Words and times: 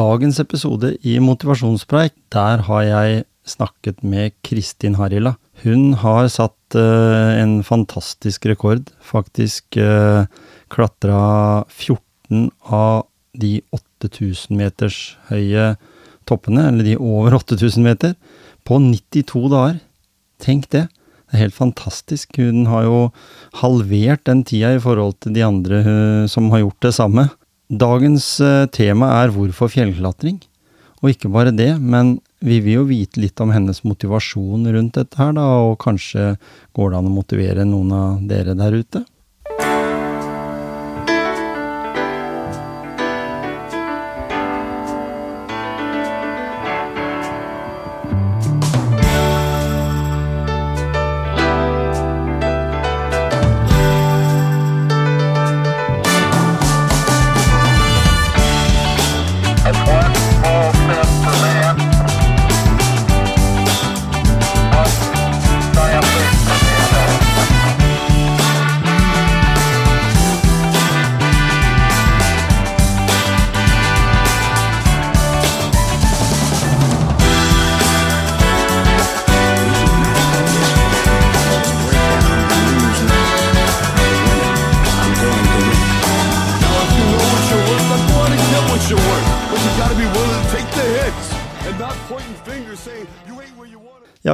Dagens 0.00 0.38
episode 0.40 0.94
i 1.04 1.18
Motivasjonspreik, 1.20 2.14
der 2.32 2.62
har 2.64 2.82
jeg 2.86 3.24
snakket 3.44 3.98
med 4.06 4.32
Kristin 4.46 4.94
Harila. 4.96 5.34
Hun 5.60 5.92
har 6.00 6.28
satt 6.32 6.76
uh, 6.78 7.34
en 7.36 7.58
fantastisk 7.66 8.46
rekord. 8.48 8.86
Faktisk 9.04 9.76
uh, 9.76 10.24
klatra 10.72 11.66
14 11.68 12.48
av 12.64 13.10
de 13.36 13.58
8000 13.76 14.56
meters 14.56 15.00
høye 15.28 15.74
toppene, 16.30 16.70
eller 16.70 16.86
de 16.86 16.96
over 16.96 17.36
8000 17.42 17.84
meter, 17.84 18.14
på 18.64 18.78
92 18.80 19.50
dager. 19.52 19.82
Tenk 20.40 20.70
det. 20.72 20.86
Det 21.28 21.36
er 21.36 21.44
helt 21.44 21.58
fantastisk. 21.58 22.40
Hun 22.40 22.70
har 22.70 22.88
jo 22.88 23.02
halvert 23.60 24.24
den 24.30 24.46
tida 24.48 24.72
i 24.78 24.80
forhold 24.80 25.18
til 25.20 25.36
de 25.36 25.44
andre 25.44 25.84
uh, 25.84 26.24
som 26.30 26.48
har 26.54 26.64
gjort 26.64 26.88
det 26.88 26.96
samme. 27.02 27.28
Dagens 27.70 28.24
uh, 28.42 28.66
tema 28.74 29.12
er 29.20 29.30
hvorfor 29.30 29.70
fjellklatring. 29.70 30.40
Og 31.00 31.12
ikke 31.12 31.30
bare 31.32 31.52
det, 31.54 31.70
men 31.78 32.18
vi 32.44 32.58
vil 32.64 32.80
jo 32.80 32.88
vite 32.88 33.20
litt 33.22 33.40
om 33.40 33.52
hennes 33.54 33.78
motivasjon 33.86 34.66
rundt 34.74 34.98
dette 34.98 35.16
her, 35.20 35.32
da, 35.36 35.46
og 35.70 35.78
kanskje 35.80 36.34
går 36.76 36.90
det 36.90 36.98
an 36.98 37.08
å 37.08 37.14
motivere 37.14 37.64
noen 37.68 37.94
av 37.94 38.26
dere 38.28 38.56
der 38.58 38.76
ute? 38.82 39.04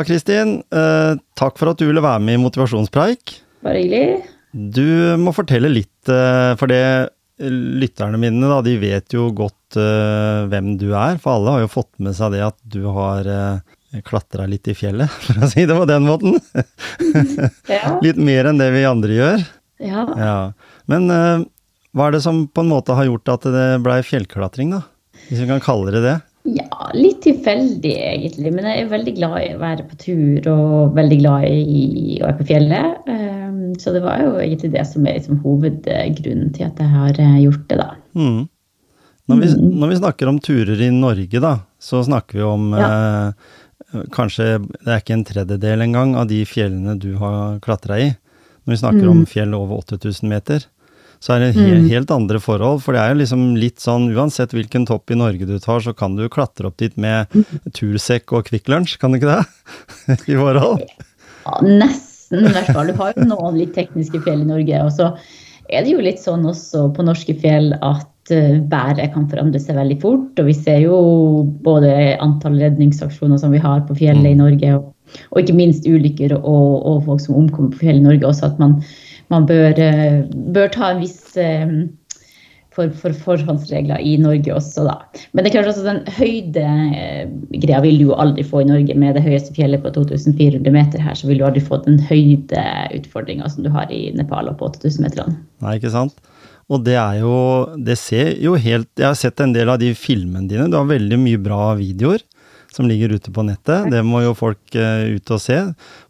Kristin. 0.07 0.61
Eh, 0.71 1.19
takk 1.39 1.59
for 1.61 1.73
at 1.73 1.81
du 1.81 1.87
ville 1.89 2.05
være 2.05 2.23
med 2.23 2.39
i 2.39 2.43
Motivasjonspreik. 2.43 3.37
Bare 3.67 3.83
hyggelig. 3.83 4.25
Du 4.57 4.87
må 5.21 5.35
fortelle 5.37 5.69
litt, 5.73 6.09
eh, 6.09 6.55
for 6.57 6.71
det 6.71 7.11
lytterne 7.37 8.17
mine 8.17 8.49
da, 8.49 8.63
de 8.65 8.77
vet 8.81 9.13
jo 9.13 9.29
godt 9.37 9.77
eh, 9.77 10.47
hvem 10.49 10.77
du 10.81 10.89
er. 10.97 11.19
For 11.21 11.37
alle 11.37 11.57
har 11.57 11.65
jo 11.67 11.73
fått 11.75 11.93
med 12.03 12.17
seg 12.17 12.33
det 12.37 12.45
at 12.47 12.57
du 12.65 12.87
har 12.97 13.29
uh, 13.29 14.01
klatra 14.07 14.47
litt 14.49 14.69
i 14.73 14.77
fjellet, 14.77 15.11
for 15.27 15.45
å 15.45 15.51
si 15.53 15.67
det 15.69 15.77
på 15.77 15.89
den 15.89 16.09
måten. 16.09 16.39
Ja. 17.67 17.99
litt 18.03 18.19
mer 18.21 18.47
enn 18.49 18.61
det 18.61 18.69
vi 18.75 18.87
andre 18.87 19.15
gjør. 19.17 19.45
ja. 19.83 20.07
Ja. 20.17 20.37
Men 20.87 21.11
eh, 21.11 21.45
hva 21.97 22.09
er 22.09 22.15
det 22.15 22.23
som 22.23 22.45
på 22.47 22.63
en 22.63 22.71
måte 22.71 22.95
har 22.95 23.09
gjort 23.09 23.31
at 23.33 23.47
det 23.51 23.65
blei 23.83 23.99
fjellklatring, 24.07 24.71
da? 24.77 24.85
Hvis 25.27 25.41
vi 25.43 25.49
kan 25.49 25.63
kalle 25.65 25.95
det 25.95 26.03
det? 26.05 26.17
Ja, 26.47 26.91
litt 26.95 27.25
tilfeldig 27.25 27.93
egentlig, 27.97 28.53
men 28.55 28.67
jeg 28.69 28.85
er 28.85 28.91
veldig 28.91 29.15
glad 29.17 29.37
i 29.43 29.53
å 29.57 29.63
være 29.63 29.87
på 29.89 29.97
tur 29.99 30.49
og 30.53 30.97
veldig 30.97 31.19
glad 31.19 31.47
i 31.51 32.19
å 32.21 32.29
være 32.29 32.39
på 32.39 32.49
fjellet. 32.53 33.09
Ehm, 33.11 33.75
Så 33.83 33.93
det 33.93 34.03
var 34.05 34.23
jo 34.23 34.37
egentlig 34.39 34.71
det 34.77 34.85
som 34.87 35.07
er 35.07 35.19
liksom 35.19 35.41
hovedgrunnen 35.43 36.53
til 36.55 36.69
at 36.69 36.79
jeg 36.79 36.93
har 36.93 37.19
eh, 37.19 37.41
gjort 37.43 37.67
det, 37.69 37.79
da. 37.81 37.89
Mm. 38.15 38.45
Når, 39.27 39.41
vi, 39.43 39.49
når 39.81 39.91
vi 39.91 39.99
snakker 39.99 40.31
om 40.31 40.39
turer 40.39 40.83
i 40.87 40.91
Norge, 40.95 41.41
da, 41.43 41.55
så 41.83 42.05
snakker 42.07 42.39
vi 42.39 42.45
om 42.47 42.69
eh, 42.79 43.33
Kanskje 44.15 44.47
det 44.61 44.91
er 44.91 45.01
ikke 45.01 45.15
en 45.15 45.27
tredjedel 45.27 45.83
engang 45.85 46.15
av 46.19 46.27
de 46.31 46.41
fjellene 46.49 46.97
du 47.01 47.15
har 47.21 47.59
klatra 47.65 47.99
i. 48.03 48.09
Når 48.67 48.75
vi 48.75 48.79
snakker 48.81 49.11
om 49.11 49.21
fjell 49.31 49.55
over 49.55 49.79
8000 49.83 50.31
meter, 50.31 50.65
så 51.23 51.37
er 51.37 51.45
det 51.45 51.51
he 51.57 51.67
helt 51.91 52.11
andre 52.15 52.41
forhold. 52.43 52.83
For 52.85 52.97
det 52.97 53.03
er 53.03 53.15
jo 53.15 53.21
liksom 53.23 53.45
litt 53.61 53.83
sånn 53.83 54.11
uansett 54.15 54.55
hvilken 54.57 54.87
topp 54.89 55.13
i 55.13 55.19
Norge 55.19 55.49
du 55.49 55.57
tar, 55.63 55.83
så 55.85 55.95
kan 55.97 56.17
du 56.19 56.27
klatre 56.33 56.71
opp 56.71 56.79
dit 56.83 56.97
med 57.01 57.33
tursekk 57.77 58.37
og 58.37 58.51
Kvikk 58.51 58.71
Lunsj, 58.73 58.99
kan 59.01 59.13
du 59.15 59.21
ikke 59.21 59.33
det? 59.39 60.19
I 60.33 60.39
forhold. 60.39 60.85
Ja, 61.47 61.57
nesten, 61.63 62.45
i 62.45 62.53
hvert 62.53 62.73
fall. 62.75 62.91
Du 62.91 63.01
har 63.01 63.17
jo 63.17 63.27
noen 63.31 63.59
litt 63.61 63.75
tekniske 63.77 64.23
fjell 64.25 64.43
i 64.45 64.51
Norge. 64.51 64.83
Og 64.85 64.93
så 64.95 65.13
er 65.71 65.87
det 65.87 65.95
jo 65.95 66.03
litt 66.05 66.23
sånn 66.23 66.47
også 66.47 66.89
på 66.95 67.07
norske 67.07 67.35
fjell 67.41 67.73
at 67.79 68.35
eh, 68.35 68.59
været 68.71 69.15
kan 69.15 69.27
forandre 69.31 69.61
seg 69.63 69.79
veldig 69.79 69.99
fort. 70.03 70.43
Og 70.43 70.51
vi 70.51 70.57
ser 70.57 70.83
jo 70.85 70.99
både 71.67 71.91
antall 72.23 72.59
redningsaksjoner 72.63 73.41
som 73.43 73.55
vi 73.55 73.63
har 73.63 73.85
på 73.89 73.99
fjellet 73.99 74.35
i 74.35 74.39
Norge, 74.39 74.77
og, 74.79 74.93
og 75.33 75.43
ikke 75.43 75.59
minst 75.59 75.87
ulykker 75.89 76.37
og, 76.39 76.71
og 76.77 77.05
folk 77.09 77.23
som 77.25 77.39
omkommer 77.39 77.75
på 77.75 77.85
fjellet 77.87 78.05
i 78.05 78.09
Norge. 78.09 78.31
Også 78.31 78.51
at 78.51 78.63
man, 78.63 78.79
man 79.33 79.47
bør, 79.49 79.79
eh, 79.79 80.25
bør 80.57 80.69
ta 80.75 80.93
en 80.93 81.03
viss 81.03 81.37
eh, 81.41 81.73
for, 82.77 82.93
for 83.01 83.17
forhåndsregler 83.17 84.03
i 84.05 84.17
Norge 84.21 84.53
også, 84.53 84.85
da. 84.87 84.97
Men 85.33 85.45
det 85.45 85.51
er 85.51 85.57
klart 85.57 85.71
altså 85.71 85.87
den 85.87 86.03
høydegreia 86.19 87.81
vil 87.85 88.01
du 88.01 88.07
jo 88.11 88.19
aldri 88.21 88.45
få 88.47 88.63
i 88.63 88.69
Norge. 88.69 88.97
Med 88.99 89.17
det 89.17 89.25
høyeste 89.25 89.57
fjellet 89.57 89.83
på 89.85 89.95
2400 89.97 90.73
meter 90.75 91.03
her, 91.03 91.17
så 91.17 91.31
vil 91.31 91.41
du 91.41 91.47
aldri 91.49 91.65
få 91.65 91.81
den 91.87 91.99
høydeutfordringa 92.11 93.49
som 93.53 93.67
du 93.67 93.73
har 93.73 93.93
i 93.93 94.11
Nepal 94.17 94.53
og 94.53 94.59
på 94.61 94.71
8000-meterne. 94.75 95.39
Nei, 95.65 95.77
ikke 95.81 95.95
sant? 95.95 96.17
Og 96.67 96.83
det 96.83 96.97
er 96.99 97.21
jo 97.21 97.35
Det 97.79 97.95
ser 97.95 98.33
jo 98.43 98.57
helt 98.59 98.89
Jeg 98.99 99.07
har 99.07 99.15
sett 99.15 99.39
en 99.39 99.53
del 99.55 99.71
av 99.71 99.79
de 99.79 99.93
filmene 99.95 100.49
dine. 100.51 100.67
Du 100.67 100.75
har 100.75 100.89
veldig 100.89 101.19
mye 101.23 101.39
bra 101.39 101.77
videoer 101.79 102.25
som 102.77 102.87
ligger 102.91 103.15
ute 103.17 103.33
på 103.33 103.43
nettet. 103.47 103.89
Det 103.93 104.03
må 104.05 104.21
jo 104.25 104.35
folk 104.37 104.77
uh, 104.77 105.07
ut 105.17 105.33
og 105.33 105.41
se. 105.43 105.57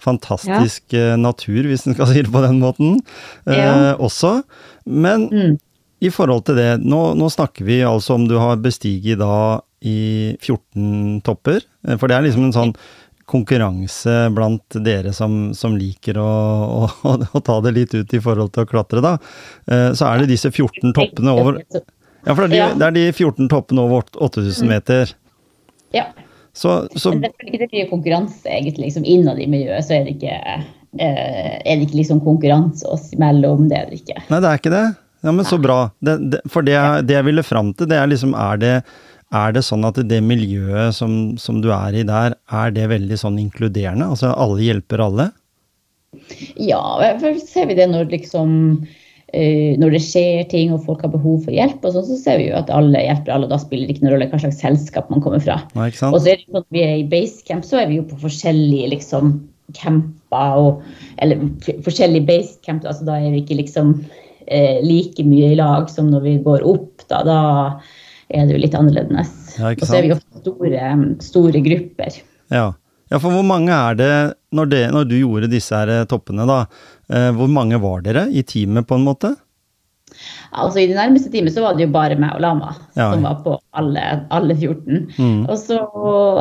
Fantastisk 0.03 0.97
eh, 0.99 1.15
natur, 1.21 1.63
hvis 1.71 1.87
en 1.87 1.95
skal 1.97 2.11
si 2.11 2.25
det 2.27 2.33
på 2.35 2.43
den 2.45 2.59
måten, 2.63 2.99
uh, 3.47 3.55
Ja. 3.55 3.95
også. 3.97 4.41
Men 4.87 5.29
Mm. 5.31 5.57
i 6.03 6.11
forhold 6.13 6.45
til 6.51 6.59
det, 6.59 6.69
nå, 6.85 7.15
nå 7.17 7.31
snakker 7.33 7.65
vi 7.65 7.81
altså 7.87 8.15
om 8.19 8.27
du 8.29 8.37
har 8.39 8.59
bestiget 8.61 9.19
da 9.23 9.61
i 9.87 10.35
14 10.43 11.23
topper. 11.25 11.63
For 11.97 12.07
det 12.11 12.17
er 12.19 12.27
liksom 12.27 12.49
en 12.49 12.55
sånn 12.57 12.75
konkurranse 13.27 14.29
blant 14.35 14.77
dere 14.87 15.11
som, 15.17 15.53
som 15.55 15.75
liker 15.79 16.19
å, 16.23 16.27
å, 16.87 17.15
å 17.35 17.41
ta 17.43 17.57
det 17.65 17.73
litt 17.75 17.95
ut 17.97 18.15
i 18.15 18.21
forhold 18.23 18.53
til 18.55 18.63
å 18.67 18.71
klatre, 18.71 19.03
da. 19.03 19.17
Så 19.67 20.07
er 20.07 20.23
det 20.23 20.29
disse 20.31 20.53
14 20.53 20.93
toppene 20.95 21.35
over 21.35 21.59
Ja, 22.27 22.35
for 22.35 22.47
det 22.47 22.59
er 22.61 22.71
de, 22.75 22.79
det 22.79 22.87
er 22.87 22.95
de 22.97 23.05
14 23.13 23.49
toppene 23.51 23.83
over 23.87 24.07
8000 24.29 24.71
meter. 24.71 25.11
Ja. 25.95 26.07
Så, 26.57 26.73
så 26.97 27.13
det 27.13 27.29
er 27.29 27.49
ikke 27.51 27.61
det 27.67 27.73
mye 27.75 27.89
konkurranse 27.91 28.49
egentlig. 28.49 28.89
Liksom, 28.89 29.05
innad 29.05 29.41
i 29.43 29.49
miljøet 29.51 29.85
så 29.85 29.99
er 29.99 30.07
det 30.07 30.15
ikke, 30.17 30.37
eh, 30.97 31.57
er 31.61 31.75
det 31.75 31.89
ikke 31.89 32.01
liksom 32.01 32.23
konkurranse 32.25 32.87
oss 32.89 33.11
imellom. 33.13 33.67
Det 33.69 33.77
er 33.77 33.91
det 33.91 34.01
ikke. 34.01 34.23
Nei, 34.31 34.41
det 34.41 34.49
er 34.51 34.63
ikke 34.63 34.73
det. 34.73 34.87
Ja, 35.27 35.35
men 35.37 35.45
så 35.49 35.59
bra. 35.61 35.79
Det, 36.01 36.17
det, 36.33 36.41
for 36.53 36.65
det, 36.65 36.79
det 37.09 37.19
jeg 37.19 37.29
ville 37.29 37.45
fram 37.45 37.75
til, 37.77 37.89
det 37.91 37.99
er 38.01 38.09
liksom 38.09 38.33
Er 38.39 38.61
det, 38.63 38.75
er 39.35 39.57
det 39.57 39.65
sånn 39.67 39.85
at 39.89 39.99
det 40.09 40.21
miljøet 40.25 40.97
som, 40.97 41.35
som 41.41 41.61
du 41.65 41.73
er 41.75 41.97
i 41.99 42.05
der, 42.07 42.37
er 42.49 42.73
det 42.73 42.89
veldig 42.93 43.19
sånn 43.21 43.41
inkluderende? 43.43 44.09
Altså 44.15 44.33
alle 44.33 44.63
hjelper 44.65 45.03
alle? 45.03 45.31
Ja, 46.57 46.81
for 47.21 47.37
ser 47.43 47.69
vi 47.69 47.77
det 47.77 47.91
når 47.91 48.09
liksom 48.13 48.55
når 49.35 49.97
det 49.97 50.01
skjer 50.05 50.45
ting 50.49 50.71
og 50.73 50.85
folk 50.87 51.03
har 51.03 51.11
behov 51.13 51.41
for 51.45 51.53
hjelp, 51.53 51.83
og 51.85 51.97
sånn, 51.97 52.07
så 52.07 52.19
ser 52.21 52.39
vi 52.41 52.47
jo 52.47 52.55
at 52.61 52.71
alle 52.73 53.03
hjelper 53.03 53.35
alle. 53.35 53.49
Da 53.51 53.59
spiller 53.61 53.89
det 53.89 53.97
ikke 53.97 54.07
noen 54.07 54.15
rolle 54.15 54.29
hva 54.31 54.39
slags 54.41 54.63
selskap 54.63 55.11
man 55.13 55.25
kommer 55.25 55.43
fra. 55.43 55.59
Nei, 55.75 55.91
Og 55.91 56.21
så 56.21 56.31
er 56.31 56.39
det 56.39 56.47
sånn 56.47 56.61
at 56.63 56.69
vi 56.73 56.85
er 56.85 56.95
i 57.01 57.09
basecamp, 57.11 57.67
så 57.67 57.83
er 57.83 57.91
vi 57.91 57.99
jo 57.99 58.07
på 58.07 58.21
forskjellige 58.23 58.93
liksom 58.95 59.35
camper 59.75 60.61
og 60.63 60.85
Eller 61.19 61.41
forskjellige 61.83 62.27
basecamp, 62.29 62.85
altså 62.87 63.07
da 63.09 63.19
er 63.19 63.33
vi 63.35 63.43
ikke 63.43 63.59
liksom 63.59 63.95
eh, 64.47 64.79
like 64.85 65.25
mye 65.27 65.53
i 65.55 65.59
lag 65.59 65.91
som 65.91 66.11
når 66.13 66.27
vi 66.27 66.35
går 66.45 66.67
opp, 66.69 67.05
da. 67.11 67.23
Da 67.27 67.41
er 68.31 68.47
det 68.47 68.57
jo 68.57 68.63
litt 68.63 68.77
annerledes. 68.79 69.33
Ja, 69.59 69.73
og 69.73 69.87
så 69.87 69.99
er 69.99 70.05
vi 70.05 70.13
jo 70.13 70.19
ofte 70.19 70.43
store, 70.43 70.91
store 71.25 71.63
grupper. 71.65 72.21
Ja. 72.55 72.67
Ja, 73.11 73.19
for 73.23 73.31
hvor 73.35 73.45
mange 73.47 73.71
er 73.75 73.95
det 73.99 74.13
når, 74.57 74.71
det, 74.73 74.83
når 74.95 75.09
du 75.11 75.17
gjorde 75.21 75.51
disse 75.53 75.75
her 75.77 75.91
eh, 76.01 76.05
toppene, 76.11 76.47
da? 76.49 76.63
Eh, 77.13 77.29
hvor 77.37 77.51
mange 77.53 77.79
var 77.83 78.01
dere 78.07 78.27
i 78.33 78.43
teamet, 78.47 78.87
på 78.89 78.97
en 78.99 79.05
måte? 79.07 79.35
Altså 80.57 80.81
I 80.81 80.87
det 80.89 80.97
nærmeste 80.97 81.31
teamet 81.33 81.53
så 81.55 81.65
var 81.65 81.77
det 81.77 81.85
jo 81.87 81.93
bare 81.95 82.17
meg 82.19 82.37
og 82.39 82.41
Lama 82.45 82.71
Ja. 82.97 83.11
som 83.13 83.25
var 83.27 83.41
på 83.45 83.57
alle, 83.77 84.05
alle 84.33 84.55
14. 84.57 85.09
Mm. 85.19 85.41
Og 85.51 85.57
så 85.61 85.79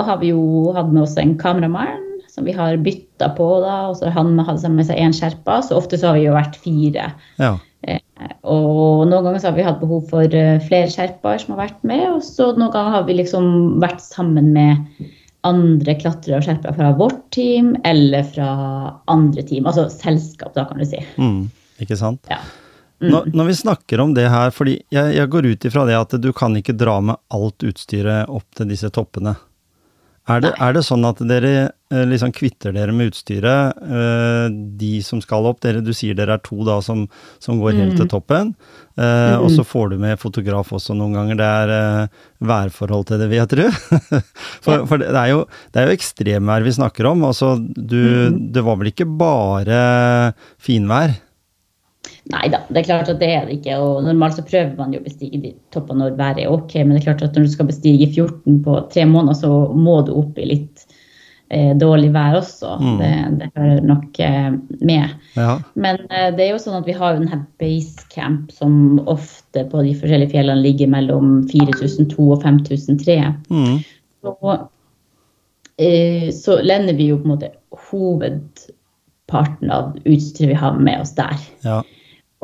har 0.08 0.20
vi 0.22 0.30
jo 0.32 0.72
hatt 0.78 0.92
med 0.94 1.04
oss 1.04 1.18
en 1.20 1.34
kameramann 1.42 2.02
som 2.32 2.46
vi 2.48 2.52
har 2.56 2.76
bytta 2.84 3.30
på, 3.38 3.46
da. 3.64 3.76
Og 3.90 3.98
så 4.00 4.10
har 4.12 4.18
han 4.26 4.60
sammen 4.60 4.80
med 4.82 4.88
seg 4.90 5.00
én 5.00 5.14
skjerpa, 5.16 5.62
så 5.64 5.78
ofte 5.80 5.98
så 6.00 6.10
har 6.12 6.18
vi 6.20 6.26
jo 6.28 6.36
vært 6.36 6.58
fire. 6.60 7.10
Ja. 7.42 7.54
Eh, 7.88 8.00
Og 8.44 9.06
noen 9.10 9.24
ganger 9.26 9.40
så 9.42 9.50
har 9.52 9.58
vi 9.58 9.66
hatt 9.68 9.80
behov 9.82 10.06
for 10.10 10.24
eh, 10.36 10.60
flere 10.68 10.88
skjerper 10.92 11.40
som 11.42 11.56
har 11.56 11.66
vært 11.68 11.84
med, 11.88 12.06
og 12.14 12.24
så 12.24 12.52
noen 12.56 12.72
ganger 12.74 12.96
har 13.00 13.06
vi 13.10 13.18
liksom 13.22 13.48
vært 13.84 14.04
sammen 14.04 14.52
med 14.56 15.04
andre 15.46 15.96
klatrere 16.00 16.40
og 16.40 16.46
skjerpere 16.48 16.76
fra 16.78 16.92
vårt 16.98 17.24
team 17.36 17.74
eller 17.86 18.26
fra 18.28 18.50
andre 19.12 19.46
team, 19.46 19.68
altså 19.70 19.88
selskap, 19.94 20.54
da 20.58 20.66
kan 20.70 20.82
du 20.82 20.88
si. 20.90 21.02
Mm. 21.22 21.48
Ikke 21.84 21.98
sant? 22.00 22.26
Ja. 22.32 22.40
Når, 23.04 23.28
når 23.36 23.50
vi 23.50 23.56
snakker 23.60 24.00
om 24.00 24.14
det 24.16 24.30
her, 24.32 24.54
fordi 24.56 24.78
jeg, 24.94 25.16
jeg 25.18 25.30
går 25.30 25.50
ut 25.52 25.66
ifra 25.68 25.84
det 25.88 25.98
at 26.00 26.16
du 26.24 26.32
kan 26.34 26.56
ikke 26.56 26.78
dra 26.80 26.96
med 27.04 27.20
alt 27.36 27.66
utstyret 27.68 28.32
opp 28.32 28.48
til 28.56 28.72
disse 28.72 28.90
toppene. 28.96 29.36
Er 30.26 30.40
det, 30.42 30.56
er 30.58 30.74
det 30.74 30.82
sånn 30.88 31.06
at 31.06 31.20
dere 31.30 31.50
eh, 31.94 32.06
liksom 32.10 32.32
kvitter 32.34 32.74
dere 32.74 32.94
med 32.98 33.12
utstyret, 33.12 33.78
eh, 33.78 34.48
de 34.80 34.94
som 35.06 35.20
skal 35.22 35.46
opp? 35.46 35.60
Dere, 35.62 35.84
du 35.86 35.92
sier 35.94 36.18
dere 36.18 36.40
er 36.40 36.42
to 36.42 36.64
da 36.66 36.80
som, 36.82 37.04
som 37.38 37.60
går 37.62 37.76
helt 37.78 37.94
til 38.00 38.08
toppen. 38.10 38.56
eh, 38.98 39.36
Og 39.38 39.52
så 39.54 39.62
får 39.64 39.92
du 39.94 39.98
med 40.02 40.18
fotograf 40.18 40.72
også 40.74 40.96
noen 40.98 41.14
ganger. 41.14 41.38
Det 41.38 41.46
er 41.46 42.10
værforhold 42.42 43.06
til 43.12 43.22
det, 43.22 43.30
vil 43.30 43.38
jeg 43.44 43.52
tro. 43.54 43.68
for 44.66 44.88
for 44.90 44.98
det, 45.04 45.12
er 45.14 45.30
jo, 45.36 45.46
det 45.72 45.84
er 45.84 45.92
jo 45.92 45.98
ekstremvær 46.00 46.66
vi 46.66 46.74
snakker 46.80 47.12
om. 47.12 47.22
Altså, 47.30 47.54
du, 47.62 48.02
det 48.34 48.66
var 48.66 48.82
vel 48.82 48.90
ikke 48.96 49.06
bare 49.06 50.34
finvær? 50.58 51.20
Nei 52.34 52.48
da, 52.50 52.64
det 52.74 52.82
er 52.82 52.88
klart 52.88 53.10
at 53.12 53.20
det 53.22 53.28
er 53.30 53.44
det 53.46 53.60
ikke. 53.60 53.78
Og 53.84 54.04
normalt 54.06 54.40
så 54.40 54.46
prøver 54.46 54.74
man 54.80 54.94
jo 54.96 55.02
å 55.02 55.06
bestige 55.06 55.42
de 55.44 55.54
toppene 55.74 56.02
når 56.02 56.18
været 56.18 56.42
er 56.42 56.54
ok, 56.54 56.74
men 56.82 56.96
det 56.96 57.04
er 57.04 57.08
klart 57.12 57.26
at 57.28 57.38
når 57.38 57.46
du 57.46 57.52
skal 57.54 57.70
bestige 57.70 58.08
14 58.10 58.62
på 58.66 58.78
tre 58.94 59.06
måneder, 59.10 59.38
så 59.38 59.52
må 59.78 60.00
du 60.08 60.16
opp 60.18 60.40
i 60.42 60.48
litt 60.50 60.86
eh, 61.54 61.78
dårlig 61.78 62.10
vær 62.16 62.40
også. 62.40 62.72
Mm. 62.82 62.98
Det, 63.02 63.12
det 63.42 63.50
hører 63.54 63.86
nok 63.92 64.20
eh, 64.26 64.52
med. 64.90 65.14
Ja. 65.38 65.52
Men 65.78 66.02
eh, 66.10 66.32
det 66.34 66.48
er 66.48 66.54
jo 66.56 66.62
sånn 66.66 66.80
at 66.80 66.90
vi 66.90 66.98
har 66.98 67.14
jo 67.14 67.22
denne 67.22 67.44
basecamp 67.62 68.50
som 68.58 68.98
ofte 69.06 69.68
på 69.70 69.86
de 69.86 69.94
forskjellige 70.00 70.34
fjellene 70.34 70.66
ligger 70.66 70.90
mellom 70.96 71.44
4002 71.54 72.26
og 72.26 72.42
5003. 72.42 73.20
Mm. 73.54 73.76
Så, 74.26 74.56
eh, 75.78 76.32
så 76.34 76.58
lender 76.66 76.98
vi 76.98 77.12
jo 77.12 77.22
på 77.22 77.30
en 77.30 77.36
måte 77.36 77.54
hovedparten 77.92 79.70
av 79.78 79.94
utstyret 80.02 80.56
vi 80.56 80.64
har 80.66 80.82
med 80.82 81.06
oss 81.06 81.14
der. 81.20 81.38
ja. 81.62 81.84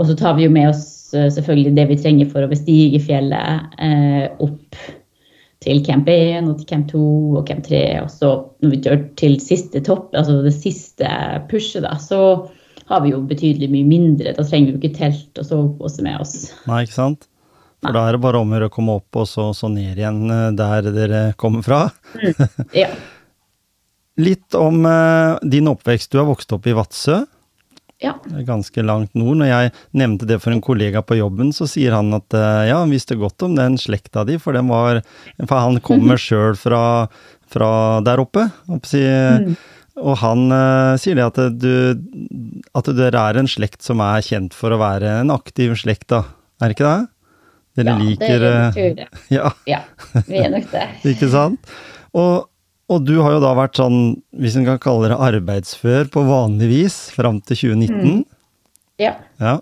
Og 0.02 0.10
så 0.10 0.18
tar 0.18 0.34
vi 0.38 0.48
jo 0.48 0.54
med 0.54 0.72
oss 0.72 1.14
eh, 1.14 1.30
selvfølgelig 1.30 1.76
det 1.78 1.86
vi 1.92 2.00
trenger 2.02 2.32
for 2.32 2.46
å 2.46 2.50
bestige 2.50 3.02
fjellet 3.04 3.78
eh, 3.78 4.26
opp 4.42 4.80
til 5.62 5.84
camp 5.86 6.08
1 6.10 6.48
og 6.50 6.58
til 6.58 6.70
camp 6.72 6.88
2 6.90 7.02
og 7.38 7.44
camp 7.48 7.68
3. 7.68 7.84
Og 8.02 8.10
så 8.10 8.32
når 8.64 8.74
vi 8.74 8.82
kjører 8.82 9.04
til 9.22 9.38
siste 9.44 9.84
topp, 9.86 10.10
altså 10.18 10.40
det 10.42 10.56
siste 10.58 11.12
pushet, 11.52 11.86
da, 11.86 11.94
så 12.02 12.22
har 12.90 13.04
vi 13.06 13.14
jo 13.14 13.22
betydelig 13.30 13.70
mye 13.72 13.88
mindre. 13.88 14.34
Da 14.36 14.46
trenger 14.46 14.72
vi 14.72 14.74
jo 14.74 14.82
ikke 14.82 14.98
telt 14.98 15.42
og 15.42 15.48
sovepose 15.48 16.06
med 16.06 16.18
oss. 16.24 16.36
Nei, 16.66 16.82
ikke 16.88 16.98
sant? 16.98 17.30
For 17.82 17.94
da 17.98 18.08
er 18.08 18.18
det 18.18 18.22
bare 18.22 18.42
om 18.42 18.50
å 18.52 18.58
gjøre 18.58 18.70
å 18.70 18.74
komme 18.74 18.98
opp 19.00 19.22
og 19.22 19.30
så, 19.30 19.48
så 19.58 19.70
ned 19.72 19.98
igjen 19.98 20.26
eh, 20.30 20.50
der 20.58 20.90
dere 20.94 21.22
kommer 21.42 21.66
fra. 21.66 21.84
Ja. 22.78 22.90
Litt 24.22 24.58
om 24.58 24.84
eh, 24.86 25.38
din 25.50 25.70
oppvekst. 25.72 26.12
Du 26.12 26.20
har 26.22 26.28
vokst 26.30 26.52
opp 26.54 26.68
i 26.68 26.76
Vadsø, 26.78 27.22
ja. 28.02 28.16
ganske 28.48 28.84
langt 28.86 29.14
nord. 29.18 29.40
Når 29.42 29.52
jeg 29.52 29.74
nevnte 29.98 30.28
det 30.30 30.40
for 30.44 30.54
en 30.54 30.64
kollega 30.64 31.04
på 31.06 31.20
jobben, 31.20 31.52
så 31.56 31.68
sier 31.70 31.96
han 31.98 32.14
at 32.18 32.38
eh, 32.38 32.70
ja, 32.72 32.80
han 32.82 32.94
visste 32.94 33.18
godt 33.20 33.46
om 33.48 33.58
den 33.58 33.78
slekta 33.82 34.26
di, 34.28 34.40
for, 34.42 34.58
den 34.58 34.72
var, 34.72 35.04
for 35.44 35.58
han 35.58 35.80
kommer 35.86 36.20
sjøl 36.28 36.58
fra, 36.60 36.84
fra 37.52 37.70
der 38.06 38.24
oppe. 38.24 38.50
på 38.68 39.06
Og 40.02 40.16
han 40.22 40.46
uh, 40.50 40.98
sier 40.98 41.20
det 41.20 41.26
at 41.28 41.40
du, 41.62 41.74
at 42.74 42.92
dere 42.98 43.24
er 43.32 43.38
en 43.42 43.50
slekt 43.50 43.84
som 43.86 44.02
er 44.02 44.24
kjent 44.26 44.56
for 44.58 44.74
å 44.74 44.80
være 44.82 45.20
en 45.22 45.34
aktiv 45.34 45.76
slekt, 45.78 46.08
da. 46.14 46.24
Er 46.62 46.72
det 46.72 46.78
ikke 46.78 46.88
det? 46.88 47.10
Dere 47.78 47.94
ja, 47.94 47.98
liker 48.00 48.44
det 48.44 48.54
er 48.86 48.96
det. 49.02 49.10
Ja, 49.32 49.52
Ja, 49.70 49.82
vi 50.28 50.40
er 50.42 50.50
nok 50.54 50.72
det. 50.72 50.88
ikke 51.14 51.30
sant? 51.32 51.76
Og, 52.18 52.48
og 52.92 53.04
du 53.08 53.18
har 53.22 53.36
jo 53.36 53.42
da 53.44 53.52
vært 53.56 53.80
sånn, 53.80 54.00
hvis 54.42 54.58
en 54.60 54.68
kan 54.68 54.80
kalle 54.82 55.12
det 55.12 55.20
arbeidsfør 55.22 56.10
på 56.12 56.24
vanlig 56.28 56.72
vis, 56.72 56.98
fram 57.16 57.40
til 57.46 57.60
2019. 57.76 58.24
Ja. 59.02 59.16
Ja. 59.42 59.60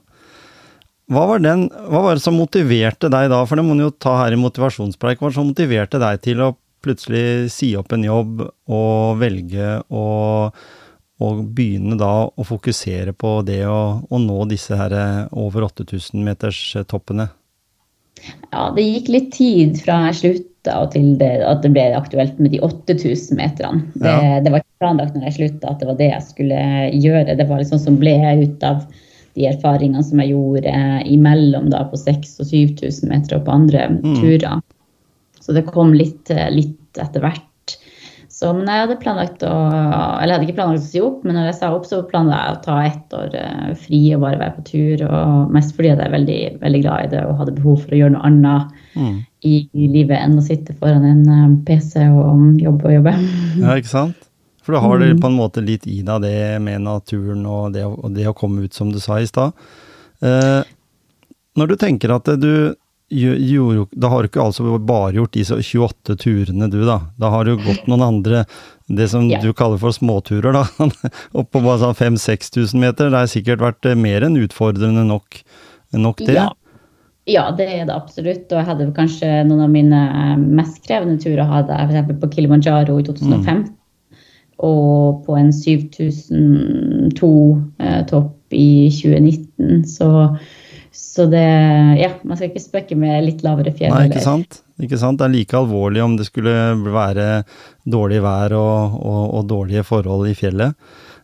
Hva 1.09 1.25
var, 1.25 1.41
den, 1.41 1.67
hva 1.89 2.03
var 2.05 2.17
det 2.17 2.23
som 2.23 2.37
motiverte 2.37 3.09
deg 3.09 3.31
da, 3.31 3.41
for 3.49 3.57
det 3.57 3.65
må 3.65 3.77
du 3.77 3.87
jo 3.87 3.93
ta 3.93 4.19
her 4.21 4.35
i 4.35 4.39
motivasjonspreik, 4.39 5.17
hva 5.17 5.27
var 5.27 5.33
det 5.33 5.39
som 5.39 5.49
motiverte 5.49 6.01
deg 6.01 6.21
til 6.25 6.43
å 6.45 6.51
plutselig 6.85 7.49
si 7.51 7.73
opp 7.75 7.91
en 7.95 8.05
jobb 8.05 8.43
og 8.45 9.17
velge 9.19 9.79
å, 9.89 10.05
begynne 11.19 11.97
da 11.99 12.13
å 12.29 12.45
fokusere 12.47 13.11
på 13.17 13.39
det 13.47 13.63
å, 13.67 13.81
å 14.05 14.21
nå 14.21 14.37
disse 14.51 14.77
her 14.79 14.95
over 15.35 15.67
8000 15.67 16.23
meters 16.23 16.61
eh, 16.79 16.85
toppene? 16.87 17.27
Ja, 18.51 18.69
det 18.75 18.85
gikk 18.85 19.11
litt 19.11 19.33
tid 19.35 19.81
fra 19.83 20.05
jeg 20.09 20.45
slutta 20.59 20.81
og 20.83 20.91
til 20.91 21.17
det, 21.17 21.41
at 21.45 21.61
det 21.63 21.71
ble 21.71 21.95
aktuelt 21.95 22.39
med 22.39 22.51
de 22.51 22.59
8000 22.59 23.37
meterne. 23.37 23.83
Det, 23.95 24.05
Ja. 24.05 24.39
det 24.41 24.51
var 24.51 24.59
ikke 24.59 24.79
planlagt 24.79 25.15
når 25.15 25.23
jeg 25.23 25.33
slutta 25.33 25.69
at 25.69 25.79
det 25.79 25.87
var 25.87 25.95
det 25.95 26.11
jeg 26.11 26.23
skulle 26.23 26.91
gjøre. 26.93 27.37
Det 27.37 27.47
var 27.47 27.59
liksom 27.59 27.79
som 27.79 27.97
ble 27.97 28.43
ut 28.43 28.63
av 28.63 28.85
de 29.35 29.45
erfaringene 29.47 30.03
som 30.03 30.19
jeg 30.19 30.33
gjorde 30.33 31.05
imellom 31.05 31.69
da 31.69 31.83
på 31.85 31.97
6000 31.97 32.41
og 32.41 32.47
7000 32.47 33.09
meter 33.09 33.37
og 33.37 33.45
på 33.45 33.51
andre 33.51 33.87
turer. 34.19 34.61
Så 35.39 35.53
det 35.53 35.65
kom 35.65 35.93
litt, 35.93 36.29
eh, 36.29 36.49
litt 36.51 36.75
etter 36.97 37.21
hvert. 37.21 37.45
Så, 38.39 38.53
men 38.55 38.69
jeg 38.71 38.85
hadde 38.85 38.95
planlagt 39.01 39.41
å 39.43 39.51
Eller 39.51 40.29
jeg 40.29 40.35
hadde 40.37 40.45
ikke 40.47 40.57
planlagt 40.61 40.85
å 40.85 40.91
si 40.93 41.01
opp, 41.03 41.25
men 41.27 41.35
når 41.35 41.49
jeg 41.49 41.57
sa 41.57 41.71
opp, 41.75 41.87
så 41.89 41.97
planla 42.07 42.37
jeg 42.39 42.53
å 42.53 42.61
ta 42.63 42.77
ett 42.87 43.15
år 43.17 43.33
eh, 43.35 43.73
fri 43.81 43.99
og 44.15 44.23
bare 44.23 44.39
være 44.39 44.55
på 44.55 44.63
tur. 44.69 45.03
Og 45.09 45.51
mest 45.55 45.73
fordi 45.75 45.91
jeg 45.91 45.99
er 46.05 46.13
veldig, 46.13 46.37
veldig 46.61 46.81
glad 46.85 47.07
i 47.07 47.11
det 47.15 47.25
og 47.27 47.41
hadde 47.41 47.55
behov 47.57 47.81
for 47.83 47.95
å 47.95 47.99
gjøre 47.99 48.15
noe 48.15 48.29
annet 48.29 48.77
Mm. 48.99 49.19
i, 49.45 49.69
i 49.77 49.87
livet 49.87 50.17
enn 50.17 50.39
å 50.39 50.43
sitte 50.43 50.73
foran 50.75 51.05
en 51.05 51.19
eh, 51.29 51.51
PC 51.67 52.07
og 52.09 52.57
jobbe 52.59 52.89
og 52.89 52.95
jobbe. 52.97 53.13
Ja, 53.61 53.75
ikke 53.77 53.91
sant? 53.91 54.25
For 54.65 54.75
du 54.75 54.81
har 54.83 54.99
det 55.01 55.11
på 55.21 55.29
en 55.29 55.37
måte 55.37 55.61
litt 55.65 55.85
i 55.87 56.01
deg, 56.05 56.23
det 56.25 56.59
med 56.61 56.83
naturen 56.85 57.45
og 57.47 57.73
det, 57.73 57.85
og 57.85 58.11
det 58.15 58.27
å 58.29 58.35
komme 58.37 58.65
ut, 58.65 58.75
som 58.75 58.91
du 58.91 58.99
sa 59.01 59.19
i 59.21 59.29
stad. 59.29 59.55
Eh, 60.25 60.61
når 61.57 61.71
du 61.71 61.75
tenker 61.79 62.13
at 62.17 62.29
du 62.41 62.75
gjorde, 63.09 63.87
Da 63.99 64.07
har 64.11 64.21
du 64.23 64.27
ikke 64.29 64.43
altså 64.45 64.77
bare 64.79 65.13
gjort 65.17 65.33
de 65.33 65.43
så 65.47 65.55
28 65.61 66.15
turene, 66.21 66.69
du, 66.71 66.79
da. 66.85 66.99
Da 67.17 67.29
har 67.33 67.43
du 67.45 67.55
gått 67.57 67.87
noen 67.89 68.01
andre, 68.05 68.45
det 68.89 69.09
som 69.11 69.29
Ja. 69.29 69.39
du 69.41 69.53
kaller 69.53 69.77
for 69.81 69.91
småturer, 69.95 70.53
da. 70.53 70.63
Opp 71.39 71.51
på 71.51 71.61
bare 71.61 71.79
sånn 71.81 71.95
5000-6000 71.97 72.75
meter. 72.81 73.09
Det 73.09 73.17
har 73.23 73.27
sikkert 73.31 73.59
vært 73.65 73.85
eh, 73.89 73.95
mer 73.97 74.21
enn 74.27 74.37
utfordrende 74.41 75.03
nok, 75.09 75.27
nok 75.97 76.17
det. 76.25 76.35
Ja. 76.37 76.47
ja, 77.29 77.49
det 77.57 77.67
er 77.69 77.85
det 77.89 77.95
absolutt. 77.95 78.45
Og 78.51 78.57
jeg 78.61 78.67
hadde 78.69 78.93
kanskje 78.97 79.27
noen 79.49 79.61
av 79.65 79.69
mine 79.73 79.99
eh, 80.09 80.37
mest 80.61 80.77
krevende 80.85 81.17
turer 81.21 81.45
hadde 81.49 81.73
jeg 81.75 81.85
f.eks. 82.05 82.19
på 82.21 82.31
Kilimanjaro 82.37 82.93
i 83.01 83.03
2015. 83.09 83.67
Og 84.59 85.21
på 85.23 85.31
en 85.39 85.53
7002-topp 85.55 88.35
i 88.57 88.89
2019. 88.91 89.85
Så, 89.87 90.09
så 90.99 91.25
det 91.31 91.45
Ja, 91.99 92.09
man 92.27 92.37
skal 92.37 92.49
ikke 92.51 92.63
spøke 92.63 92.97
med 92.99 93.23
litt 93.25 93.43
lavere 93.45 93.71
fjell. 93.75 93.93
Nei, 93.95 94.07
ikke 94.11 94.23
sant? 94.23 94.61
Ikke 94.79 94.99
sant? 94.99 95.19
Det 95.19 95.27
er 95.27 95.33
like 95.33 95.57
alvorlig 95.57 96.03
om 96.03 96.15
det 96.19 96.27
skulle 96.29 96.53
være 96.85 97.29
dårlig 97.89 98.21
vær 98.23 98.55
og, 98.59 98.99
og, 98.99 99.23
og 99.39 99.47
dårlige 99.49 99.83
forhold 99.87 100.29
i 100.29 100.35
fjellet. 100.37 100.75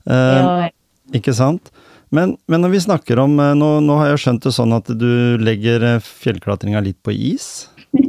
Eh, 0.08 0.39
Ja, 0.39 0.72
Ikke 1.15 1.36
sant? 1.38 1.72
Men, 2.15 2.36
men 2.48 2.62
når 2.63 2.74
vi 2.75 2.82
snakker 2.86 3.20
om 3.24 3.38
eh, 3.39 3.53
nå, 3.58 3.70
nå 3.86 4.00
har 4.00 4.12
jeg 4.13 4.24
skjønt 4.25 4.48
det 4.48 4.53
sånn 4.55 4.75
at 4.75 4.89
du 5.00 5.38
legger 5.41 5.84
eh, 5.96 6.03
fjellklatringa 6.03 6.82
litt 6.86 7.00
på 7.05 7.13
is. 7.15 7.67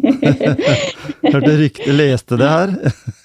Hørte 1.27 1.55
rykte, 1.61 1.93
leste 1.95 2.39
det 2.41 2.51
her. 2.51 2.75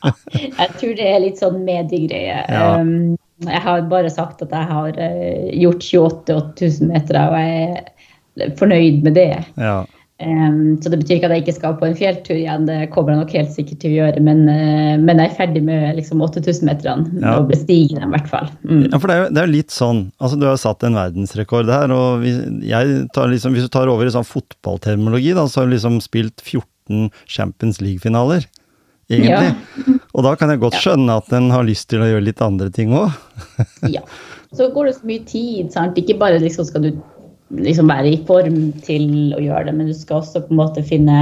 Jeg 0.62 0.70
tror 0.78 0.96
det 0.98 1.08
er 1.10 1.20
litt 1.24 1.42
sånn 1.42 1.62
mediegreie. 1.66 2.42
Ja. 2.50 2.78
Um, 2.82 3.18
jeg 3.42 3.62
har 3.66 3.82
bare 3.90 4.10
sagt 4.14 4.44
at 4.46 4.52
jeg 4.54 4.68
har 4.70 4.98
eh, 5.02 5.48
gjort 5.58 5.82
28 5.82 6.36
8000 6.38 6.92
meter, 6.92 7.18
og 7.24 7.40
jeg 7.40 7.64
er 7.64 8.11
fornøyd 8.60 9.02
med 9.06 9.18
det. 9.18 9.32
Ja. 9.60 9.82
Um, 10.22 10.78
så 10.78 10.92
det 10.94 11.00
betyr 11.02 11.16
ikke 11.18 11.30
at 11.32 11.34
jeg 11.34 11.42
ikke 11.42 11.56
skal 11.56 11.78
på 11.80 11.88
en 11.88 11.96
fjelltur 11.98 12.36
igjen, 12.36 12.68
det 12.68 12.92
kommer 12.94 13.16
jeg 13.16 13.22
nok 13.24 13.32
helt 13.34 13.54
sikkert 13.56 13.80
til 13.82 13.94
å 13.94 13.98
gjøre. 14.04 14.22
Men, 14.22 14.44
uh, 14.46 15.02
men 15.02 15.18
jeg 15.18 15.32
er 15.32 15.38
ferdig 15.40 15.64
med 15.66 15.98
liksom 15.98 16.22
8000-meterne, 16.22 17.22
Ja. 17.24 17.40
og 17.40 17.50
bestige 17.50 17.98
dem 17.98 18.12
i 18.12 18.18
hvert 18.18 18.30
fall. 18.30 18.52
Mm. 18.62 18.84
Ja, 18.92 19.00
for 19.00 19.10
det 19.10 19.16
er, 19.16 19.24
jo, 19.24 19.30
det 19.34 19.42
er 19.42 19.50
jo 19.50 19.56
litt 19.56 19.74
sånn. 19.74 20.02
Altså, 20.22 20.38
du 20.38 20.46
har 20.46 20.60
satt 20.62 20.86
en 20.86 21.00
verdensrekord 21.00 21.72
her, 21.74 21.94
og 21.96 22.22
hvis, 22.22 22.38
liksom, 22.62 23.58
hvis 23.58 23.66
du 23.66 23.74
tar 23.74 23.90
over 23.90 24.06
i 24.06 24.14
sånn 24.14 24.28
fotballterminologi, 24.28 25.34
da, 25.38 25.48
så 25.50 25.64
har 25.64 25.72
du 25.72 25.74
liksom 25.74 25.98
spilt 26.06 26.44
14 26.46 27.10
Champions 27.26 27.82
League-finaler, 27.82 28.46
egentlig. 29.10 29.56
Og 30.16 30.26
da 30.28 30.36
kan 30.36 30.52
jeg 30.52 30.60
godt 30.60 30.76
skjønne 30.76 31.14
at 31.22 31.32
en 31.34 31.50
har 31.54 31.64
lyst 31.64 31.88
til 31.90 32.04
å 32.04 32.08
gjøre 32.10 32.26
litt 32.28 32.42
andre 32.44 32.70
ting 32.74 32.94
òg. 32.94 33.16
Ja. 33.96 34.04
Så 34.52 34.68
går 34.76 34.90
det 34.90 34.94
så 34.98 35.08
mye 35.08 35.24
tid, 35.24 35.70
sant. 35.72 35.96
Ikke 35.96 36.18
bare 36.20 36.42
liksom 36.44 36.66
skal 36.68 36.84
du 36.84 36.90
liksom 37.58 37.92
være 37.92 38.14
i 38.14 38.22
form 38.28 38.60
til 38.86 39.34
å 39.36 39.42
gjøre 39.42 39.70
det, 39.70 39.76
men 39.78 39.90
du 39.90 39.96
skal 39.98 40.22
også 40.22 40.44
på 40.46 40.54
en 40.54 40.62
måte 40.62 40.86
finne 40.88 41.18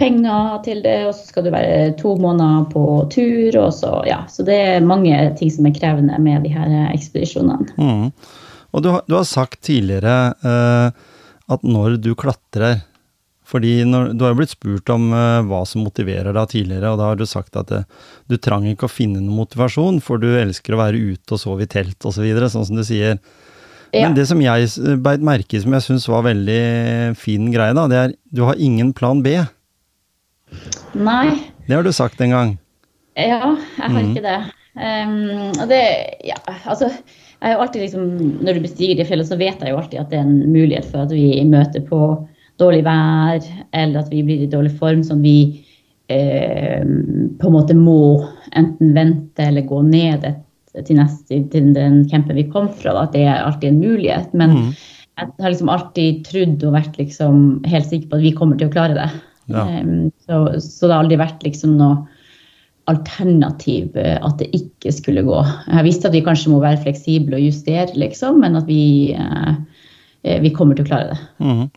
penger 0.00 0.60
til 0.66 0.82
det, 0.84 0.96
og 1.06 1.14
så 1.14 1.28
skal 1.28 1.46
du 1.46 1.52
være 1.54 1.92
to 2.00 2.14
måneder 2.20 2.68
på 2.72 2.84
tur, 3.12 3.58
og 3.60 3.72
så 3.76 3.92
ja. 4.08 4.22
Så 4.32 4.44
det 4.46 4.58
er 4.58 4.86
mange 4.86 5.16
ting 5.38 5.52
som 5.52 5.68
er 5.68 5.76
krevende 5.76 6.18
med 6.22 6.46
de 6.46 6.52
her 6.54 6.72
ekspedisjonene. 6.90 7.76
Mm. 7.76 8.08
Og 8.72 8.84
du 8.84 8.88
har, 8.94 9.04
du 9.06 9.18
har 9.18 9.28
sagt 9.28 9.60
tidligere 9.68 10.16
eh, 10.32 11.04
at 11.52 11.66
når 11.66 12.00
du 12.02 12.14
klatrer 12.18 12.80
fordi 13.52 13.82
når, 13.84 14.14
Du 14.16 14.24
har 14.24 14.32
jo 14.32 14.38
blitt 14.38 14.54
spurt 14.54 14.88
om 14.94 15.10
eh, 15.12 15.42
hva 15.44 15.58
som 15.68 15.82
motiverer 15.84 16.32
deg 16.32 16.52
tidligere, 16.54 16.94
og 16.94 17.00
da 17.00 17.10
har 17.10 17.18
du 17.20 17.26
sagt 17.28 17.58
at 17.60 17.72
eh, 17.74 17.84
du 18.30 18.38
trang 18.40 18.64
ikke 18.70 18.88
å 18.88 18.92
finne 18.92 19.20
noen 19.20 19.42
motivasjon, 19.42 20.00
for 20.00 20.22
du 20.22 20.30
elsker 20.38 20.72
å 20.72 20.80
være 20.80 21.02
ute 21.12 21.36
og 21.36 21.42
sove 21.42 21.66
i 21.66 21.68
telt 21.68 21.98
osv., 22.00 22.16
så 22.16 22.24
videre, 22.24 22.48
sånn 22.48 22.64
som 22.70 22.78
du 22.78 22.84
sier. 22.86 23.18
Ja. 23.92 24.06
Men 24.06 24.14
det 24.16 24.24
som 24.30 24.40
jeg 24.40 24.68
s- 24.70 24.78
beit 25.04 25.20
merke 25.20 25.56
i, 25.56 25.60
som 25.60 25.74
jeg 25.76 25.84
syns 25.84 26.08
var 26.08 26.24
veldig 26.24 27.16
fin 27.20 27.50
greie, 27.52 27.74
da, 27.76 27.86
det 27.90 27.98
er 28.00 28.14
du 28.32 28.42
har 28.48 28.56
ingen 28.56 28.94
plan 28.96 29.20
B. 29.22 29.36
Nei, 30.96 31.38
Det 31.66 31.76
har 31.76 31.84
du 31.84 31.92
sagt 31.92 32.20
en 32.20 32.30
gang. 32.32 32.58
Ja, 33.16 33.52
jeg 33.76 33.84
har 33.84 33.92
mm. 33.92 34.10
ikke 34.10 34.24
det. 34.24 34.38
Um, 34.72 35.52
og 35.60 35.68
det, 35.68 35.82
ja, 36.24 36.38
altså, 36.64 36.88
jeg 37.42 37.52
har 37.52 37.60
alltid 37.60 37.82
liksom, 37.82 38.04
Når 38.40 38.54
du 38.56 38.60
bestiger 38.64 38.96
det 38.96 39.04
fjellet, 39.06 39.28
så 39.28 39.36
vet 39.36 39.60
jeg 39.60 39.68
jo 39.74 39.76
alltid 39.76 40.00
at 40.00 40.08
det 40.08 40.18
er 40.18 40.24
en 40.24 40.52
mulighet 40.52 40.86
for 40.88 41.04
at 41.04 41.12
vi 41.12 41.42
møter 41.44 41.84
på 41.84 42.00
dårlig 42.60 42.84
vær, 42.86 43.44
eller 43.74 44.00
at 44.00 44.08
vi 44.12 44.22
blir 44.24 44.44
i 44.44 44.48
dårlig 44.48 44.72
form, 44.78 45.02
sånn 45.04 45.20
vi 45.24 45.36
eh, 46.12 46.80
på 46.80 47.50
en 47.50 47.54
måte 47.54 47.76
må 47.76 48.24
enten 48.56 48.94
vente 48.96 49.44
eller 49.44 49.66
gå 49.68 49.82
ned 49.84 50.24
et, 50.28 50.40
til, 50.80 50.96
neste, 50.98 51.42
til 51.52 51.72
den 51.76 52.02
campen 52.10 52.38
vi 52.38 52.48
kom 52.52 52.70
fra. 52.72 52.94
Da, 52.96 53.04
at 53.06 53.16
det 53.16 53.26
er 53.26 53.42
alltid 53.42 53.70
en 53.72 53.82
mulighet. 53.82 54.32
Men 54.36 54.56
mm. 54.56 54.70
jeg 55.20 55.34
har 55.44 55.52
liksom 55.52 55.72
alltid 55.72 56.24
trodd 56.28 56.64
og 56.68 56.78
vært 56.78 56.98
liksom 57.00 57.44
helt 57.68 57.90
sikker 57.90 58.10
på 58.10 58.20
at 58.20 58.26
vi 58.26 58.34
kommer 58.38 58.60
til 58.60 58.70
å 58.70 58.74
klare 58.74 58.98
det. 58.98 59.10
Ja. 59.52 59.66
Um, 59.82 60.10
så, 60.24 60.44
så 60.62 60.86
det 60.86 60.94
har 60.94 61.04
aldri 61.04 61.20
vært 61.20 61.44
liksom 61.44 61.76
noe 61.80 62.02
alternativ 62.90 63.96
eh, 63.98 64.16
at 64.18 64.40
det 64.40 64.48
ikke 64.56 64.90
skulle 64.94 65.22
gå. 65.26 65.36
Jeg 65.68 65.86
visste 65.86 66.08
at 66.08 66.16
vi 66.16 66.24
kanskje 66.26 66.50
må 66.50 66.62
være 66.62 66.80
fleksible 66.82 67.38
og 67.38 67.44
justere, 67.44 67.92
liksom, 67.98 68.40
men 68.42 68.58
at 68.58 68.66
vi, 68.66 69.14
eh, 69.14 70.40
vi 70.42 70.50
kommer 70.54 70.78
til 70.78 70.86
å 70.86 70.90
klare 70.90 71.12
det. 71.12 71.20
Mhm. 71.46 71.70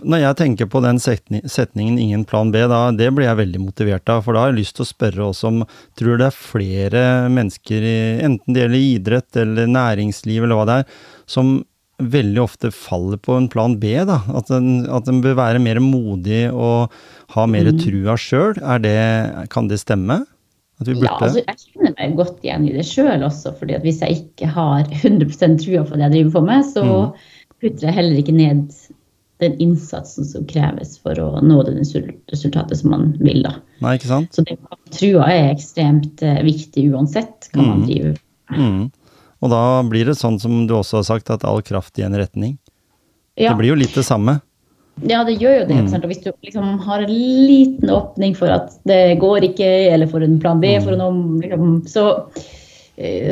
Når 0.00 0.22
jeg 0.22 0.36
tenker 0.38 0.68
på 0.72 0.80
den 0.84 0.96
setni- 1.02 1.42
setningen 1.44 1.98
'ingen 1.98 2.24
plan 2.24 2.50
B', 2.52 2.64
da, 2.68 2.90
det 2.90 3.10
blir 3.12 3.26
jeg 3.28 3.36
veldig 3.36 3.60
motivert 3.60 4.08
av. 4.08 4.22
For 4.24 4.32
da 4.32 4.44
har 4.46 4.52
jeg 4.52 4.62
lyst 4.62 4.76
til 4.76 4.86
å 4.86 4.92
spørre 4.92 5.26
også 5.28 5.48
om 5.50 5.66
Tror 5.96 6.16
det 6.18 6.26
er 6.30 6.38
flere 6.38 7.02
mennesker, 7.28 7.82
enten 8.24 8.54
det 8.54 8.64
gjelder 8.64 8.86
idrett 8.96 9.36
eller 9.36 9.66
næringsliv 9.66 10.42
eller 10.44 10.56
hva 10.56 10.66
det 10.66 10.78
er, 10.80 10.84
som 11.26 11.64
veldig 12.02 12.40
ofte 12.42 12.72
faller 12.72 13.18
på 13.18 13.36
en 13.36 13.48
plan 13.48 13.76
B? 13.78 13.92
da, 14.04 14.22
At 14.34 14.50
en, 14.50 14.86
at 14.88 15.08
en 15.08 15.20
bør 15.22 15.36
være 15.36 15.60
mer 15.60 15.78
modig 15.80 16.50
og 16.52 16.90
ha 17.36 17.46
mer 17.46 17.70
trua 17.76 18.16
sjøl. 18.16 18.54
Kan 19.50 19.68
det 19.68 19.80
stemme? 19.80 20.24
At 20.80 20.88
vi 20.88 20.94
burde 20.94 21.10
Ja, 21.10 21.18
altså, 21.20 21.44
jeg 21.46 21.60
kjenner 21.62 21.94
meg 21.98 22.16
godt 22.18 22.40
igjen 22.42 22.64
i 22.68 22.72
det 22.72 22.86
sjøl 22.88 23.22
også. 23.22 23.52
fordi 23.58 23.76
at 23.76 23.84
hvis 23.86 24.00
jeg 24.02 24.24
ikke 24.24 24.48
har 24.50 24.82
100% 24.90 25.60
trua 25.62 25.84
på 25.84 25.94
det 25.94 26.08
jeg 26.08 26.12
driver 26.16 26.32
på 26.40 26.44
med, 26.48 26.64
så 26.64 26.86
putter 27.62 27.86
jeg 27.86 27.94
heller 27.94 28.18
ikke 28.18 28.34
ned 28.34 28.64
den 29.42 29.58
innsatsen 29.62 30.26
som 30.28 30.46
kreves 30.48 30.96
for 31.02 31.18
å 31.20 31.42
nå 31.42 31.60
det 31.66 31.76
resultatet 31.80 32.78
som 32.80 32.94
man 32.94 33.10
vil. 33.20 33.42
da. 33.44 33.56
Nei, 33.84 33.96
ikke 33.98 34.10
sant? 34.10 34.32
Så 34.34 34.44
det, 34.46 34.56
trua 34.94 35.28
er 35.30 35.50
ekstremt 35.52 36.22
eh, 36.24 36.40
viktig 36.46 36.88
uansett 36.94 37.50
hva 37.52 37.66
man 37.66 37.86
driver 37.88 38.18
Mhm. 38.52 38.90
Og 39.42 39.50
da 39.50 39.82
blir 39.88 40.06
det 40.06 40.18
sånn 40.20 40.38
som 40.38 40.66
du 40.68 40.74
også 40.76 41.00
har 41.00 41.06
sagt, 41.08 41.30
at 41.32 41.44
all 41.48 41.62
kraft 41.66 41.98
i 41.98 42.04
en 42.06 42.14
retning. 42.14 42.58
Ja. 43.34 43.50
Det 43.50 43.58
blir 43.62 43.72
jo 43.72 43.78
litt 43.80 43.94
det 43.96 44.04
samme. 44.06 44.38
Ja, 45.00 45.22
det 45.24 45.38
gjør 45.40 45.62
jo 45.62 45.68
det. 45.70 45.78
Mm. 45.88 46.08
hvis 46.10 46.20
du 46.22 46.30
liksom 46.44 46.78
har 46.84 47.02
en 47.02 47.10
liten 47.10 47.90
åpning 47.90 48.36
for 48.36 48.52
at 48.52 48.74
det 48.84 49.18
går 49.22 49.48
ikke, 49.48 49.70
eller 49.94 50.06
for 50.06 50.22
en 50.22 50.38
plan 50.38 50.60
B, 50.60 50.74
for 50.84 50.98
noe, 51.00 51.40
liksom, 51.40 51.80
så, 51.88 52.04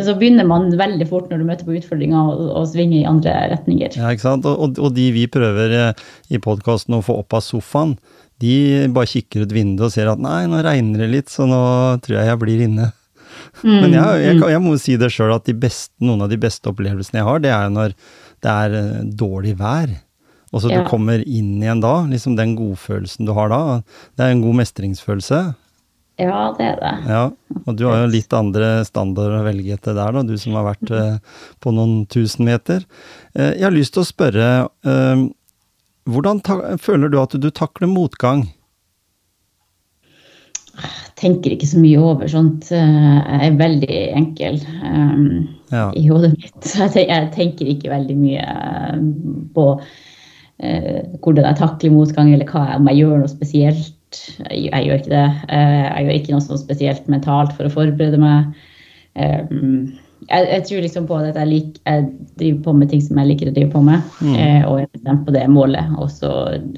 så 0.05 0.15
begynner 0.17 0.47
man 0.49 0.71
veldig 0.79 1.07
fort 1.11 1.29
når 1.31 1.43
du 1.43 1.45
møter 1.51 1.67
på 1.69 1.75
utfordringer, 1.77 2.17
å, 2.33 2.47
å 2.61 2.63
svinge 2.69 3.01
i 3.03 3.07
andre 3.09 3.35
retninger. 3.53 3.93
Ja, 4.01 4.13
ikke 4.15 4.25
sant? 4.25 4.47
Og, 4.49 4.57
og, 4.65 4.79
og 4.81 4.95
de 4.97 5.11
vi 5.13 5.27
prøver 5.31 5.75
eh, 5.77 6.07
i 6.33 6.41
podkasten 6.43 6.97
å 6.97 7.03
få 7.05 7.19
opp 7.21 7.37
av 7.37 7.45
sofaen, 7.45 7.97
de 8.41 8.87
bare 8.89 9.11
kikker 9.11 9.45
ut 9.45 9.53
vinduet 9.53 9.91
og 9.91 9.93
ser 9.93 10.09
at 10.09 10.23
nei, 10.23 10.47
nå 10.49 10.63
regner 10.65 11.03
det 11.05 11.11
litt, 11.13 11.29
så 11.29 11.45
nå 11.45 11.61
tror 12.01 12.17
jeg 12.23 12.31
jeg 12.31 12.41
blir 12.41 12.63
inne. 12.71 12.89
Men 13.61 13.93
jeg, 13.93 14.01
jeg, 14.01 14.37
jeg, 14.39 14.51
jeg 14.55 14.63
må 14.65 14.77
si 14.81 14.95
det 15.01 15.11
sjøl 15.13 15.35
at 15.37 15.45
de 15.49 15.55
beste, 15.61 15.93
noen 16.01 16.25
av 16.25 16.31
de 16.33 16.39
beste 16.41 16.71
opplevelsene 16.71 17.21
jeg 17.21 17.29
har, 17.29 17.43
det 17.45 17.53
er 17.53 17.69
når 17.75 17.93
det 18.41 18.55
er 18.55 18.77
eh, 18.81 19.03
dårlig 19.21 19.59
vær. 19.61 19.93
Og 20.51 20.65
så 20.65 20.71
Ja. 20.73 20.81
du 20.81 20.89
kommer 20.91 21.21
inn 21.23 21.61
igjen 21.61 21.83
da, 21.85 22.01
liksom 22.11 22.35
den 22.39 22.57
godfølelsen 22.59 23.29
du 23.29 23.35
har 23.37 23.53
da. 23.53 23.61
Det 24.17 24.25
er 24.25 24.33
en 24.35 24.41
god 24.43 24.57
mestringsfølelse. 24.65 25.43
Ja, 26.21 26.51
det 26.59 26.67
er 26.67 26.79
det. 26.83 26.93
Ja, 27.09 27.23
og 27.65 27.77
du 27.79 27.87
har 27.89 28.03
jo 28.03 28.13
litt 28.13 28.35
andre 28.37 28.83
standarder 28.85 29.41
å 29.41 29.45
velge 29.47 29.73
etter 29.77 29.97
der, 29.97 30.13
da, 30.13 30.23
du 30.27 30.35
som 30.41 30.57
har 30.59 30.67
vært 30.69 30.93
eh, 30.93 31.37
på 31.65 31.73
noen 31.73 32.03
tusen 32.13 32.45
meter. 32.49 32.85
Eh, 33.33 33.55
jeg 33.55 33.65
har 33.65 33.73
lyst 33.73 33.95
til 33.97 34.05
å 34.05 34.09
spørre, 34.09 34.49
eh, 34.85 35.23
hvordan 36.11 36.43
føler 36.83 37.13
du 37.13 37.17
at 37.23 37.37
du 37.41 37.49
takler 37.55 37.89
motgang? 37.89 38.45
Jeg 40.81 41.15
tenker 41.21 41.55
ikke 41.55 41.69
så 41.69 41.81
mye 41.81 42.01
over 42.01 42.29
sånt. 42.33 42.71
Jeg 42.73 43.41
er 43.47 43.57
veldig 43.59 43.97
enkel 44.17 44.61
um, 44.81 45.25
Ja. 45.73 45.91
i 45.93 46.07
hodet 46.09 46.33
mitt. 46.39 46.71
Jeg 46.97 47.27
tenker, 47.35 47.69
ikke 47.69 47.93
veldig 47.93 48.17
mye 48.17 48.47
på 49.55 49.67
uh, 49.77 51.01
hvordan 51.21 51.47
jeg 51.51 51.59
takler 51.61 51.93
motgang, 51.93 52.33
eller 52.33 52.49
hva, 52.49 52.79
om 52.79 52.89
jeg 52.89 53.03
gjør 53.03 53.21
noe 53.21 53.33
spesielt. 53.33 53.93
Jeg, 54.51 54.85
gjør 54.87 55.01
ikke 55.01 55.13
det. 55.13 55.27
Eh, 55.49 55.81
jeg 55.87 56.07
gjør 56.07 56.19
ikke 56.19 56.35
noe 56.37 56.45
sånn 56.45 56.63
spesielt 56.63 57.11
mentalt 57.13 57.53
for 57.57 57.69
å 57.69 57.73
forberede 57.75 58.21
meg. 58.21 58.55
Um, 59.15 59.93
jeg, 60.29 60.47
jeg 60.47 60.65
tror 60.69 60.83
liksom 60.85 61.07
på 61.09 61.19
at 61.19 61.39
jeg, 61.39 61.49
lik, 61.51 61.79
jeg 61.83 62.09
driver 62.39 62.61
på 62.67 62.75
med 62.79 62.91
ting 62.93 63.01
som 63.03 63.19
jeg 63.19 63.31
liker 63.33 63.51
å 63.51 63.55
drive 63.57 63.73
på 63.73 63.83
med, 63.83 64.03
Mm. 64.21 64.35
og 64.69 64.83
jeg 64.83 64.89
er 65.01 65.23
på 65.27 65.35
det 65.35 65.47
målet. 65.51 65.95
Og 65.99 66.11
så 66.13 66.35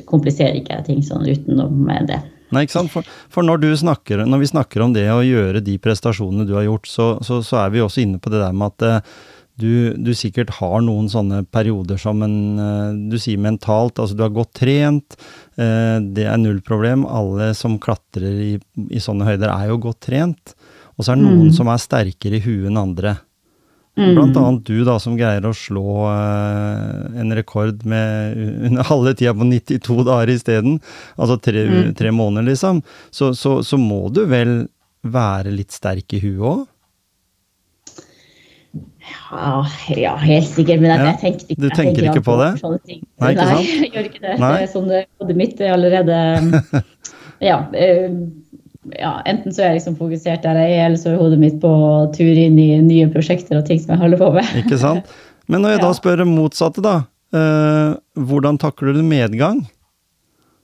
kompliserer 0.09 0.61
ikke 0.61 0.79
jeg 0.79 0.89
ting 0.89 1.03
sånn 1.07 1.27
utenom 1.27 1.91
det. 2.09 2.21
Nei, 2.53 2.67
ikke 2.67 2.77
sant? 2.77 2.93
For, 2.93 3.07
for 3.33 3.47
når, 3.47 3.63
du 3.65 3.71
snakker, 3.81 4.25
når 4.29 4.43
vi 4.43 4.51
snakker 4.51 4.85
om 4.85 4.93
det 4.93 5.07
å 5.09 5.23
gjøre 5.25 5.63
de 5.65 5.79
prestasjonene 5.81 6.45
du 6.49 6.53
har 6.59 6.67
gjort, 6.67 6.89
så, 6.91 7.07
så, 7.25 7.41
så 7.45 7.63
er 7.65 7.73
vi 7.73 7.81
også 7.85 8.03
inne 8.05 8.21
på 8.21 8.33
det 8.33 8.43
der 8.43 8.53
med 8.57 8.75
at 8.75 8.85
eh, 8.89 9.15
du, 9.61 9.93
du 10.01 10.13
sikkert 10.17 10.55
har 10.59 10.81
noen 10.85 11.11
sånne 11.13 11.43
perioder 11.53 12.01
som 12.01 12.23
en 12.25 12.37
eh, 12.63 12.95
Du 13.13 13.19
sier 13.21 13.41
mentalt, 13.41 14.01
altså 14.01 14.17
du 14.17 14.25
har 14.25 14.33
godt 14.33 14.55
trent, 14.63 15.19
eh, 15.61 15.99
det 16.01 16.25
er 16.29 16.41
null 16.41 16.63
problem. 16.65 17.05
Alle 17.07 17.53
som 17.59 17.79
klatrer 17.83 18.41
i, 18.53 18.55
i 18.89 19.03
sånne 19.03 19.29
høyder 19.29 19.53
er 19.53 19.69
jo 19.73 19.83
godt 19.89 20.01
trent. 20.09 20.57
Og 20.97 21.05
så 21.05 21.13
er 21.13 21.21
det 21.21 21.29
noen 21.29 21.53
som 21.55 21.69
er 21.73 21.81
sterkere 21.83 22.39
i 22.39 22.45
huet 22.45 22.71
enn 22.71 22.81
andre. 22.81 23.17
Blant 23.93 24.37
annet 24.41 24.65
du 24.65 24.87
da, 24.89 24.95
som 25.03 25.19
greier 25.19 25.45
å 25.45 25.53
slå 25.53 26.07
eh, 26.09 27.19
en 27.21 27.35
rekord 27.37 27.83
med 27.85 28.39
under 28.71 28.89
halve 28.89 29.13
tida 29.19 29.35
på 29.37 29.45
92 29.51 29.99
dager 30.09 30.33
isteden, 30.33 30.79
altså 31.21 31.37
tre, 31.45 31.67
tre 31.99 32.13
måneder 32.15 32.49
liksom, 32.49 32.81
så, 33.13 33.35
så, 33.37 33.59
så 33.61 33.77
må 33.77 34.07
du 34.09 34.25
vel 34.31 34.63
være 35.05 35.53
litt 35.53 35.77
sterk 35.77 36.17
i 36.17 36.23
huet 36.25 36.47
òg? 36.55 36.63
Ja, 39.33 39.65
ja, 39.99 40.13
helt 40.23 40.47
sikkert. 40.53 40.81
Men 40.83 40.93
jeg, 40.93 41.01
Ja, 41.07 41.13
tenker 41.21 41.47
ikke, 41.49 41.59
du 41.61 41.67
jeg 41.69 41.77
tenker 41.79 42.07
ikke 42.11 42.23
på 42.27 42.37
det? 42.41 42.51
sånne 42.61 42.79
ting. 42.87 43.01
Nei, 43.23 43.33
ikke 43.35 43.49
sant? 43.51 43.73
jeg 43.83 43.91
gjør 43.97 44.09
ikke 44.11 44.23
det. 44.23 44.37
Nei. 44.39 44.53
Det 44.55 44.63
er 44.67 44.71
sånn 44.73 44.89
det 44.93 45.01
hodet 45.21 45.37
mitt 45.41 45.61
er 45.61 45.75
allerede 45.75 46.19
ja, 47.51 47.59
eh, 47.75 48.09
ja, 48.99 49.13
enten 49.31 49.55
så 49.55 49.63
er 49.65 49.73
jeg 49.73 49.81
liksom 49.81 49.97
fokusert 49.99 50.43
der 50.47 50.59
jeg 50.63 50.77
er, 50.79 50.87
eller 50.89 51.01
så 51.03 51.13
er 51.13 51.21
hodet 51.23 51.39
mitt 51.43 51.59
på 51.63 51.73
tur 52.17 52.33
inn 52.47 52.59
i 52.63 52.69
nye 52.83 53.11
prosjekter 53.13 53.59
og 53.61 53.67
ting 53.69 53.79
som 53.83 53.95
jeg 53.97 54.03
holder 54.05 54.23
på 54.23 54.31
med. 54.39 54.55
Ikke 54.63 54.79
sant? 54.83 55.13
Men 55.51 55.65
når 55.67 55.77
jeg 55.77 55.85
da 55.85 55.93
spør 56.01 56.23
det 56.23 56.29
motsatte, 56.31 56.85
da. 56.85 56.97
eh, 57.35 57.95
hvordan 58.31 58.59
takler 58.63 58.95
du 58.99 59.03
medgang? 59.07 59.65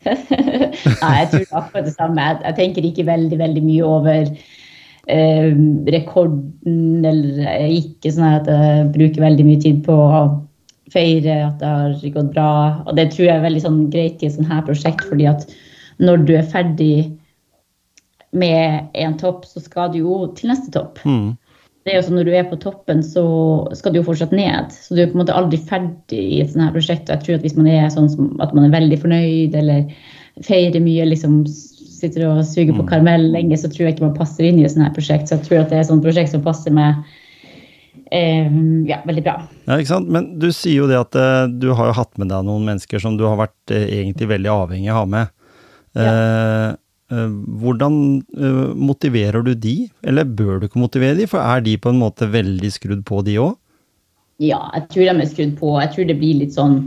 Nei, 0.06 0.14
jeg 0.14 1.28
tror 1.30 1.42
det 1.42 1.48
er 1.50 1.58
akkurat 1.58 1.84
det 1.88 1.94
samme. 1.96 2.22
Jeg, 2.22 2.38
jeg 2.46 2.56
tenker 2.60 2.86
ikke 2.86 3.06
veldig, 3.08 3.38
veldig 3.40 3.62
mye 3.66 3.84
over 3.86 4.30
eh, 5.12 5.48
rekorden, 5.94 7.04
eller 7.06 7.40
er 7.48 7.72
ikke 7.78 8.12
sånn 8.14 8.28
at 8.28 8.50
jeg 8.50 8.90
bruker 8.94 9.24
veldig 9.24 9.46
mye 9.48 9.62
tid 9.64 9.82
på 9.86 9.96
å 9.96 10.20
feire 10.92 11.40
at 11.46 11.58
det 11.60 11.72
har 11.72 11.96
gått 12.14 12.30
bra. 12.34 12.50
Og 12.86 12.94
det 12.96 13.10
tror 13.12 13.26
jeg 13.26 13.36
er 13.36 13.46
veldig 13.46 13.64
sånn 13.64 13.80
greit 13.92 14.22
i 14.22 14.28
et 14.28 14.36
sånt 14.36 14.50
her 14.50 14.64
prosjekt, 14.66 15.04
fordi 15.08 15.28
at 15.30 15.48
når 16.02 16.24
du 16.28 16.34
er 16.38 16.46
ferdig 16.48 16.94
med 18.36 18.88
en 18.94 19.16
topp, 19.18 19.46
så 19.48 19.60
skal 19.64 19.92
du 19.92 20.02
jo 20.02 20.26
til 20.38 20.52
neste 20.52 20.72
topp. 20.74 21.00
Mm. 21.08 21.36
Det 21.84 21.94
er 21.94 22.02
jo 22.02 22.04
sånn 22.04 22.18
Når 22.20 22.26
du 22.28 22.34
er 22.36 22.48
på 22.50 22.58
toppen, 22.60 22.98
så 23.00 23.24
skal 23.78 23.94
du 23.94 24.02
jo 24.02 24.04
fortsatt 24.04 24.34
ned. 24.36 24.74
Så 24.74 24.92
du 24.92 25.02
er 25.02 25.08
på 25.08 25.16
en 25.16 25.22
måte 25.22 25.36
aldri 25.36 25.60
ferdig 25.70 26.20
i 26.20 26.40
et 26.42 26.50
sånt 26.52 26.66
her 26.66 26.74
prosjekt. 26.74 27.08
Og 27.08 27.14
jeg 27.14 27.24
tror 27.24 27.38
at 27.38 27.46
hvis 27.46 27.56
man 27.56 27.70
er 27.72 27.88
sånn 27.94 28.10
som 28.12 28.34
at 28.44 28.52
man 28.52 28.66
er 28.66 28.74
veldig 28.74 28.98
fornøyd 29.00 29.56
eller 29.56 29.86
feirer 30.44 30.84
mye, 30.84 31.06
liksom 31.08 31.40
sitter 32.00 32.26
og 32.30 32.42
suger 32.46 32.74
på 32.76 32.86
karamell 32.88 33.30
lenge, 33.34 33.58
så 33.60 33.70
tror 33.70 33.88
jeg 33.88 33.96
ikke 33.96 34.08
man 34.08 34.18
passer 34.18 34.48
inn 34.48 34.60
i 34.60 34.66
et 34.66 34.74
sånt 34.74 34.86
her 34.86 34.94
prosjekt. 34.96 35.30
Så 35.30 35.36
jeg 35.38 35.48
tror 35.48 35.62
at 35.62 35.72
det 35.72 35.78
er 35.80 35.86
et 35.86 35.90
sånt 35.90 36.04
prosjekt 36.04 36.32
som 36.34 36.44
passer 36.44 36.74
meg 36.74 37.02
eh, 38.14 38.48
ja, 38.88 39.00
veldig 39.06 39.24
bra. 39.26 39.38
Ja, 39.66 39.78
ikke 39.78 39.92
sant? 39.92 40.10
Men 40.12 40.30
du 40.40 40.50
sier 40.54 40.84
jo 40.84 40.90
det 40.90 40.98
at 41.00 41.18
eh, 41.18 41.48
du 41.50 41.70
har 41.76 41.90
jo 41.90 41.98
hatt 41.98 42.14
med 42.20 42.30
deg 42.32 42.46
noen 42.48 42.66
mennesker 42.68 43.02
som 43.02 43.18
du 43.18 43.26
har 43.28 43.38
vært 43.40 43.74
eh, 43.74 43.88
egentlig 44.00 44.30
veldig 44.32 44.54
avhengig 44.54 44.92
av 44.92 44.96
å 44.96 45.02
ha 45.02 45.10
med. 45.16 45.34
Eh, 45.98 46.68
eh, 47.12 47.36
hvordan 47.62 48.00
eh, 48.36 48.64
motiverer 48.76 49.44
du 49.46 49.54
de, 49.54 49.76
eller 50.06 50.28
bør 50.28 50.60
du 50.60 50.68
ikke 50.68 50.82
motivere 50.82 51.18
de, 51.18 51.28
for 51.30 51.42
er 51.42 51.64
de 51.64 51.78
på 51.80 51.92
en 51.92 52.00
måte 52.02 52.28
veldig 52.30 52.72
skrudd 52.74 53.04
på 53.08 53.22
de 53.26 53.38
òg? 53.42 53.56
Ja, 54.38 54.60
jeg 54.76 54.88
tror 54.92 55.08
de 55.08 55.14
er 55.14 55.30
skrudd 55.32 55.54
på. 55.58 55.72
Jeg 55.82 55.94
tror 55.94 56.10
det 56.10 56.18
blir 56.20 56.42
litt 56.44 56.56
sånn 56.56 56.82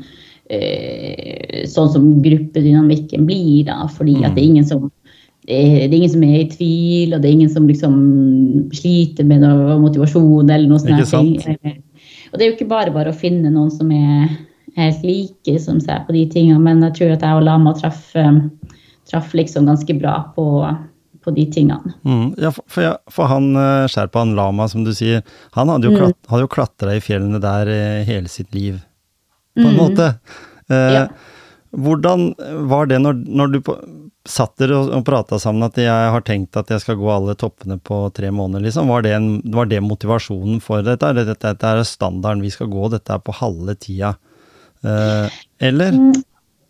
sånn 0.52 1.92
som 1.94 2.08
gruppedynamikken 2.20 3.24
blir, 3.24 3.62
da. 3.70 3.86
Fordi 3.88 4.18
at 4.20 4.34
det 4.36 4.42
er 4.42 4.50
ingen 4.50 4.66
som 4.68 4.90
det 5.48 5.58
er, 5.88 5.94
ingen 5.96 6.12
som 6.14 6.24
er 6.24 6.36
i 6.44 6.50
tvil, 6.52 7.16
og 7.16 7.22
det 7.24 7.30
er 7.30 7.34
ingen 7.34 7.50
som 7.50 7.66
liksom 7.68 7.96
sliter 8.78 9.26
med 9.26 9.42
noe 9.42 9.80
motivasjon 9.82 10.50
eller 10.50 10.70
noe 10.70 10.82
sånt. 11.08 11.48
Og 12.32 12.38
det 12.38 12.46
er 12.46 12.52
jo 12.52 12.56
ikke 12.56 12.70
bare 12.70 12.94
bare 12.94 13.12
å 13.12 13.18
finne 13.18 13.50
noen 13.52 13.72
som 13.74 13.90
er 13.96 14.30
helt 14.78 15.02
like 15.04 15.56
som 15.60 15.82
seg 15.84 16.06
på 16.08 16.14
de 16.16 16.28
tingene, 16.32 16.62
men 16.64 16.84
jeg 16.86 16.94
tror 17.00 17.16
at 17.18 17.26
jeg 17.26 17.40
og 17.40 17.44
Lama 17.44 17.74
traff, 17.76 18.06
eh, 18.16 18.38
traff 19.10 19.34
liksom 19.36 19.66
ganske 19.68 19.98
bra 20.00 20.14
på, 20.38 20.46
på 21.26 21.34
de 21.36 21.48
tingene. 21.52 21.92
Mm, 22.08 22.30
ja, 22.40 22.54
for, 22.56 22.86
ja, 22.86 22.94
for 23.12 23.28
han 23.34 23.50
eh, 23.60 23.90
Sherpaen 23.92 24.32
Lama, 24.38 24.70
som 24.72 24.86
du 24.88 24.94
sier, 24.96 25.26
han 25.58 25.74
hadde 25.74 25.90
jo, 25.90 25.98
klat, 25.98 26.16
hadde 26.32 26.46
jo 26.46 26.54
klatra 26.54 26.96
i 26.96 27.04
fjellene 27.04 27.42
der 27.44 27.74
eh, 27.74 28.06
hele 28.08 28.32
sitt 28.32 28.54
liv, 28.56 28.80
på 29.58 29.68
en 29.68 29.78
måte. 29.80 30.14
Eh, 30.70 30.90
Ja. 31.02 31.06
Hvordan 31.72 32.34
var 32.68 32.90
det 32.92 32.98
når, 33.00 33.20
når 33.32 33.52
du 33.54 33.62
på, 33.64 33.74
satt 34.28 34.54
dere 34.62 34.76
og, 34.78 34.90
og 34.94 35.06
prata 35.08 35.40
sammen 35.42 35.66
at 35.66 35.78
jeg 35.82 35.90
har 36.14 36.22
tenkt 36.28 36.58
at 36.60 36.70
jeg 36.70 36.84
skal 36.84 36.98
gå 37.00 37.08
alle 37.10 37.34
toppene 37.40 37.80
på 37.82 38.04
tre 38.14 38.30
måneder, 38.32 38.64
liksom? 38.68 38.90
Var 38.94 39.06
det, 39.06 39.14
en, 39.18 39.30
var 39.56 39.70
det 39.72 39.80
motivasjonen 39.86 40.60
for 40.62 40.84
dette? 40.86 41.08
Eller 41.10 41.26
dette, 41.32 41.56
dette 41.56 41.72
er 41.72 41.82
standarden 41.88 42.44
vi 42.46 42.52
skal 42.54 42.70
gå, 42.70 42.90
dette 42.94 43.16
er 43.16 43.24
på 43.26 43.34
halve 43.40 43.76
tida? 43.82 44.14
Eh, 44.86 45.40
eller? 45.70 45.98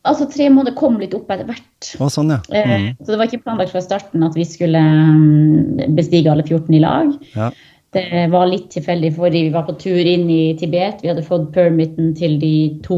Altså, 0.08 0.26
tre 0.32 0.48
måneder 0.50 0.74
kom 0.80 0.96
litt 0.98 1.12
opp 1.14 1.30
etter 1.30 1.46
hvert. 1.50 1.92
Å, 2.02 2.08
sånn, 2.10 2.32
ja. 2.34 2.40
Eh, 2.50 2.72
Mm, 2.72 2.88
Så 3.04 3.12
det 3.12 3.20
var 3.20 3.28
ikke 3.30 3.44
planlagt 3.44 3.76
fra 3.76 3.84
starten 3.84 4.24
at 4.26 4.34
vi 4.40 4.48
skulle 4.48 4.80
mm, 4.82 5.92
bestige 5.98 6.32
alle 6.32 6.44
14 6.48 6.74
i 6.80 6.82
lag. 6.82 7.12
ja. 7.36 7.52
Det 7.92 8.30
var 8.32 8.46
litt 8.48 8.70
tilfeldig, 8.72 9.10
fordi 9.18 9.40
vi 9.44 9.52
var 9.52 9.66
på 9.68 9.74
tur 9.76 9.98
inn 10.08 10.30
i 10.32 10.54
Tibet. 10.56 11.02
Vi 11.04 11.10
hadde 11.12 11.26
fått 11.28 11.50
permiten 11.52 12.14
til 12.16 12.38
de 12.40 12.80
to 12.86 12.96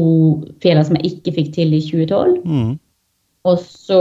fjellene 0.62 0.86
som 0.86 0.94
jeg 1.00 1.16
ikke 1.16 1.32
fikk 1.34 1.48
til 1.56 1.74
i 1.74 1.80
2012. 1.82 2.36
Mm, 2.46 2.68
Og 3.44 3.60
så 3.60 4.00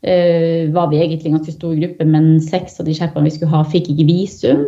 eh, 0.00 0.70
var 0.72 0.88
vi 0.90 1.02
egentlig 1.02 1.30
en 1.30 1.38
ganske 1.38 1.56
stor 1.56 1.74
gruppe, 1.76 2.06
men 2.08 2.38
seks 2.40 2.80
av 2.80 2.88
de 2.88 2.96
sherpaene 2.96 3.28
vi 3.28 3.34
skulle 3.36 3.52
ha, 3.52 3.64
fikk 3.68 3.90
ikke 3.92 4.08
visum. 4.08 4.66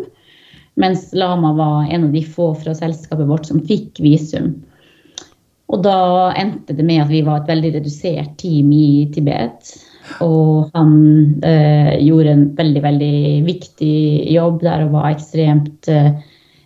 Mens 0.77 1.09
Lama 1.17 1.55
var 1.57 1.89
en 1.89 2.09
av 2.09 2.13
de 2.13 2.21
få 2.21 2.51
fra 2.61 2.75
selskapet 2.77 3.29
vårt 3.29 3.49
som 3.49 3.63
fikk 3.65 4.03
visum. 4.05 4.53
Og 5.73 5.81
da 5.83 6.31
endte 6.39 6.77
det 6.77 6.85
med 6.87 7.07
at 7.07 7.11
vi 7.11 7.25
var 7.27 7.41
et 7.41 7.49
veldig 7.51 7.73
redusert 7.79 8.37
team 8.39 8.69
i 8.77 9.09
Tibet. 9.15 9.73
Og 10.23 10.69
han 10.77 10.93
eh, 11.43 11.97
gjorde 12.05 12.35
en 12.37 12.45
veldig, 12.59 12.83
veldig 12.85 13.17
viktig 13.49 13.97
jobb 14.37 14.61
der 14.63 14.85
og 14.85 14.95
var 14.95 15.09
ekstremt 15.11 15.89
eh, 15.91 16.13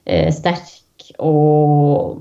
eh, 0.05 0.29
sterk 0.35 0.77
og 1.21 2.21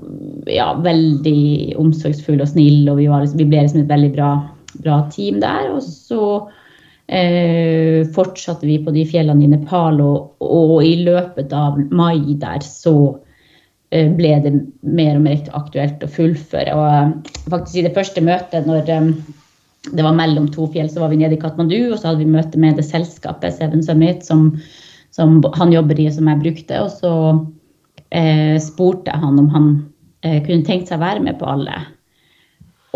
ja, 0.50 0.70
veldig 0.80 1.76
omsorgsfull 1.82 2.40
og 2.40 2.48
snill. 2.54 2.88
Og 2.88 3.02
vi, 3.02 3.10
var, 3.10 3.26
liksom- 3.26 3.42
vi 3.42 3.50
ble 3.50 3.66
liksom 3.66 3.82
et 3.82 3.92
veldig 3.92 4.14
bra, 4.16 4.30
bra 4.78 5.02
team 5.12 5.40
der. 5.42 5.70
Og 5.74 5.82
så 5.82 6.50
eh, 7.06 8.06
fortsatte 8.14 8.68
vi 8.68 8.78
på 8.84 8.94
de 8.94 9.06
fjellene 9.08 9.46
i 9.46 9.50
Nepal, 9.54 10.00
og, 10.04 10.36
og 10.44 10.78
i 10.86 10.96
løpet 11.04 11.52
av 11.56 11.80
mai 11.90 12.36
der 12.40 12.64
så 12.66 12.94
eh, 13.90 14.10
ble 14.16 14.36
det 14.44 14.54
mer 14.86 15.18
og 15.18 15.26
mer 15.26 15.44
aktuelt 15.58 16.06
å 16.06 16.10
fullføre. 16.10 16.76
Og 16.76 16.88
eh, 16.94 17.36
faktisk 17.50 17.80
i 17.80 17.86
det 17.88 17.94
første 17.96 18.24
møtet, 18.24 18.68
når 18.70 18.90
eh, 18.94 19.12
det 19.90 20.04
var 20.04 20.16
mellom 20.16 20.48
to 20.52 20.66
fjell, 20.72 20.90
så 20.92 21.04
var 21.04 21.12
vi 21.12 21.22
nede 21.22 21.38
i 21.38 21.40
Katmandu, 21.40 21.78
og 21.90 21.98
så 21.98 22.10
hadde 22.10 22.24
vi 22.24 22.34
møte 22.34 22.60
med 22.60 22.76
det 22.76 22.84
selskapet, 22.88 23.56
Seven 23.56 23.82
Summit, 23.84 24.26
som, 24.26 24.50
som 25.14 25.38
han 25.56 25.72
jobber 25.72 25.98
i, 25.98 26.10
og 26.10 26.18
som 26.18 26.28
jeg 26.28 26.42
brukte. 26.42 26.82
Og 26.84 26.92
så 26.92 27.14
eh, 28.10 28.58
spurte 28.62 29.12
jeg 29.12 29.24
han 29.24 29.40
om 29.40 29.48
han 29.54 29.70
eh, 30.26 30.40
kunne 30.44 30.66
tenkt 30.66 30.90
seg 30.90 31.00
å 31.00 31.06
være 31.06 31.24
med 31.24 31.40
på 31.40 31.48
alle. 31.48 31.80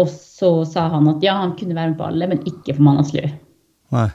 Og 0.00 0.10
så 0.10 0.50
sa 0.66 0.88
han 0.92 1.08
at 1.12 1.22
ja, 1.24 1.36
han 1.38 1.54
kunne 1.58 1.76
være 1.76 1.92
med 1.92 1.98
på 2.00 2.08
alle, 2.08 2.28
men 2.30 2.42
ikke 2.48 2.74
for 2.74 2.84
Manaslu. 2.90 3.24
Nei. 3.94 4.10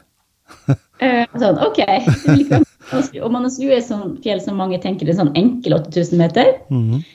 Eh, 0.99 1.23
sånn, 1.39 1.55
ok, 1.63 1.77
det 1.79 2.23
vil 2.25 2.41
ikke 2.43 2.57
være 2.57 2.65
Manaslu. 2.89 3.19
Og 3.23 3.31
Manaslu 3.31 3.69
er 3.71 3.83
sånn 3.85 4.17
fjell 4.19 4.41
som 4.43 4.57
mange 4.59 4.81
tenker 4.83 5.07
er 5.07 5.15
sånn 5.15 5.31
enkel 5.39 5.77
8000 5.77 6.19
meter. 6.19 6.49
Mhm. 6.67 7.05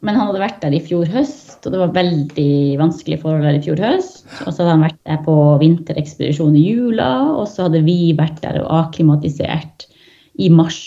Men 0.00 0.16
han 0.16 0.30
hadde 0.30 0.40
vært 0.40 0.62
der 0.62 0.74
i 0.74 0.80
fjor 0.80 1.06
høst, 1.12 1.58
og 1.60 1.74
det 1.74 1.80
var 1.82 1.92
veldig 1.92 2.52
vanskelig 2.80 3.18
forhold 3.20 3.44
der 3.44 3.58
i 3.58 3.62
fjor 3.66 3.82
høst. 3.84 4.22
Og 4.46 4.48
så 4.48 4.62
hadde 4.62 4.72
han 4.72 4.84
vært 4.86 5.00
der 5.06 5.20
på 5.26 5.34
vinterekspedisjon 5.60 6.56
i 6.56 6.64
jula, 6.64 7.10
og 7.36 7.44
så 7.52 7.66
hadde 7.66 7.82
vi 7.84 7.98
vært 8.18 8.40
der 8.42 8.62
og 8.62 8.70
akklimatisert 8.78 9.84
i 10.40 10.48
mars 10.48 10.80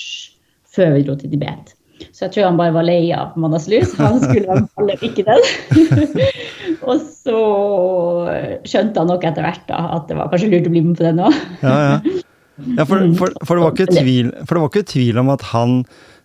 før 0.73 0.95
vi 0.97 1.05
dro 1.05 1.15
til 1.19 1.29
Tibet. 1.29 1.75
Så 2.12 2.25
jeg 2.25 2.34
tror 2.34 2.47
han 2.49 2.60
bare 2.60 2.73
var 2.75 2.86
lei 2.88 3.12
av 3.15 3.36
Manaslu, 3.39 3.77
lus. 3.79 3.93
han 3.99 4.19
skulle 4.21 4.47
være 4.49 4.88
med 4.88 5.03
ikke 5.06 5.25
den. 5.27 5.43
og 6.89 7.03
så 7.06 7.43
skjønte 8.67 9.01
han 9.01 9.12
nok 9.12 9.27
etter 9.29 9.45
hvert 9.45 9.67
da, 9.69 9.84
at 9.97 10.10
det 10.10 10.17
var 10.19 10.32
kanskje 10.32 10.49
lurt 10.51 10.69
å 10.69 10.73
bli 10.73 10.84
med 10.86 10.97
på 10.99 11.08
den 11.08 11.21
òg. 11.23 11.38
Ja, 11.62 11.75
ja. 11.86 12.17
ja 12.79 12.88
for, 12.89 13.06
for, 13.19 13.38
for, 13.43 13.53
det 13.56 13.65
var 13.65 13.77
ikke 13.77 13.93
tvil, 13.93 14.34
for 14.43 14.56
det 14.56 14.65
var 14.65 14.73
ikke 14.73 14.91
tvil 14.95 15.21
om 15.23 15.32
at 15.36 15.47
han 15.53 15.77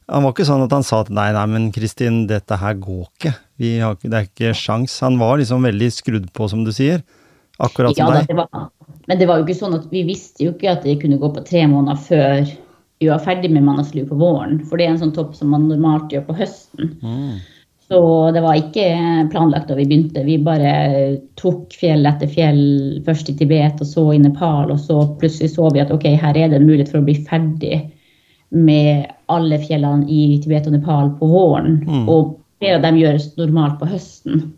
Han 0.09 0.25
var 0.25 0.33
ikke 0.33 0.47
sånn 0.49 0.63
at 0.65 0.73
han 0.73 0.85
sa 0.89 1.03
at 1.05 1.11
nei, 1.13 1.27
nei, 1.37 1.45
men 1.53 1.65
Kristin, 1.69 2.23
dette 2.31 2.57
her 2.57 2.79
går 2.81 3.03
ikke. 3.11 3.35
Vi 3.61 3.75
har, 3.83 3.99
det 4.01 4.17
er 4.17 4.25
ikke 4.25 4.55
sjans. 4.57 4.95
Han 5.05 5.19
var 5.21 5.37
liksom 5.37 5.67
veldig 5.69 5.91
skrudd 5.93 6.31
på, 6.33 6.47
som 6.49 6.63
du 6.65 6.71
sier. 6.73 7.03
Akkurat 7.61 7.93
som 7.93 8.07
ja, 8.07 8.23
deg. 8.23 8.31
det 8.31 8.39
var, 8.39 8.71
men 9.05 9.21
det 9.21 9.27
var 9.29 9.41
jo 9.41 9.45
ikke 9.45 9.59
sånn 9.59 9.77
at 9.77 9.85
vi 9.93 10.07
visste 10.09 10.47
jo 10.47 10.55
ikke 10.55 10.73
at 10.73 10.87
det 10.87 10.99
kunne 11.03 11.19
gå 11.21 11.29
på 11.35 11.45
tre 11.45 11.67
måneder 11.69 12.01
før 12.07 12.49
var 13.07 13.23
ferdig 13.23 13.53
med 13.55 13.63
Manaslu 13.63 14.03
på 14.09 14.19
våren. 14.19 14.59
For 14.67 14.79
det 14.79 14.89
er 14.89 14.97
en 14.97 15.05
sånn 15.05 15.15
topp 15.15 15.37
som 15.39 15.53
man 15.55 15.69
normalt 15.71 16.11
gjør 16.13 16.27
på 16.27 16.39
høsten. 16.41 16.97
Så 17.89 18.01
det 18.35 18.43
var 18.45 18.59
ikke 18.59 18.89
planlagt 19.33 19.71
da 19.71 19.77
vi 19.79 19.87
begynte. 19.89 20.25
Vi 20.27 20.35
bare 20.45 20.73
tok 21.41 21.73
fjell 21.73 22.05
etter 22.11 22.29
fjell, 22.29 22.59
først 23.07 23.31
i 23.33 23.37
Tibet 23.39 23.81
og 23.81 23.89
så 23.89 24.05
i 24.13 24.19
Nepal. 24.21 24.75
Og 24.75 24.83
så 24.83 24.99
plutselig 25.21 25.55
så 25.55 25.71
vi 25.73 25.85
at 25.85 25.95
ok, 25.95 26.11
her 26.21 26.37
er 26.37 26.51
det 26.51 26.59
en 26.59 26.67
mulighet 26.69 26.91
for 26.93 27.01
å 27.01 27.07
bli 27.07 27.17
ferdig 27.29 27.79
med 28.51 29.09
alle 29.33 29.61
fjellene 29.63 30.09
i 30.11 30.37
Tibet 30.43 30.69
og 30.69 30.77
Nepal 30.77 31.15
på 31.21 31.31
våren. 31.31 31.81
Og 32.11 32.37
flere 32.59 32.81
av 32.81 32.85
dem 32.85 33.01
gjøres 33.01 33.31
normalt 33.39 33.79
på 33.81 33.89
høsten. 33.89 34.49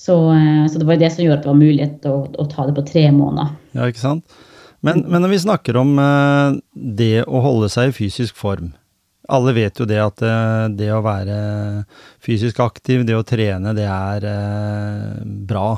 Så, 0.00 0.16
eh, 0.32 0.66
så 0.68 0.78
det 0.78 0.86
var 0.88 1.00
det 1.00 1.10
som 1.12 1.24
gjorde 1.24 1.38
at 1.38 1.44
det 1.44 1.50
var 1.50 1.60
mulighet 1.60 2.06
å, 2.08 2.14
å 2.40 2.46
ta 2.48 2.66
det 2.66 2.76
på 2.76 2.86
tre 2.88 3.08
måneder. 3.12 3.52
Ja, 3.76 3.88
ikke 3.88 4.02
sant? 4.02 4.40
Men, 4.86 5.04
men 5.08 5.24
når 5.24 5.34
vi 5.34 5.42
snakker 5.44 5.76
om 5.80 5.96
eh, 6.00 6.58
det 6.72 7.24
å 7.26 7.42
holde 7.44 7.68
seg 7.72 7.90
i 7.90 7.96
fysisk 7.96 8.38
form 8.38 8.72
Alle 9.30 9.52
vet 9.56 9.76
jo 9.80 9.86
det 9.88 10.00
at 10.00 10.22
eh, 10.24 10.64
det 10.78 10.88
å 10.94 11.02
være 11.04 11.36
fysisk 12.24 12.62
aktiv, 12.64 13.04
det 13.06 13.18
å 13.18 13.26
trene, 13.26 13.74
det 13.76 13.86
er 13.86 14.26
eh, 14.30 15.20
bra. 15.50 15.68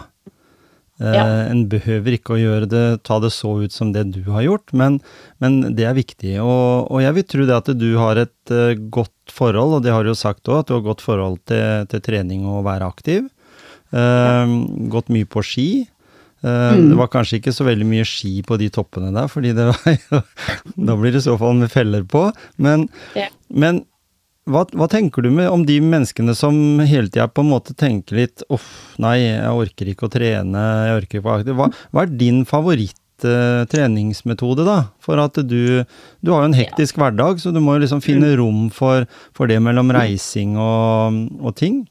Ja. 1.03 1.25
En 1.51 1.65
behøver 1.67 2.15
ikke 2.15 2.37
å 2.37 2.39
gjøre 2.39 2.69
det, 2.71 2.85
ta 3.03 3.17
det 3.19 3.33
så 3.35 3.57
ut 3.65 3.75
som 3.75 3.91
det 3.91 4.05
du 4.15 4.21
har 4.31 4.45
gjort, 4.47 4.71
men, 4.77 5.01
men 5.43 5.75
det 5.75 5.89
er 5.89 5.97
viktig. 5.99 6.37
Og, 6.45 6.87
og 6.87 7.03
jeg 7.03 7.17
vil 7.17 7.27
tro 7.27 7.47
det 7.49 7.57
at 7.57 7.71
du 7.75 7.89
har 7.99 8.21
et 8.23 8.53
godt 8.95 9.35
forhold, 9.35 9.81
og 9.81 9.83
det 9.83 9.91
har 9.91 10.07
du 10.07 10.13
jo 10.13 10.19
sagt 10.21 10.47
òg, 10.47 10.63
at 10.63 10.71
du 10.71 10.77
har 10.77 10.85
godt 10.87 11.03
forhold 11.03 11.41
til, 11.51 11.89
til 11.91 12.05
trening 12.07 12.47
og 12.47 12.61
å 12.61 12.67
være 12.69 12.93
aktiv. 12.95 13.27
Eh, 13.93 14.55
Gått 14.93 15.11
mye 15.13 15.29
på 15.29 15.43
ski. 15.45 15.69
Eh, 16.43 16.75
Det 16.89 16.97
var 16.99 17.07
kanskje 17.13 17.39
ikke 17.39 17.53
så 17.55 17.65
veldig 17.69 17.87
mye 17.87 18.05
ski 18.09 18.41
på 18.43 18.57
de 18.59 18.69
toppene 18.75 19.13
der, 19.15 19.29
fordi 19.31 19.53
det 19.55 19.69
var 19.71 19.95
jo 19.95 20.23
Da 20.89 20.97
blir 20.99 21.13
det 21.15 21.23
i 21.23 21.27
så 21.29 21.37
fall 21.39 21.55
med 21.61 21.71
feller 21.71 22.03
på. 22.03 22.29
Men, 22.59 22.89
Ja. 23.19 23.29
men 23.49 23.85
hva, 24.51 24.65
hva 24.75 24.89
tenker 24.91 25.23
du 25.23 25.31
med 25.31 25.47
om 25.53 25.63
de 25.69 25.77
menneskene 25.81 26.35
som 26.35 26.57
hele 26.83 27.07
tida 27.07 27.29
på 27.31 27.45
en 27.45 27.53
måte 27.53 27.77
tenker 27.79 28.17
litt 28.19 28.43
uff, 28.51 28.67
nei, 28.99 29.21
jeg 29.23 29.53
orker 29.55 29.93
ikke 29.93 30.09
å 30.09 30.11
trene, 30.11 30.65
jeg 30.89 30.97
orker 30.99 31.21
ikke 31.21 31.23
å 31.23 31.29
være 31.31 31.45
aktiv. 31.45 31.55
Hva, 31.61 31.69
hva 31.95 32.03
er 32.03 32.17
din 32.19 32.43
favoritt 32.45 32.99
eh, 33.23 33.63
da? 34.67 34.77
For 34.99 35.23
at 35.23 35.39
du 35.47 35.85
Du 36.25 36.33
har 36.33 36.43
jo 36.43 36.49
en 36.51 36.59
hektisk 36.59 36.99
hverdag, 36.99 37.39
så 37.39 37.53
du 37.55 37.61
må 37.63 37.77
jo 37.79 37.85
liksom 37.87 38.03
finne 38.03 38.35
rom 38.37 38.69
for, 38.75 39.07
for 39.33 39.47
det 39.47 39.61
mellom 39.63 39.95
reising 39.95 40.57
og, 40.59 41.23
og 41.39 41.55
ting. 41.55 41.85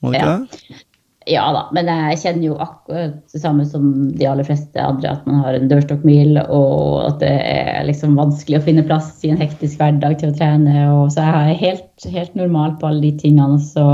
Må 0.00 0.12
du 0.12 0.18
ikke 0.20 0.30
Ja. 0.30 0.38
det? 0.46 0.84
Ja 1.30 1.44
da, 1.56 1.62
men 1.72 1.88
jeg 1.88 2.18
kjenner 2.20 2.44
jo 2.50 2.56
akkurat 2.60 3.14
det 3.32 3.40
samme 3.40 3.64
som 3.68 3.84
de 4.12 4.26
aller 4.28 4.44
fleste 4.44 4.80
andre, 4.80 5.14
at 5.14 5.28
man 5.28 5.40
har 5.40 5.56
en 5.56 5.70
dørstokkmil, 5.70 6.36
og 6.52 7.06
at 7.06 7.22
det 7.22 7.32
er 7.32 7.86
liksom 7.88 8.18
vanskelig 8.18 8.58
å 8.58 8.64
finne 8.66 8.84
plass 8.84 9.08
i 9.24 9.30
en 9.32 9.40
hektisk 9.40 9.80
hverdag 9.80 10.18
til 10.20 10.32
å 10.32 10.36
trene. 10.36 10.74
Og 10.92 11.14
så 11.14 11.24
jeg 11.24 11.54
er 11.54 11.62
helt, 11.62 12.08
helt 12.12 12.36
normal 12.36 12.76
på 12.80 12.90
alle 12.90 13.06
de 13.06 13.14
tingene. 13.22 13.56
Så 13.62 13.86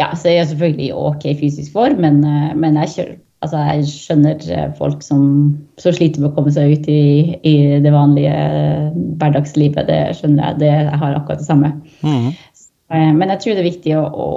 ja, 0.00 0.10
så 0.18 0.32
jeg 0.32 0.42
er 0.42 0.48
selvfølgelig 0.50 0.88
i 0.88 0.96
ok 0.98 1.28
fysisk 1.38 1.76
form, 1.76 2.00
men, 2.02 2.24
eh, 2.26 2.50
men 2.58 2.80
jeg, 2.82 2.90
kjører, 2.96 3.14
altså 3.46 3.60
jeg 3.68 3.86
skjønner 3.92 4.48
eh, 4.56 4.72
folk 4.80 5.04
som, 5.06 5.22
som 5.78 5.94
sliter 5.94 6.24
med 6.24 6.32
å 6.32 6.34
komme 6.34 6.54
seg 6.54 6.74
ut 6.74 6.88
i, 6.90 7.04
i 7.46 7.54
det 7.84 7.92
vanlige 7.94 8.34
hverdagslivet. 9.20 9.86
Det 9.86 10.00
skjønner 10.18 10.48
jeg. 10.48 10.60
Det, 10.64 10.72
jeg 10.74 10.98
har 11.04 11.20
akkurat 11.20 11.44
det 11.44 11.46
samme. 11.46 11.76
Mhm. 12.02 12.34
Eh, 12.94 13.10
Men 13.16 13.32
jeg 13.34 13.42
tror 13.42 13.56
det 13.56 13.64
er 13.64 13.70
viktig 13.70 13.98
å, 13.98 14.04
å, 14.06 14.28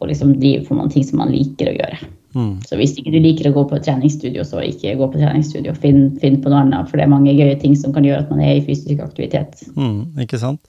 å 0.00 0.10
liksom 0.10 0.36
drive 0.40 0.66
på 0.68 0.76
noen 0.76 0.92
ting 0.92 1.06
som 1.06 1.22
man 1.22 1.32
liker 1.32 1.72
å 1.72 1.76
gjøre. 1.78 2.00
Mm. 2.36 2.52
Så 2.68 2.76
hvis 2.76 2.92
ikke 3.00 3.14
du 3.14 3.20
liker 3.24 3.48
å 3.48 3.54
gå 3.54 3.64
på 3.70 3.78
et 3.78 3.86
treningsstudio, 3.86 4.44
så 4.44 4.60
ikke 4.60 4.96
gå 4.98 5.08
på 5.12 5.20
treningsstudio. 5.22 5.72
Finn, 5.80 6.10
finn 6.20 6.36
på 6.44 6.52
noe 6.52 6.66
annet, 6.66 6.90
for 6.90 7.00
det 7.00 7.06
er 7.06 7.14
mange 7.14 7.32
gøye 7.32 7.56
ting 7.62 7.76
som 7.78 7.94
kan 7.96 8.04
gjøre 8.04 8.26
at 8.26 8.32
man 8.32 8.42
er 8.44 8.58
i 8.58 8.64
fysisk 8.66 9.00
aktivitet. 9.04 9.62
Mm, 9.78 10.18
ikke 10.26 10.40
sant? 10.42 10.60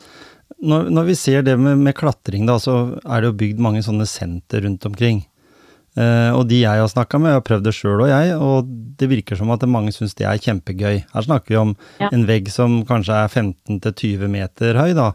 Når, 0.64 0.88
når 0.96 1.10
vi 1.10 1.16
ser 1.20 1.44
det 1.46 1.58
med, 1.60 1.82
med 1.84 1.98
klatring, 1.98 2.48
da, 2.48 2.56
så 2.62 2.78
er 3.04 3.20
det 3.20 3.30
jo 3.30 3.40
bygd 3.44 3.60
mange 3.62 3.84
sånne 3.86 4.08
senter 4.10 4.64
rundt 4.64 4.88
omkring. 4.88 5.26
Eh, 5.98 6.30
og 6.38 6.44
de 6.46 6.60
jeg 6.62 6.78
har 6.78 6.90
snakka 6.92 7.18
med, 7.18 7.32
jeg 7.32 7.40
har 7.40 7.46
prøvd 7.48 7.64
det 7.66 7.74
sjøl 7.74 8.04
og 8.06 8.10
jeg, 8.12 8.36
og 8.38 8.68
det 9.00 9.08
virker 9.10 9.38
som 9.40 9.50
at 9.54 9.64
mange 9.70 9.90
syns 9.96 10.14
det 10.18 10.28
er 10.30 10.38
kjempegøy. 10.44 11.00
Her 11.10 11.26
snakker 11.26 11.56
vi 11.56 11.58
om 11.58 11.76
Ja. 12.00 12.10
en 12.14 12.26
vegg 12.28 12.52
som 12.54 12.84
kanskje 12.86 13.18
er 13.18 13.28
15-20 13.34 14.30
meter 14.30 14.78
høy, 14.78 14.94
da, 14.94 15.08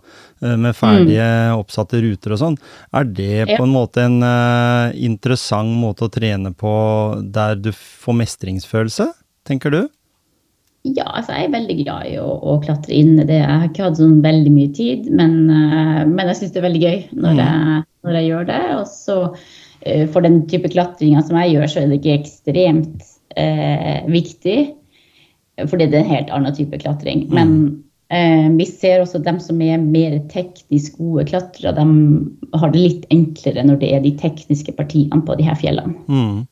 eh, 0.43 0.57
med 0.57 0.75
ferdige 0.75 1.55
oppsatte 1.55 2.03
ruter 2.03 2.35
og 2.35 2.39
sånn. 2.43 2.59
Er 2.93 3.05
det 3.05 3.49
Ja. 3.49 3.57
på 3.57 3.63
en 3.63 3.73
måte 3.73 4.03
en 4.03 4.23
uh, 4.23 4.91
interessant 4.95 5.71
måte 5.71 6.09
å 6.09 6.11
trene 6.11 6.53
på 6.55 7.23
der 7.31 7.55
du 7.55 7.71
får 7.71 8.15
mestringsfølelse, 8.19 9.13
tenker 9.47 9.71
du? 9.71 9.89
Ja, 10.85 11.05
altså 11.15 11.31
jeg 11.39 11.47
er 11.47 11.53
veldig 11.61 11.85
glad 11.85 12.07
i 12.11 12.17
å, 12.19 12.27
å 12.27 12.61
klatre 12.61 12.91
inne. 12.91 13.23
Det, 13.25 13.39
jeg 13.39 13.47
har 13.47 13.69
ikke 13.69 13.85
hatt 13.87 14.01
sånn 14.01 14.21
veldig 14.21 14.51
mye 14.51 14.73
tid, 14.75 15.07
men, 15.15 15.49
uh, 15.49 16.03
men 16.11 16.27
jeg 16.27 16.41
syns 16.41 16.53
det 16.57 16.59
er 16.59 16.67
veldig 16.67 16.83
gøy 16.83 17.05
når, 17.23 17.37
jeg, 17.39 17.85
når 18.03 18.19
jeg 18.19 18.27
gjør 18.33 18.47
det. 18.51 18.63
Og 18.81 18.87
så 18.91 19.19
for 20.13 20.25
den 20.25 20.43
type 20.51 20.71
klatringa 20.73 21.23
som 21.27 21.39
jeg 21.41 21.57
gjør, 21.57 21.71
så 21.71 21.81
er 21.81 21.89
det 21.91 21.99
ikke 22.01 22.19
ekstremt 22.21 23.07
eh, 23.37 24.05
viktig. 24.11 24.59
Fordi 25.69 25.89
det 25.89 25.99
er 25.99 26.05
en 26.05 26.13
helt 26.13 26.31
annen 26.35 26.55
type 26.57 26.79
klatring. 26.83 27.27
Men 27.33 27.57
eh, 28.13 28.49
vi 28.57 28.67
ser 28.69 29.03
også 29.03 29.21
at 29.21 29.29
de 29.29 29.35
som 29.45 29.61
er 29.65 29.83
mer 29.83 30.17
teknisk 30.33 30.97
gode 31.01 31.27
klatrere, 31.31 31.75
de 31.77 32.57
har 32.59 32.73
det 32.73 32.85
litt 32.87 33.11
enklere 33.15 33.67
når 33.67 33.83
det 33.83 33.93
er 33.97 34.07
de 34.07 34.15
tekniske 34.21 34.75
partiene 34.79 35.23
på 35.27 35.37
de 35.39 35.49
her 35.49 35.59
fjellene. 35.61 35.99
Mm. 36.09 36.47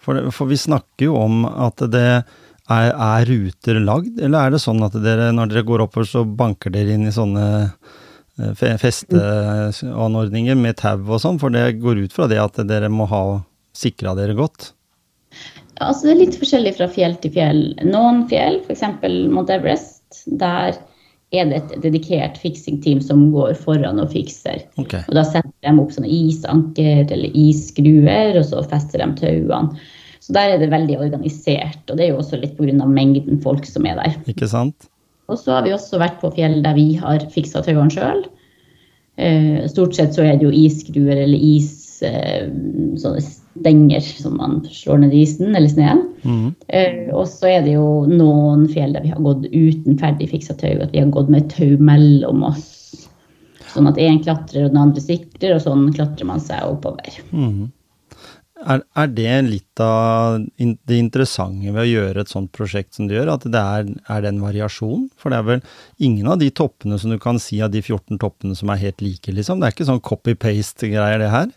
For, 0.00 0.16
det, 0.16 0.30
for 0.32 0.48
vi 0.50 0.60
snakker 0.60 1.10
jo 1.10 1.18
om 1.20 1.42
at 1.48 1.82
det 1.92 2.06
er, 2.06 2.22
er 2.70 3.26
ruter 3.28 3.80
lagd, 3.82 4.20
eller 4.20 4.46
er 4.46 4.54
det 4.54 4.62
sånn 4.62 4.80
at 4.86 4.94
dere, 5.02 5.32
når 5.36 5.50
dere 5.50 5.66
går 5.68 5.84
oppover, 5.84 6.08
så 6.08 6.24
banker 6.24 6.72
dere 6.72 6.94
inn 6.96 7.08
i 7.10 7.14
sånne 7.14 7.48
eh, 7.64 7.98
festeanordninger 8.56 10.58
med 10.58 10.78
tau 10.80 10.98
og 11.06 11.22
sånn? 11.22 11.40
For 11.42 11.54
det 11.54 11.80
går 11.82 12.04
ut 12.06 12.16
fra 12.16 12.28
det 12.30 12.40
at 12.42 12.60
dere 12.68 12.90
må 12.92 13.08
ha 13.10 13.22
sikra 13.76 14.16
dere 14.18 14.34
godt? 14.38 14.72
Ja, 15.78 15.88
altså 15.88 16.08
det 16.08 16.12
er 16.12 16.22
litt 16.24 16.38
forskjellig 16.40 16.74
fra 16.76 16.88
fjell 16.92 17.16
til 17.22 17.32
fjell. 17.34 17.62
Noen 17.88 18.24
fjell, 18.30 18.60
f.eks. 18.66 18.84
Mount 19.32 19.52
Everest, 19.52 20.24
der 20.26 20.76
er 21.30 21.46
det 21.46 21.60
et 21.60 21.74
dedikert 21.84 22.40
fiksingteam 22.42 23.00
som 23.04 23.28
går 23.34 23.54
foran 23.58 24.02
og 24.02 24.10
fikser. 24.12 24.64
Okay. 24.82 25.02
Og 25.06 25.16
da 25.16 25.24
setter 25.26 25.52
de 25.62 25.74
opp 25.78 25.94
sånne 25.94 26.10
isanker 26.10 27.04
eller 27.06 27.38
isskruer, 27.38 28.38
og 28.40 28.46
så 28.50 28.64
fester 28.66 29.04
de 29.04 29.10
tauene. 29.20 29.80
Så 30.20 30.34
der 30.36 30.52
er 30.52 30.58
det 30.60 30.72
veldig 30.72 30.98
organisert, 31.00 31.84
og 31.88 31.96
det 31.96 32.04
er 32.04 32.10
jo 32.12 32.20
også 32.20 32.40
litt 32.42 32.58
pga. 32.58 32.84
mengden 32.84 33.40
folk 33.40 33.64
som 33.64 33.86
er 33.88 33.96
der. 34.02 34.18
Ikke 34.28 34.50
sant? 34.50 34.89
Og 35.30 35.38
så 35.38 35.56
har 35.56 35.66
vi 35.66 35.74
også 35.74 36.00
vært 36.02 36.20
på 36.22 36.32
fjell 36.34 36.60
der 36.64 36.76
vi 36.76 36.92
har 37.00 37.22
fiksa 37.32 37.62
tauene 37.66 37.92
sjøl. 37.94 38.24
Eh, 39.20 39.66
stort 39.70 39.94
sett 39.96 40.16
så 40.16 40.24
er 40.24 40.38
det 40.38 40.48
jo 40.48 40.54
isskruer 40.54 41.18
eller 41.26 41.38
is, 41.38 42.00
eh, 42.06 42.48
sånne 43.00 43.22
stenger 43.60 44.00
som 44.00 44.36
man 44.38 44.60
slår 44.70 45.02
ned 45.02 45.14
i 45.14 45.22
isen 45.26 45.54
eller 45.54 45.68
sneen. 45.68 46.02
Mhm. 46.22 46.54
Eh, 46.68 47.08
og 47.12 47.26
så 47.28 47.50
er 47.50 47.64
det 47.66 47.74
jo 47.74 48.06
noen 48.08 48.66
fjell 48.72 48.94
der 48.94 49.04
vi 49.04 49.12
har 49.12 49.20
gått 49.20 49.48
uten 49.52 49.98
ferdig 50.00 50.30
fiksa 50.30 50.56
tau, 50.56 50.72
at 50.80 50.92
vi 50.92 51.02
har 51.02 51.10
gått 51.12 51.28
med 51.28 51.50
tau 51.52 51.76
mellom 51.78 52.44
oss. 52.48 53.08
Sånn 53.70 53.86
at 53.86 54.00
én 54.02 54.22
klatrer 54.22 54.64
og 54.64 54.72
den 54.72 54.82
andre 54.82 55.02
sikrer, 55.02 55.54
og 55.54 55.62
sånn 55.62 55.92
klatrer 55.94 56.26
man 56.26 56.40
seg 56.40 56.64
oppover. 56.66 57.20
Mhm. 57.30 57.70
Er, 58.60 58.82
er 58.92 59.06
det 59.16 59.36
litt 59.46 59.80
av 59.80 60.42
det 60.60 60.96
interessante 60.98 61.72
ved 61.72 61.80
å 61.80 61.88
gjøre 61.88 62.20
et 62.24 62.32
sånt 62.32 62.50
prosjekt 62.52 62.94
som 62.98 63.06
du 63.08 63.14
gjør, 63.16 63.30
at 63.32 63.46
det 63.48 63.60
er, 63.60 63.86
er 64.12 64.20
det 64.20 64.32
en 64.34 64.42
variasjon? 64.44 65.06
For 65.16 65.32
det 65.32 65.38
er 65.38 65.46
vel 65.48 65.62
ingen 65.98 66.28
av 66.28 66.42
de 66.42 66.50
toppene 66.52 66.98
som 67.00 67.14
du 67.14 67.18
kan 67.22 67.40
si 67.40 67.62
av 67.64 67.72
de 67.72 67.80
14 67.80 68.20
toppene 68.20 68.58
som 68.58 68.68
er 68.74 68.82
helt 68.82 69.00
like, 69.00 69.32
liksom? 69.32 69.60
Det 69.62 69.70
er 69.70 69.76
ikke 69.76 69.88
sånn 69.88 70.04
copy-paste-greier, 70.04 71.22
det 71.24 71.32
her? 71.32 71.48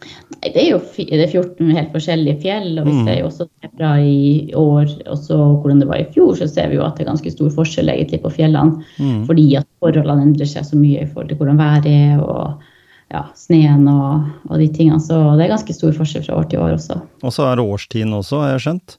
Nei, 0.00 0.48
det 0.54 0.62
er 0.62 0.68
jo 0.70 0.78
det 0.96 1.18
er 1.26 1.28
14 1.28 1.74
helt 1.76 1.90
forskjellige 1.92 2.40
fjell, 2.40 2.70
og 2.80 2.86
vi 2.86 2.92
Mm. 2.94 3.04
ser 3.04 3.18
jo 3.18 3.26
også 3.28 3.48
fra 3.76 3.90
i 4.00 4.52
år 4.56 4.86
og 5.10 5.18
så 5.20 5.36
hvordan 5.60 5.80
det 5.82 5.88
var 5.90 5.98
i 6.00 6.08
fjor, 6.14 6.32
så 6.38 6.48
ser 6.48 6.70
vi 6.70 6.78
jo 6.78 6.86
at 6.86 6.96
det 6.96 7.04
er 7.04 7.10
ganske 7.10 7.32
stor 7.34 7.50
forskjell 7.52 7.90
egentlig 7.92 8.22
på 8.22 8.32
fjellene. 8.32 8.80
Mm. 8.98 9.26
Fordi 9.28 9.56
at 9.60 9.66
forholdene 9.82 10.30
endrer 10.30 10.48
seg 10.48 10.64
så 10.64 10.78
mye 10.78 11.02
i 11.02 11.10
forhold 11.10 11.28
til 11.28 11.36
hvordan 11.36 11.60
været 11.60 11.90
er 11.90 12.22
og 12.22 12.62
ja, 13.10 13.24
sneen 13.36 13.86
og, 13.90 14.26
og 14.48 14.58
de 14.62 14.68
tingene. 14.72 15.00
Så 15.02 15.18
det 15.36 15.46
er 15.46 15.54
ganske 15.54 15.76
stor 15.76 15.94
forskjell 15.96 16.26
fra 16.26 16.40
år 16.40 16.50
til 16.50 16.62
år 16.62 16.76
også. 16.78 17.00
Og 17.24 17.34
så 17.34 17.48
er 17.50 17.58
det 17.58 17.68
årstiden 17.74 18.16
også, 18.16 18.42
har 18.44 18.54
jeg 18.54 18.66
skjønt. 18.66 18.98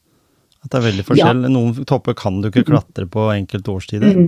At 0.61 0.69
det 0.69 0.79
er 0.79 0.87
veldig 0.89 1.05
forskjell. 1.07 1.45
Noen 1.49 1.85
topper 1.89 2.17
kan 2.17 2.41
du 2.41 2.51
ikke 2.51 2.67
klatre 2.67 3.07
på 3.09 3.29
enkelte 3.33 3.73
årstider. 3.73 4.27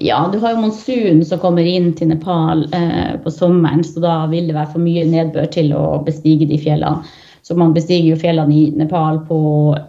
Ja, 0.00 0.18
du 0.32 0.38
har 0.42 0.52
jo 0.52 0.62
monsun 0.66 1.22
som 1.26 1.40
kommer 1.42 1.66
inn 1.66 1.88
til 1.96 2.10
Nepal 2.12 2.66
eh, 2.76 3.16
på 3.24 3.32
sommeren, 3.32 3.80
så 3.84 4.02
da 4.04 4.16
vil 4.30 4.50
det 4.50 4.56
være 4.56 4.74
for 4.74 4.84
mye 4.84 5.06
nedbør 5.08 5.48
til 5.52 5.72
å 5.74 5.96
bestige 6.06 6.48
de 6.48 6.58
fjellene. 6.60 7.02
Så 7.46 7.54
man 7.54 7.72
bestiger 7.74 8.10
jo 8.10 8.18
fjellene 8.18 8.54
i 8.54 8.62
Nepal 8.74 9.20
på 9.28 9.38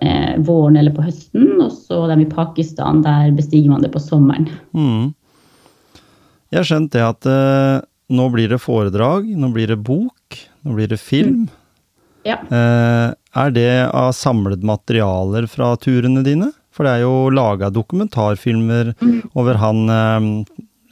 eh, 0.06 0.36
våren 0.46 0.78
eller 0.78 0.94
på 0.94 1.04
høsten, 1.08 1.56
og 1.58 1.72
så 1.74 2.04
dem 2.10 2.22
i 2.22 2.30
Pakistan, 2.30 3.02
der 3.06 3.32
bestiger 3.38 3.72
man 3.74 3.82
det 3.82 3.90
på 3.94 4.02
sommeren. 4.02 4.46
Mm. 4.78 5.14
Jeg 6.54 6.60
har 6.62 6.68
skjønt 6.70 6.94
det 6.94 7.04
at 7.04 7.28
eh, 7.28 7.80
nå 8.10 8.30
blir 8.32 8.50
det 8.54 8.60
foredrag, 8.64 9.26
nå 9.36 9.50
blir 9.56 9.68
det 9.74 9.80
bok, 9.84 10.38
nå 10.64 10.76
blir 10.78 10.88
det 10.92 11.00
film. 11.02 11.48
Ja. 12.28 12.38
Eh, 12.52 13.12
er 13.44 13.52
det 13.56 13.70
av 13.96 14.12
samlet 14.16 14.64
materialer 14.66 15.48
fra 15.52 15.74
turene 15.80 16.24
dine? 16.26 16.52
For 16.72 16.86
det 16.86 16.92
er 16.98 17.04
jo 17.08 17.30
laga 17.34 17.70
dokumentarfilmer 17.74 18.94
over 19.36 19.58
han 19.62 19.84
eh, 19.90 20.28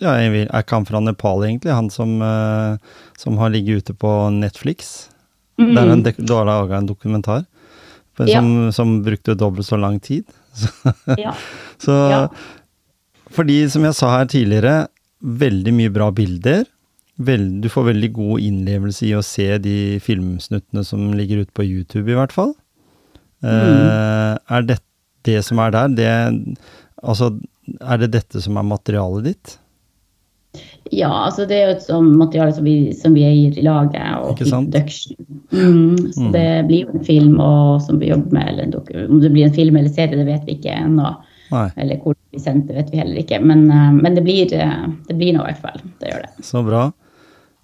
ja, 0.01 0.15
er 0.19 0.35
ikke 0.49 0.75
han 0.79 0.87
fra 0.87 0.99
Nepal, 1.03 1.43
egentlig? 1.47 1.71
Han 1.75 1.89
som, 1.93 2.17
eh, 2.21 2.77
som 3.21 3.37
har 3.39 3.51
ligget 3.53 3.83
ute 3.85 3.93
på 4.01 4.11
Netflix? 4.35 5.09
Der 5.57 5.87
han 5.87 6.03
dek- 6.03 6.19
du 6.19 6.33
har 6.35 6.43
laga 6.49 6.77
en 6.81 6.87
dokumentar 6.89 7.45
som, 8.17 8.27
Ja. 8.27 8.71
som, 8.75 8.97
brukte 9.03 9.35
dobbelt 9.39 9.67
så 9.67 9.77
lang 9.79 9.99
tid. 10.03 10.25
Ja. 11.19 11.31
Så 11.79 11.91
Ja. 12.11 12.27
fordi, 13.31 13.69
som 13.71 13.83
jeg 13.83 13.95
sa 13.95 14.09
her 14.17 14.25
tidligere, 14.25 14.87
veldig 15.23 15.73
mye 15.73 15.91
bra 15.95 16.11
bilder. 16.11 16.65
Vel, 17.17 17.61
du 17.63 17.69
får 17.71 17.85
veldig 17.93 18.09
god 18.13 18.43
innlevelse 18.43 19.05
i 19.07 19.13
å 19.15 19.21
se 19.23 19.45
de 19.63 19.75
filmsnuttene 20.03 20.83
som 20.83 21.13
ligger 21.15 21.45
ute 21.45 21.53
på 21.55 21.63
YouTube, 21.63 22.09
i 22.11 22.17
hvert 22.17 22.33
fall. 22.35 22.51
Eh, 23.45 24.33
er 24.51 24.65
det 24.67 24.79
det 25.25 25.39
som 25.45 25.59
er 25.63 25.71
der, 25.75 25.87
det 25.95 26.57
Altså, 27.05 27.27
er 27.81 27.99
det 28.01 28.11
dette 28.15 28.41
som 28.41 28.57
er 28.57 28.65
materialet 28.65 29.27
ditt? 29.27 29.51
Ja, 30.93 31.09
altså 31.27 31.43
det 31.49 31.57
er 31.57 31.67
jo 31.67 31.73
et 31.75 31.83
sånt 31.85 32.15
materiale 32.17 32.53
som 32.55 32.65
vi, 32.65 32.93
som 32.95 33.13
vi 33.13 33.25
eier 33.27 33.57
i 33.59 33.63
laget, 33.65 34.01
og 34.23 34.39
sant? 34.47 34.71
production. 34.71 35.15
Mm, 35.51 36.11
så 36.15 36.23
Mm. 36.25 36.31
det 36.33 36.45
blir 36.67 36.85
jo 36.85 36.93
en 36.95 37.05
film 37.05 37.39
og, 37.39 37.81
som 37.81 37.99
vi 37.99 38.09
jobber 38.09 38.31
med, 38.31 38.47
eller 38.49 39.07
om 39.09 39.19
det 39.21 39.31
blir 39.33 39.45
en 39.45 39.53
film 39.53 39.75
eller 39.77 39.89
serie, 39.89 40.15
det 40.17 40.25
vet 40.25 40.45
vi 40.47 40.55
ikke 40.57 40.73
ennå. 40.77 41.15
Nei, 41.51 41.69
Eller 41.77 41.97
hvor 42.01 42.15
vi 42.33 42.39
sendte, 42.39 42.73
vet 42.73 42.89
vi 42.89 42.97
heller 42.97 43.21
ikke. 43.21 43.39
Men, 43.43 43.69
eh, 43.69 43.91
men 43.93 44.15
det, 44.15 44.23
blir, 44.23 44.51
eh, 44.53 44.87
det 45.07 45.15
blir 45.17 45.33
noe 45.35 45.45
i 45.45 45.53
hvert 45.53 45.61
fall. 45.61 45.81
Det 45.99 46.09
gjør 46.09 46.21
det. 46.25 46.45
så 46.45 46.63
bra. 46.65 46.91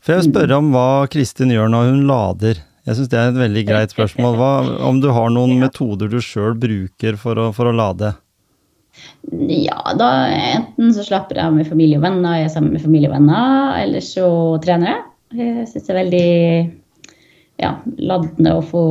For 0.02 0.14
jeg 0.16 0.24
vil 0.24 0.32
spørre 0.34 0.58
om 0.58 0.72
hva 0.74 0.86
Kristin 1.14 1.52
gjør 1.54 1.70
når 1.70 1.92
hun 1.92 2.04
lader. 2.10 2.62
Jeg 2.88 2.98
syns 2.98 3.10
det 3.12 3.20
er 3.22 3.30
et 3.30 3.38
veldig 3.38 3.64
greit 3.68 3.92
spørsmål. 3.94 4.38
Hva, 4.40 4.52
om 4.90 5.00
du 5.04 5.12
har 5.14 5.30
noen 5.30 5.54
Ja. 5.60 5.68
metoder 5.68 6.10
du 6.10 6.18
sjøl 6.26 6.56
bruker 6.58 7.18
for 7.22 7.36
å, 7.38 7.52
for 7.54 7.70
å 7.70 7.76
lade? 7.78 8.16
Ja, 9.32 9.94
da 9.96 10.08
enten 10.34 10.90
så 10.94 11.06
slapper 11.06 11.38
jeg 11.38 11.46
av 11.46 11.54
med 11.54 11.68
familie 11.70 11.98
og 11.98 12.04
venner, 12.04 12.40
jeg 12.40 12.50
er 12.50 12.54
sammen 12.56 12.74
med 12.74 12.82
familie 12.84 13.08
og 13.10 13.14
venner, 13.16 13.78
eller 13.80 14.00
så 14.04 14.26
trener 14.64 14.88
jeg. 14.92 15.04
Jeg 15.38 15.68
syns 15.70 15.86
det 15.88 15.94
er 15.94 16.00
veldig 16.02 16.72
ja, 17.62 17.72
laddende 18.02 18.58
å 18.58 18.66
få 18.66 18.84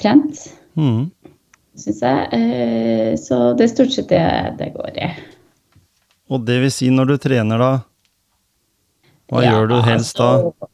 trent, 0.00 0.48
Mm. 0.76 1.10
syns 1.76 2.00
jeg. 2.00 2.28
Eh, 2.32 3.16
Så 3.16 3.54
det 3.56 3.64
er 3.68 3.74
stort 3.74 3.92
sett 3.92 4.08
det 4.08 4.56
det 4.58 4.72
går 4.74 4.96
i. 4.96 5.10
Og 6.30 6.44
det 6.46 6.60
vil 6.62 6.70
si, 6.70 6.88
når 6.90 7.06
du 7.06 7.16
trener 7.18 7.58
da, 7.58 7.70
hva 9.30 9.44
Ja, 9.44 9.54
gjør 9.54 9.70
du 9.70 9.76
helst 9.86 10.18
da? 10.18 10.32
altså, 10.40 10.68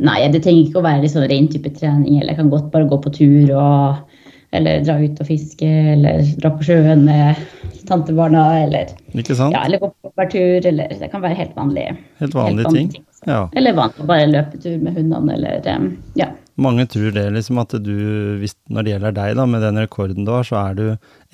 Nei, 0.00 0.20
det 0.32 0.40
trenger 0.44 0.68
ikke 0.68 0.80
å 0.80 0.86
være 0.86 1.08
sånn 1.12 1.28
ren 1.28 1.48
type 1.52 1.70
trening. 1.76 2.20
Eller 2.20 2.32
jeg 2.32 2.40
kan 2.40 2.52
godt 2.52 2.70
bare 2.72 2.88
gå 2.88 2.98
på 3.04 3.12
tur 3.12 3.52
og 3.56 4.06
eller 4.50 4.82
dra 4.82 4.96
ut 4.98 5.20
og 5.22 5.28
fiske, 5.28 5.66
eller 5.94 6.24
dra 6.42 6.50
på 6.56 6.66
sjøen 6.66 7.04
med 7.06 7.38
tantebarna, 7.86 8.42
eller, 8.64 8.90
Ikke 9.14 9.36
sant? 9.38 9.54
ja, 9.54 9.62
eller 9.66 9.78
gå 9.82 9.90
på 10.10 10.26
tur, 10.32 10.66
eller 10.66 10.90
det 10.98 11.10
kan 11.12 11.22
være 11.22 11.38
helt 11.38 11.54
vanlig. 11.58 11.86
Helt 12.18 12.34
vanlige 12.34 12.72
ting. 12.74 12.90
Ja. 13.28 13.44
Eller 13.54 13.76
vanlig, 13.78 14.06
bare 14.10 14.26
løpetur 14.30 14.78
med 14.82 14.98
hundene, 14.98 15.36
eller 15.36 15.94
ja. 16.18 16.32
Mange 16.60 16.84
tror 16.90 17.14
det, 17.14 17.24
liksom 17.32 17.62
at 17.62 17.72
du, 17.80 17.94
hvis, 18.42 18.56
når 18.68 18.84
det 18.84 18.94
gjelder 18.94 19.14
deg 19.16 19.38
da, 19.38 19.46
med 19.48 19.62
den 19.64 19.78
rekorden 19.80 20.26
du 20.26 20.34
har, 20.34 20.44
så 20.44 20.58
er 20.66 20.74
du 20.76 20.84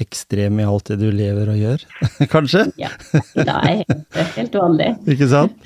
ekstrem 0.05 0.61
i 0.61 0.69
alt 0.69 0.93
det 0.93 1.01
du 1.01 1.09
lever 1.11 1.49
og 1.51 1.59
gjør. 1.59 1.87
Kanskje? 2.35 2.69
ja. 2.79 2.93
Det 3.33 3.49
er 3.49 3.81
helt, 3.81 4.11
helt 4.37 4.61
vanlig. 4.61 4.93
Ikke 5.17 5.33
sant? 5.33 5.57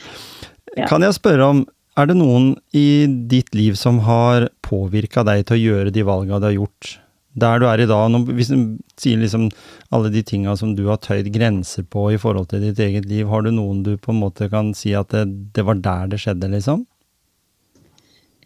Ja. 0.78 0.86
Kan 0.90 1.02
jeg 1.02 1.16
spørre 1.16 1.50
om, 1.50 1.62
er 1.98 2.06
det 2.06 2.16
noen 2.20 2.52
i 2.76 3.06
ditt 3.30 3.54
liv 3.56 3.74
som 3.78 3.98
har 4.06 4.48
påvirka 4.66 5.24
deg 5.26 5.46
til 5.48 5.58
å 5.58 5.62
gjøre 5.64 5.94
de 5.94 6.04
valga 6.06 6.38
du 6.38 6.46
har 6.50 6.58
gjort? 6.58 6.92
Der 7.40 7.60
du 7.62 7.66
er 7.70 7.82
i 7.82 7.86
dag, 7.86 8.08
nå, 8.10 8.24
hvis 8.34 8.50
du 8.50 8.78
sier 8.98 9.20
liksom 9.20 9.48
alle 9.94 10.10
de 10.10 10.22
tinga 10.26 10.56
som 10.58 10.72
du 10.74 10.84
har 10.88 10.98
tøyd 11.02 11.28
grenser 11.34 11.86
på 11.86 12.08
i 12.14 12.18
forhold 12.18 12.48
til 12.50 12.64
ditt 12.64 12.80
eget 12.82 13.06
liv, 13.10 13.28
har 13.30 13.44
du 13.46 13.52
noen 13.54 13.84
du 13.86 13.92
på 13.98 14.10
en 14.14 14.22
måte 14.22 14.48
kan 14.50 14.72
si 14.74 14.94
at 14.98 15.14
det, 15.14 15.28
det 15.54 15.66
var 15.66 15.78
der 15.82 16.10
det 16.10 16.18
skjedde, 16.22 16.50
liksom? 16.50 16.86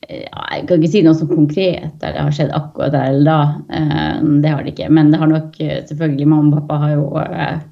Ja, 0.05 0.43
jeg 0.53 0.67
kan 0.69 0.83
ikke 0.83 0.93
si 0.93 1.01
noe 1.05 1.17
så 1.17 1.25
konkret 1.31 1.95
der 2.03 2.13
det 2.13 2.25
har 2.27 2.35
skjedd 2.37 2.53
akkurat 2.57 2.93
der 2.93 3.07
eller 3.09 3.25
da. 3.25 3.39
Eh, 3.73 4.19
Det 4.43 4.51
har 4.53 4.65
det 4.65 4.75
ikke. 4.75 4.91
Men 4.93 5.13
det 5.13 5.21
har 5.23 5.31
nok 5.31 5.57
eh, 5.65 5.81
selvfølgelig 5.89 6.29
Mamma 6.29 6.51
og 6.51 6.59
pappa 6.59 6.81
har 6.83 6.93
jo 6.93 7.07
eh, 7.23 7.63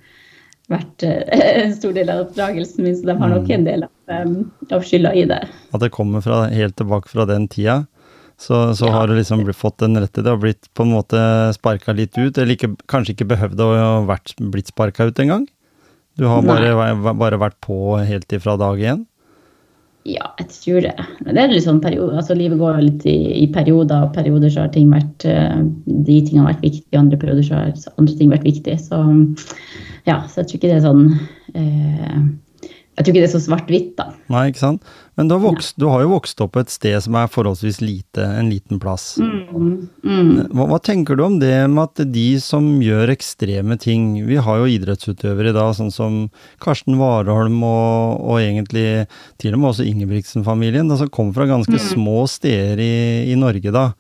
vært 0.71 1.03
eh, 1.03 1.23
en 1.65 1.75
stor 1.77 1.93
del 1.97 2.11
av 2.13 2.27
oppdragelsen 2.27 2.85
min, 2.85 2.95
så 2.97 3.09
de 3.11 3.17
har 3.19 3.33
nok 3.33 3.51
en 3.51 3.65
del 3.67 3.87
av, 3.89 3.91
eh, 4.09 4.75
av 4.77 4.85
skylda 4.87 5.15
i 5.19 5.25
det. 5.31 5.41
At 5.75 5.81
det 5.83 5.91
kommer 5.95 6.23
fra, 6.25 6.45
helt 6.53 6.77
tilbake 6.77 7.09
fra 7.13 7.27
den 7.29 7.49
tida? 7.49 7.87
Så, 8.43 8.73
så 8.75 8.87
Ja. 8.89 8.93
har 8.97 9.07
du 9.07 9.15
liksom 9.15 9.45
fått 9.55 9.79
den 9.79 9.97
rette 10.01 10.23
det 10.25 10.31
har 10.33 10.39
blitt 10.41 10.67
på 10.75 10.83
en 10.83 10.93
måte 10.97 11.19
sparka 11.55 11.93
litt 11.95 12.17
ut, 12.19 12.39
eller 12.39 12.57
ikke, 12.57 12.73
kanskje 12.91 13.15
ikke 13.15 13.29
behøvd 13.37 13.61
å 13.61 13.69
ha 13.79 14.19
blitt 14.51 14.73
sparka 14.73 15.05
ut 15.07 15.19
engang? 15.23 15.47
Du 16.19 16.27
har 16.27 16.43
bare, 16.43 17.15
bare 17.15 17.39
vært 17.39 17.61
på 17.65 17.97
helt 18.05 18.33
ifra 18.33 18.57
dag 18.59 18.79
én? 18.81 19.07
Ja, 20.09 20.33
jeg 20.41 20.49
tror 20.51 20.81
det. 20.83 20.93
Men 21.23 21.37
det 21.37 21.43
er 21.43 21.53
litt 21.53 21.65
sånn 21.67 21.83
periode, 21.83 22.17
altså 22.19 22.35
Livet 22.35 22.59
går 22.59 22.75
jo 22.75 22.87
litt 22.89 23.05
i, 23.07 23.17
i 23.45 23.47
perioder, 23.55 24.09
og 24.09 24.15
perioder 24.17 24.51
så 24.51 24.65
har 24.65 24.73
ting 24.75 24.91
vært 24.91 25.27
eh, 25.31 25.61
De 25.87 26.17
tingene 26.27 26.43
har 26.43 26.57
vært 26.57 26.65
viktige, 26.67 26.99
andre 26.99 27.19
perioder 27.21 27.47
så 27.47 27.61
har 27.61 28.01
andre 28.03 28.17
ting 28.19 28.33
vært 28.33 28.49
viktige. 28.49 28.81
Så 28.83 28.99
ja, 30.09 30.19
så 30.27 30.43
jeg 30.43 30.49
tror 30.49 30.59
ikke 30.59 30.73
det 30.73 30.79
er 30.81 30.87
sånn 30.89 31.05
eh, 31.55 32.19
Jeg 32.67 33.05
tror 33.05 33.13
ikke 33.13 33.21
det 33.21 33.29
er 33.29 33.35
så 33.37 33.45
svart-hvitt, 33.47 33.93
da. 34.01 34.09
Nei, 34.35 34.49
ikke 34.51 34.65
sant? 34.65 34.91
Men 35.15 35.29
du 35.29 35.35
har, 35.35 35.43
vokst, 35.45 35.75
du 35.77 35.85
har 35.93 36.01
jo 36.07 36.09
vokst 36.15 36.41
opp 36.41 36.57
et 36.57 36.71
sted 36.73 36.97
som 37.05 37.15
er 37.21 37.27
forholdsvis 37.29 37.83
lite, 37.85 38.25
en 38.25 38.49
liten 38.49 38.79
plass. 38.81 39.19
Mm, 39.21 39.89
mm. 40.01 40.31
Hva, 40.57 40.65
hva 40.71 40.79
tenker 40.81 41.19
du 41.21 41.25
om 41.27 41.35
det 41.43 41.53
med 41.69 41.83
at 41.85 42.01
de 42.15 42.25
som 42.41 42.65
gjør 42.81 43.13
ekstreme 43.13 43.77
ting 43.83 44.15
Vi 44.25 44.39
har 44.41 44.63
jo 44.63 44.71
idrettsutøvere 44.73 45.53
i 45.53 45.57
dag, 45.59 45.75
sånn 45.77 45.93
som 45.93 46.17
Karsten 46.65 46.97
Warholm 46.97 47.61
og, 47.61 48.25
og 48.25 48.41
egentlig 48.41 48.87
til 49.43 49.53
og 49.53 49.61
med 49.61 49.71
også 49.75 49.85
Ingebrigtsen-familien, 49.91 50.89
som 50.97 51.13
kommer 51.13 51.37
fra 51.37 51.51
ganske 51.51 51.77
små 51.93 52.23
steder 52.33 52.81
i, 52.81 52.95
i 53.33 53.37
Norge, 53.37 53.69
da. 53.75 53.91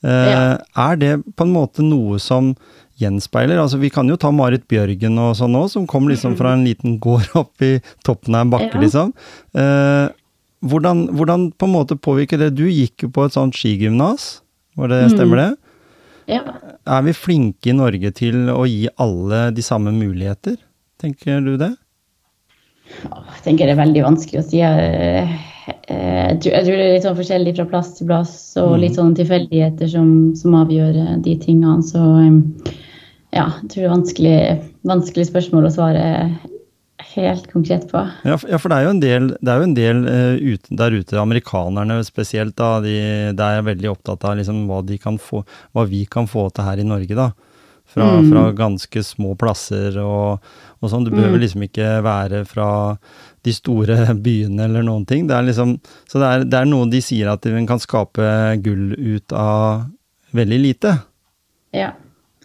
Eh, 0.00 0.32
Ja. 0.32 0.40
Er 0.88 0.96
det 1.00 1.12
på 1.36 1.44
en 1.44 1.52
måte 1.54 1.84
noe 1.84 2.16
som 2.20 2.54
gjenspeiler? 3.00 3.60
Altså, 3.60 3.78
vi 3.84 3.92
kan 3.92 4.08
jo 4.08 4.16
ta 4.20 4.32
Marit 4.32 4.64
Bjørgen 4.70 5.16
og 5.20 5.36
sånn 5.38 5.56
òg, 5.60 5.68
som 5.72 5.86
kom 5.90 6.08
liksom 6.08 6.36
fra 6.40 6.56
en 6.56 6.64
liten 6.64 6.96
gård 7.04 7.28
opp 7.44 7.60
i 7.64 7.76
toppen 8.04 8.32
av 8.36 8.46
en 8.48 8.52
bakke, 8.56 8.72
Ja. 8.76 8.80
liksom. 8.88 9.12
Eh, 9.56 10.08
hvordan, 10.64 11.06
hvordan 11.16 11.50
på 11.58 11.68
en 11.68 11.74
måte 11.74 11.96
påvirker 12.00 12.40
det? 12.40 12.54
Du 12.56 12.64
gikk 12.68 13.06
jo 13.06 13.12
på 13.14 13.26
et 13.26 13.36
sånt 13.36 13.56
skigymnas, 13.58 14.40
var 14.78 14.90
det, 14.90 15.04
stemmer 15.12 15.40
det? 15.40 15.50
Ja. 16.30 16.40
Er 16.88 17.02
vi 17.04 17.12
flinke 17.16 17.70
i 17.70 17.76
Norge 17.76 18.10
til 18.16 18.48
å 18.52 18.64
gi 18.68 18.86
alle 19.00 19.48
de 19.54 19.64
samme 19.64 19.92
muligheter? 19.94 20.56
Tenker 21.00 21.42
du 21.44 21.56
det? 21.60 21.74
Jeg 23.04 23.42
tenker 23.44 23.68
det 23.68 23.74
er 23.74 23.82
veldig 23.82 24.04
vanskelig 24.04 24.40
å 24.40 24.46
si. 24.46 24.60
Jeg, 24.60 24.86
eh, 25.08 25.34
jeg, 25.88 26.38
tror, 26.40 26.56
jeg 26.56 26.64
tror 26.66 26.78
det 26.78 26.86
er 26.86 26.94
litt 26.94 27.06
sånn 27.06 27.18
forskjellig 27.18 27.54
fra 27.58 27.68
plass 27.68 27.92
til 27.98 28.08
plass, 28.08 28.34
og 28.60 28.76
litt 28.80 28.98
sånn 28.98 29.14
tilfeldigheter 29.18 29.90
som, 29.90 30.08
som 30.38 30.56
avgjør 30.60 30.98
eh, 31.02 31.14
de 31.24 31.36
tingene. 31.44 31.84
Så 31.84 32.00
eh, 32.00 32.74
ja, 33.34 33.48
jeg 33.60 33.70
tror 33.70 33.80
det 33.80 33.86
er 33.86 33.94
vanskelig, 33.96 34.38
vanskelig 34.88 35.28
spørsmål 35.30 35.68
å 35.68 35.74
svare 35.74 36.04
helt 37.14 37.46
konkret 37.52 37.86
på. 37.90 38.02
Ja, 38.26 38.36
for- 38.38 38.68
det 38.72 38.76
er 38.78 38.84
jo 38.86 38.92
en 38.94 39.00
del, 39.02 39.28
det 39.40 39.50
er 39.52 39.58
jo 39.62 39.68
en 39.68 39.74
del 39.78 40.02
uh, 40.06 40.68
der 40.82 40.96
ute, 40.98 41.18
amerikanerne 41.20 41.98
spesielt, 42.06 42.56
da, 42.58 42.80
de, 42.84 42.94
de 43.36 43.48
er 43.58 43.66
veldig 43.66 43.90
opptatt 43.92 44.24
av 44.28 44.36
liksom, 44.40 44.64
hva, 44.70 44.82
de 44.86 44.98
kan 44.98 45.18
få, 45.18 45.44
hva 45.72 45.86
vi 45.88 46.04
kan 46.10 46.26
få 46.30 46.48
til 46.54 46.64
her 46.68 46.82
i 46.82 46.86
Norge. 46.88 47.14
da. 47.18 47.30
Fra, 47.94 48.06
fra 48.26 48.48
ganske 48.56 49.02
små 49.06 49.36
plasser 49.38 49.98
og, 50.02 50.40
og 50.82 50.90
sånn. 50.90 51.04
Du 51.06 51.12
behøver 51.12 51.38
liksom 51.38 51.62
ikke 51.62 52.00
være 52.02 52.40
fra 52.48 52.68
de 53.44 53.52
store 53.54 54.08
byene 54.24 54.64
eller 54.66 54.82
noen 54.82 55.04
ting. 55.06 55.28
Det 55.28 55.36
er 55.36 55.44
liksom, 55.46 55.76
så 56.10 56.18
det 56.18 56.30
er, 56.30 56.46
det 56.48 56.58
er 56.58 56.70
noe 56.72 56.88
de 56.90 57.02
sier 57.04 57.28
at 57.30 57.46
en 57.46 57.68
kan 57.68 57.78
skape 57.78 58.24
gull 58.64 58.96
ut 58.98 59.36
av 59.36 59.84
veldig 60.34 60.58
lite. 60.64 60.96
Ja. 61.76 61.92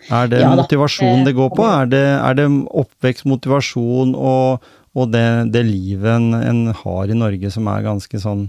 Er 0.10 0.30
det 0.32 0.44
Ja 0.44 0.54
motivasjon 0.56 1.26
det 1.28 1.36
går 1.38 1.52
på? 1.56 1.66
Er 1.66 1.90
det, 1.92 2.06
er 2.20 2.38
det 2.40 2.48
oppvekst, 2.50 3.28
motivasjon 3.30 4.16
og, 4.16 4.70
og 4.96 5.12
det, 5.14 5.26
det 5.54 5.66
livet 5.68 6.16
en, 6.16 6.32
en 6.38 6.64
har 6.84 7.12
i 7.12 7.18
Norge 7.18 7.52
som 7.54 7.68
er 7.72 7.86
ganske 7.86 8.24
sånn 8.24 8.48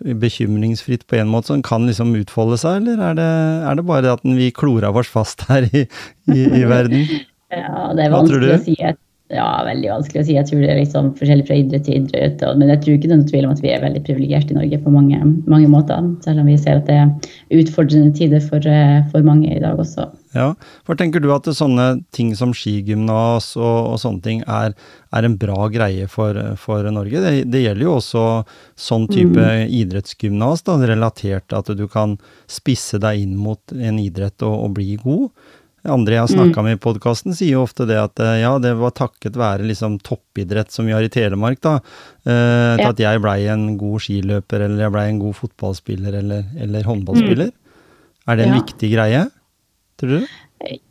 bekymringsfritt 0.00 1.04
på 1.10 1.18
en 1.20 1.28
måte, 1.28 1.50
som 1.50 1.62
kan 1.64 1.84
liksom 1.88 2.14
utfolde 2.16 2.56
seg, 2.60 2.80
eller 2.80 3.02
er 3.10 3.18
det, 3.18 3.28
er 3.68 3.76
det 3.76 3.84
bare 3.88 4.14
at 4.16 4.24
vi 4.24 4.48
klora 4.56 4.92
oss 4.96 5.10
fast 5.12 5.44
her 5.50 5.68
i, 5.68 5.84
i, 6.32 6.40
i 6.62 6.64
verden? 6.68 7.04
Ja, 7.50 7.88
det 7.98 8.04
er 8.04 8.12
vanskelig 8.14 8.52
å 8.54 8.58
si. 8.62 8.76
Ja, 9.30 9.46
veldig 9.66 9.88
vanskelig 9.90 10.20
å 10.20 10.26
si. 10.28 10.34
Jeg 10.36 10.46
tror 10.46 10.60
det 10.62 10.68
er 10.70 10.78
liksom 10.78 11.08
forskjellig 11.18 11.46
fra 11.48 11.56
idrett 11.58 11.82
til 11.86 11.96
idrett. 12.00 12.44
Men 12.60 12.70
jeg 12.70 12.80
tror 12.84 12.94
ikke 12.94 13.08
det 13.10 13.16
er 13.16 13.20
noe 13.20 13.30
tvil 13.30 13.48
om 13.48 13.54
at 13.56 13.62
vi 13.64 13.72
er 13.74 13.82
veldig 13.82 14.02
privilegerte 14.06 14.54
i 14.54 14.58
Norge 14.60 14.78
på 14.84 14.92
mange, 14.94 15.18
mange 15.50 15.70
måter. 15.70 16.08
Selv 16.22 16.44
om 16.44 16.50
vi 16.50 16.54
ser 16.62 16.78
at 16.78 16.86
det 16.86 17.00
er 17.02 17.58
utfordrende 17.58 18.14
tider 18.14 18.42
for, 18.42 18.62
eh, 18.70 19.00
for 19.10 19.26
mange 19.26 19.50
i 19.50 19.62
dag 19.62 19.82
også. 19.82 20.06
Ja, 20.32 20.52
for 20.86 20.94
tenker 20.94 21.18
du 21.18 21.26
at 21.34 21.48
sånne 21.50 22.04
ting 22.14 22.28
som 22.38 22.52
skigymnas 22.54 23.56
og, 23.58 23.78
og 23.90 23.96
sånne 23.98 24.22
ting 24.22 24.42
er, 24.46 24.76
er 25.10 25.26
en 25.26 25.34
bra 25.40 25.64
greie 25.74 26.06
for, 26.06 26.38
for 26.56 26.86
Norge? 26.94 27.18
Det, 27.24 27.32
det 27.50 27.64
gjelder 27.64 27.82
jo 27.88 27.96
også 27.98 28.22
sånn 28.78 29.08
type 29.10 29.46
idrettsgymnas, 29.66 30.62
da, 30.68 30.76
relatert 30.86 31.48
til 31.50 31.58
at 31.58 31.72
du 31.76 31.86
kan 31.90 32.14
spisse 32.46 33.00
deg 33.02 33.24
inn 33.24 33.34
mot 33.42 33.74
en 33.74 33.98
idrett 33.98 34.44
og, 34.46 34.54
og 34.68 34.76
bli 34.78 34.94
god. 35.02 35.26
Andre 35.90 36.18
jeg 36.18 36.20
har 36.26 36.28
snakka 36.34 36.62
med 36.62 36.76
i 36.76 36.80
podkasten, 36.84 37.32
sier 37.34 37.54
jo 37.56 37.62
ofte 37.64 37.86
det 37.88 37.96
at 37.96 38.20
eh, 38.20 38.42
ja, 38.42 38.52
det 38.60 38.74
var 38.76 38.92
takket 38.92 39.38
være 39.40 39.64
liksom 39.70 39.96
toppidrett 40.04 40.70
som 40.70 40.84
vi 40.86 40.92
har 40.92 41.02
i 41.02 41.08
Telemark, 41.10 41.58
da, 41.64 41.78
eh, 42.22 42.76
til 42.76 42.84
Ja. 42.84 42.90
at 42.92 43.00
jeg 43.00 43.22
blei 43.24 43.38
en 43.48 43.66
god 43.80 44.04
skiløper, 44.04 44.66
eller 44.66 44.84
jeg 44.84 44.92
blei 44.94 45.06
en 45.08 45.22
god 45.22 45.38
fotballspiller, 45.40 46.18
eller, 46.20 46.44
eller 46.60 46.84
håndballspiller. 46.86 47.50
Er 48.28 48.36
det 48.36 48.46
en 48.46 48.54
Ja. 48.54 48.60
viktig 48.60 48.92
greie, 48.92 49.22
tror 50.00 50.16
du? 50.16 50.30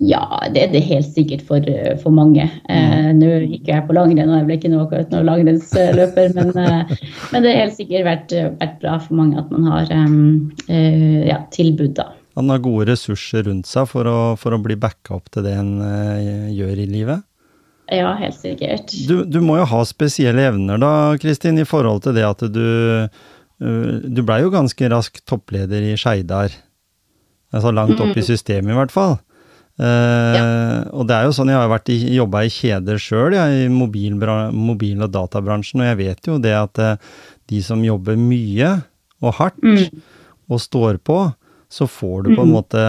Ja, 0.01 0.23
det 0.49 0.63
er 0.63 0.71
det 0.73 0.81
helt 0.87 1.05
sikkert 1.13 1.43
for, 1.45 1.65
for 2.01 2.13
mange. 2.13 2.47
Eh, 2.73 3.09
Nå 3.13 3.27
gikk 3.43 3.67
jeg 3.69 3.85
på 3.85 3.93
langrenn, 3.93 4.31
og 4.31 4.39
jeg 4.39 4.47
ble 4.47 4.57
ikke 4.57 4.71
noe, 4.73 4.85
akkurat 4.87 5.11
noen 5.13 5.27
langrennsløper, 5.29 6.33
men, 6.37 6.53
eh, 6.57 6.95
men 7.33 7.45
det 7.45 7.53
har 7.53 7.61
helt 7.67 7.77
sikkert 7.77 8.07
vært, 8.07 8.37
vært 8.61 8.79
bra 8.81 8.95
for 9.03 9.19
mange 9.19 9.37
at 9.41 9.51
man 9.53 9.69
har 9.69 9.93
eh, 9.93 11.27
ja, 11.29 11.43
tilbud, 11.53 11.93
da. 11.99 12.07
Han 12.39 12.49
har 12.53 12.61
gode 12.63 12.87
ressurser 12.89 13.45
rundt 13.49 13.67
seg 13.69 13.89
for 13.91 14.07
å, 14.09 14.19
for 14.39 14.55
å 14.55 14.61
bli 14.63 14.77
backa 14.79 15.17
opp 15.17 15.29
til 15.33 15.45
det 15.45 15.57
en 15.59 15.73
eh, 15.83 16.53
gjør 16.55 16.85
i 16.85 16.87
livet. 16.89 17.25
Ja, 17.89 18.13
helt 18.19 18.37
sikkert. 18.37 18.93
Du, 19.09 19.23
du 19.25 19.39
må 19.41 19.57
jo 19.57 19.65
ha 19.69 19.81
spesielle 19.87 20.45
evner 20.51 20.79
da, 20.81 20.91
Kristin, 21.21 21.57
i 21.57 21.67
forhold 21.67 22.05
til 22.05 22.15
det 22.17 22.25
at 22.27 22.43
du 22.53 22.61
øh, 22.61 23.93
Du 24.05 24.21
blei 24.21 24.43
jo 24.43 24.53
ganske 24.53 24.91
raskt 24.93 25.25
toppleder 25.29 25.83
i 25.89 25.95
Skeidar. 25.97 26.53
Altså 27.53 27.71
langt 27.73 27.99
opp 27.99 28.15
i 28.17 28.21
systemet, 28.25 28.71
i 28.71 28.77
hvert 28.77 28.91
fall. 28.93 29.17
Eh, 29.79 30.83
Og 30.93 31.07
det 31.07 31.15
er 31.15 31.23
jo 31.25 31.31
sånn, 31.33 31.49
jeg 31.49 31.57
har 31.57 31.69
vært 31.71 31.89
i, 31.89 31.97
jobba 32.17 32.43
i 32.45 32.49
kjeder 32.53 32.97
sjøl, 33.01 33.33
i 33.33 33.67
mobil, 33.71 34.13
mobil- 34.53 35.01
og 35.05 35.11
databransjen, 35.15 35.81
og 35.81 35.87
jeg 35.87 35.97
vet 35.97 36.27
jo 36.27 36.37
det 36.37 36.53
at 36.53 36.79
eh, 36.79 36.95
de 37.49 37.61
som 37.65 37.81
jobber 37.83 38.17
mye 38.19 38.83
og 39.21 39.33
hardt 39.39 39.59
og 40.49 40.59
står 40.61 40.97
på, 41.03 41.33
så 41.69 41.85
får 41.85 42.23
du 42.25 42.29
på 42.35 42.41
en 42.41 42.49
måte 42.55 42.79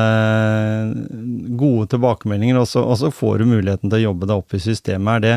gode 1.60 1.88
tilbakemeldinger, 1.92 2.58
og 2.62 2.68
så, 2.68 2.80
og 2.84 2.96
så 3.00 3.10
får 3.12 3.38
du 3.42 3.48
muligheten 3.50 3.90
til 3.90 3.98
å 3.98 4.04
jobbe 4.10 4.28
deg 4.30 4.40
opp 4.40 4.54
i 4.56 4.60
systemet. 4.62 5.18
Er 5.18 5.20
det, 5.20 5.34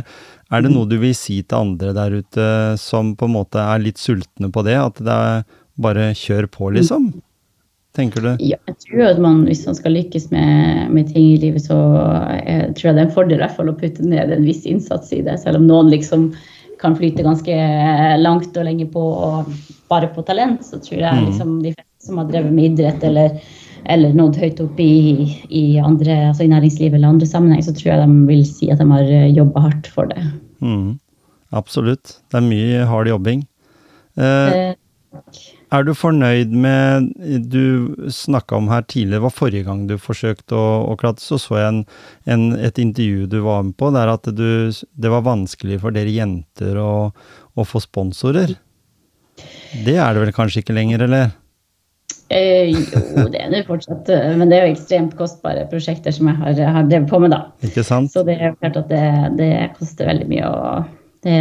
er 0.53 0.61
det 0.63 0.71
noe 0.71 0.87
du 0.87 0.95
vil 1.01 1.15
si 1.17 1.41
til 1.43 1.57
andre 1.59 1.91
der 1.97 2.15
ute 2.21 2.47
som 2.79 3.15
på 3.19 3.27
en 3.27 3.35
måte 3.35 3.59
er 3.59 3.83
litt 3.83 3.99
sultne 3.99 4.51
på 4.53 4.63
det? 4.63 4.77
At 4.79 5.01
det 5.03 5.11
er 5.11 5.43
bare 5.75 6.11
kjør 6.15 6.47
på, 6.53 6.71
liksom? 6.75 7.09
Tenker 7.93 8.21
du? 8.25 8.29
Ja, 8.41 8.57
jeg 8.67 8.75
tror 8.87 9.03
at 9.11 9.19
man, 9.21 9.43
hvis 9.45 9.65
man 9.69 9.75
skal 9.77 9.93
lykkes 9.93 10.31
med, 10.31 10.89
med 10.95 11.11
ting 11.13 11.27
i 11.35 11.37
livet, 11.37 11.61
så 11.61 11.75
jeg 12.41 12.71
tror 12.73 12.87
jeg 12.89 12.95
det 12.97 13.01
er 13.03 13.05
en 13.05 13.13
fordel 13.13 13.37
i 13.37 13.43
hvert 13.43 13.53
fall 13.57 13.69
å 13.69 13.75
putte 13.77 14.01
ned 14.07 14.31
en 14.33 14.47
viss 14.47 14.63
innsats 14.65 15.13
i 15.13 15.21
det. 15.21 15.35
Selv 15.43 15.59
om 15.61 15.67
noen 15.69 15.91
liksom 15.93 16.31
kan 16.81 16.95
flyte 16.97 17.23
ganske 17.23 17.53
langt 18.19 18.57
og 18.57 18.65
lenge 18.65 18.87
på 18.91 19.03
og 19.27 19.51
bare 19.93 20.09
på 20.15 20.23
talent, 20.25 20.65
så 20.65 20.81
tror 20.81 20.99
jeg 21.03 21.13
Mm. 21.21 21.27
liksom 21.29 21.51
de 21.61 21.75
fleste 21.75 22.07
som 22.07 22.17
har 22.17 22.25
drevet 22.31 22.51
med 22.51 22.71
idrett 22.73 23.03
eller, 23.03 23.37
eller 23.85 24.13
nådd 24.17 24.35
høyt 24.41 24.59
opp 24.65 24.79
i, 24.79 25.37
i, 25.53 25.77
andre, 25.79 26.17
altså 26.33 26.43
i 26.43 26.51
næringslivet 26.51 26.97
eller 26.97 27.13
andre 27.13 27.27
sammenheng, 27.29 27.61
så 27.63 27.71
tror 27.77 27.93
jeg 27.93 28.01
de 28.07 28.27
vil 28.27 28.43
si 28.49 28.71
at 28.73 28.79
de 28.81 28.89
har 28.89 29.13
jobba 29.37 29.67
hardt 29.69 29.87
for 29.87 30.09
det. 30.09 30.25
Mm, 30.65 30.97
absolutt. 31.53 32.17
Det 32.31 32.41
er 32.41 32.49
mye 32.49 32.85
hard 32.89 33.07
jobbing. 33.13 33.45
Eh, 34.17 34.73
Eh, 34.73 34.73
er 35.73 35.85
du 35.85 35.93
fornøyd 35.97 36.53
med 36.53 37.09
Du 37.51 37.95
snakka 38.13 38.57
om 38.59 38.69
her 38.71 38.85
tidligere, 38.85 39.19
det 39.19 39.25
var 39.25 39.35
forrige 39.35 39.67
gang 39.67 39.85
du 39.89 39.95
forsøkte 40.01 40.57
å, 40.57 40.67
å 40.91 40.97
klatre, 40.99 41.25
så 41.25 41.39
så 41.41 41.59
jeg 41.59 41.71
en, 41.71 41.83
en, 42.29 42.45
et 42.57 42.81
intervju 42.81 43.27
du 43.31 43.39
var 43.45 43.63
med 43.67 43.77
på, 43.79 43.91
der 43.95 44.11
at 44.13 44.29
du, 44.29 44.71
det 44.71 45.13
var 45.13 45.25
vanskelig 45.25 45.81
for 45.83 45.95
dere 45.95 46.13
jenter 46.13 46.79
å, 46.81 46.93
å 47.53 47.67
få 47.67 47.81
sponsorer. 47.83 48.55
Det 49.83 49.97
er 49.97 50.13
det 50.13 50.27
vel 50.27 50.35
kanskje 50.35 50.61
ikke 50.61 50.75
lenger, 50.77 51.07
eller? 51.07 51.31
Eh, 52.33 52.69
jo, 52.71 53.27
det 53.33 53.41
er 53.41 53.51
det 53.53 53.63
fortsatt, 53.67 54.09
eh, 54.13 54.33
men 54.37 54.49
det 54.49 54.57
er 54.57 54.67
jo 54.67 54.73
ekstremt 54.75 55.15
kostbare 55.17 55.65
prosjekter 55.69 56.13
som 56.13 56.29
jeg 56.29 56.39
har, 56.41 56.59
har 56.77 56.89
drevet 56.89 57.09
på 57.09 57.21
med, 57.23 57.33
da. 57.33 57.45
Ikke 57.65 57.85
sant? 57.85 58.13
Så 58.13 58.25
det 58.27 58.37
er 58.39 58.57
klart 58.61 58.79
at 58.83 58.91
det, 58.91 59.05
det 59.39 59.53
koster 59.77 60.09
veldig 60.09 60.29
mye, 60.29 60.49
å 60.49 60.83
det 61.23 61.35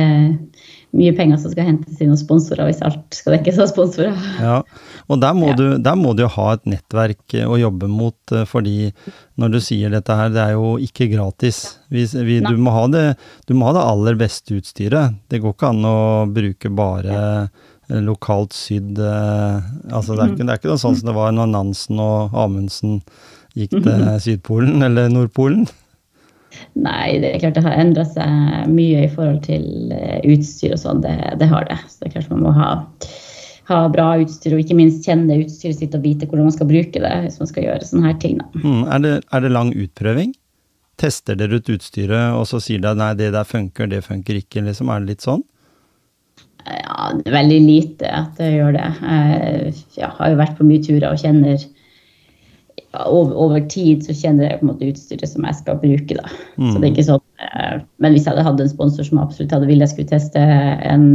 mye 0.93 1.13
penger 1.17 1.39
som 1.41 1.53
skal 1.55 1.65
hentes 1.71 2.01
inn 2.05 2.11
hos 2.13 2.21
sponsorer 2.21 2.69
hvis 2.69 2.83
alt 2.85 3.17
skal 3.17 3.37
dekkes 3.39 3.59
av 3.65 3.71
sponsorer. 3.71 4.17
Ja, 4.43 4.59
og 5.09 5.21
der 5.23 5.33
må, 5.37 5.49
Ja. 5.49 5.57
du, 5.57 5.65
der 5.81 5.97
må 5.97 6.13
du 6.17 6.27
ha 6.29 6.47
et 6.53 6.67
nettverk 6.69 7.35
eh, 7.39 7.49
å 7.49 7.57
jobbe 7.61 7.89
mot, 7.89 8.17
eh, 8.33 8.45
fordi 8.49 8.93
når 9.41 9.55
du 9.55 9.59
sier 9.65 9.91
dette 9.95 10.13
her, 10.19 10.29
det 10.35 10.43
er 10.45 10.53
jo 10.53 10.77
ikke 10.85 11.09
gratis. 11.15 11.63
Vi, 11.89 12.05
vi, 12.05 12.39
du, 12.45 12.57
må 12.61 12.75
ha 12.77 12.87
det, 12.93 13.05
du 13.49 13.55
må 13.57 13.71
ha 13.71 13.77
det 13.79 13.87
aller 13.89 14.21
beste 14.21 14.59
utstyret. 14.61 15.17
Det 15.33 15.41
går 15.41 15.57
ikke 15.57 15.73
an 15.73 15.85
å 15.89 15.97
bruke 16.29 16.69
bare 16.77 17.19
eh, 17.49 18.01
lokalt 18.05 18.55
sydd 18.57 19.01
Altså, 19.01 20.15
det 20.15 20.23
er, 20.23 20.31
ikke, 20.33 20.45
det 20.45 20.53
er 20.55 20.61
ikke 20.61 20.79
sånn 20.81 20.97
som 20.97 21.09
det 21.09 21.17
var 21.17 21.33
når 21.37 21.51
Nansen 21.53 21.99
og 22.01 22.37
Amundsen 22.37 23.01
gikk 23.59 23.75
til 23.85 24.05
Sydpolen 24.25 24.85
eller 24.85 25.09
Nordpolen. 25.13 25.67
Nei, 26.73 27.19
det 27.21 27.33
er 27.33 27.43
klart 27.43 27.59
det 27.59 27.65
har 27.67 27.81
endra 27.81 28.05
seg 28.09 28.71
mye 28.73 29.05
i 29.07 29.11
forhold 29.13 29.43
til 29.47 29.93
eh, 29.95 30.21
utstyr 30.33 30.77
og 30.77 30.81
sånn. 30.81 31.03
Det, 31.05 31.15
det 31.41 31.49
har 31.51 31.67
det. 31.69 31.79
Så 31.89 32.01
det 32.03 32.11
er 32.11 32.15
klart 32.17 32.33
man 32.33 32.45
må 32.47 32.55
ha, 32.57 32.71
ha 33.71 33.81
bra 33.93 34.09
utstyr, 34.23 34.57
og 34.57 34.63
ikke 34.65 34.79
minst 34.79 35.09
kjenne 35.09 35.41
utstyret 35.43 35.81
sitt 35.81 35.97
og 35.99 36.05
vite 36.07 36.29
hvordan 36.29 36.49
man 36.49 36.57
skal 36.57 36.71
bruke 36.71 37.03
det 37.05 37.15
hvis 37.27 37.41
man 37.43 37.51
skal 37.51 37.69
gjøre 37.69 37.89
sånne 37.89 38.09
her 38.09 38.21
ting. 38.25 38.41
Mm, 38.57 38.85
er, 38.87 39.05
det, 39.05 39.15
er 39.29 39.45
det 39.45 39.53
lang 39.53 39.75
utprøving? 39.77 40.35
Tester 41.01 41.39
dere 41.39 41.59
ut 41.59 41.73
utstyret, 41.73 42.37
og 42.37 42.45
så 42.49 42.61
sier 42.63 42.83
dere 42.83 42.99
nei, 43.01 43.15
det 43.19 43.33
der 43.35 43.49
funker, 43.49 43.89
det 43.91 44.05
funker 44.07 44.39
ikke, 44.43 44.65
liksom? 44.69 44.93
Er 44.93 45.03
det 45.03 45.15
litt 45.15 45.27
sånn? 45.27 45.45
Ja, 46.63 47.11
veldig 47.27 47.59
lite 47.65 48.11
at 48.15 48.39
jeg 48.39 48.61
gjør 48.61 48.77
det. 48.77 48.89
Jeg 49.03 49.73
ja, 49.99 50.11
har 50.19 50.31
jo 50.31 50.39
vært 50.39 50.59
på 50.59 50.67
mye 50.69 50.83
turer 50.85 51.09
og 51.11 51.19
kjenner 51.19 51.59
over, 52.93 53.33
over 53.35 53.63
tid 53.73 54.03
så 54.05 54.15
kjenner 54.17 54.49
jeg 54.49 54.59
på 54.61 54.67
en 54.67 54.71
måte 54.73 54.89
utstyret 54.91 55.31
som 55.31 55.47
jeg 55.49 55.59
skal 55.59 55.79
bruke. 55.81 56.17
da. 56.19 56.29
Så 56.59 56.75
det 56.77 56.89
er 56.89 56.91
ikke 56.91 57.07
sånn, 57.07 57.23
eh, 57.47 57.79
Men 58.05 58.13
hvis 58.13 58.27
jeg 58.27 58.35
hadde 58.35 58.45
hatt 58.49 58.61
en 58.61 58.73
sponsor 58.73 59.09
som 59.09 59.23
absolutt 59.23 59.55
hadde 59.57 59.71
ville 59.71 59.87
jeg 59.87 59.95
skulle 59.95 60.13
teste 60.13 60.43
en 60.43 61.07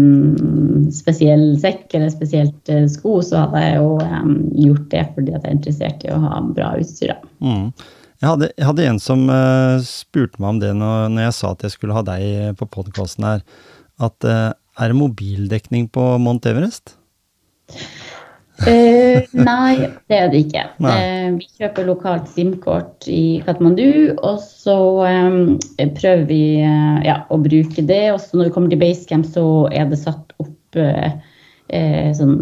spesiell 0.93 1.45
sekk 1.61 1.93
eller 1.93 2.09
spesielt 2.13 2.73
eh, 2.73 2.87
sko, 2.89 3.19
så 3.25 3.45
hadde 3.45 3.63
jeg 3.63 3.77
jo 3.77 3.93
eh, 4.03 4.27
gjort 4.65 4.89
det 4.95 5.05
fordi 5.13 5.35
jeg 5.35 5.43
er 5.43 5.57
interessert 5.57 6.05
i 6.07 6.13
å 6.15 6.19
ha 6.25 6.41
bra 6.57 6.73
utstyr. 6.81 7.13
da. 7.13 7.31
Mm. 7.45 7.71
Jeg, 8.17 8.29
hadde, 8.31 8.51
jeg 8.57 8.69
hadde 8.71 8.91
en 8.91 9.01
som 9.03 9.25
eh, 9.29 9.85
spurte 9.85 10.41
meg 10.41 10.55
om 10.55 10.61
det 10.63 10.73
når, 10.77 11.09
når 11.13 11.27
jeg 11.29 11.39
sa 11.39 11.53
at 11.53 11.67
jeg 11.67 11.77
skulle 11.77 11.97
ha 11.97 12.05
deg 12.07 12.57
på 12.57 12.69
podkasten 12.79 13.27
her, 13.27 13.43
at 14.01 14.25
eh, 14.25 14.49
er 14.77 14.93
det 14.93 14.97
mobildekning 14.97 15.89
på 15.93 16.15
Mount 16.21 16.45
Everest? 16.49 16.95
Eh, 18.65 19.27
nei, 19.49 19.75
det 20.09 20.17
er 20.17 20.31
det 20.33 20.41
ikke. 20.47 20.63
Eh, 20.89 21.29
vi 21.37 21.45
kjøper 21.59 21.85
lokalt 21.85 22.29
SIM-kort 22.33 23.05
i 23.11 23.39
Katmandu, 23.45 24.15
og 24.17 24.39
så 24.41 24.77
eh, 25.05 25.87
prøver 25.99 26.25
vi 26.29 26.41
eh, 26.65 26.99
ja, 27.05 27.19
å 27.29 27.37
bruke 27.43 27.85
det. 27.85 28.03
Og 28.15 28.21
så 28.23 28.39
når 28.39 28.49
vi 28.49 28.55
kommer 28.55 28.73
til 28.73 28.81
Basecamp, 28.81 29.27
så 29.29 29.45
er 29.69 29.89
det 29.91 29.99
satt 30.01 30.33
opp 30.41 30.79
eh, 30.81 31.17
eh, 31.69 32.09
sånn 32.17 32.37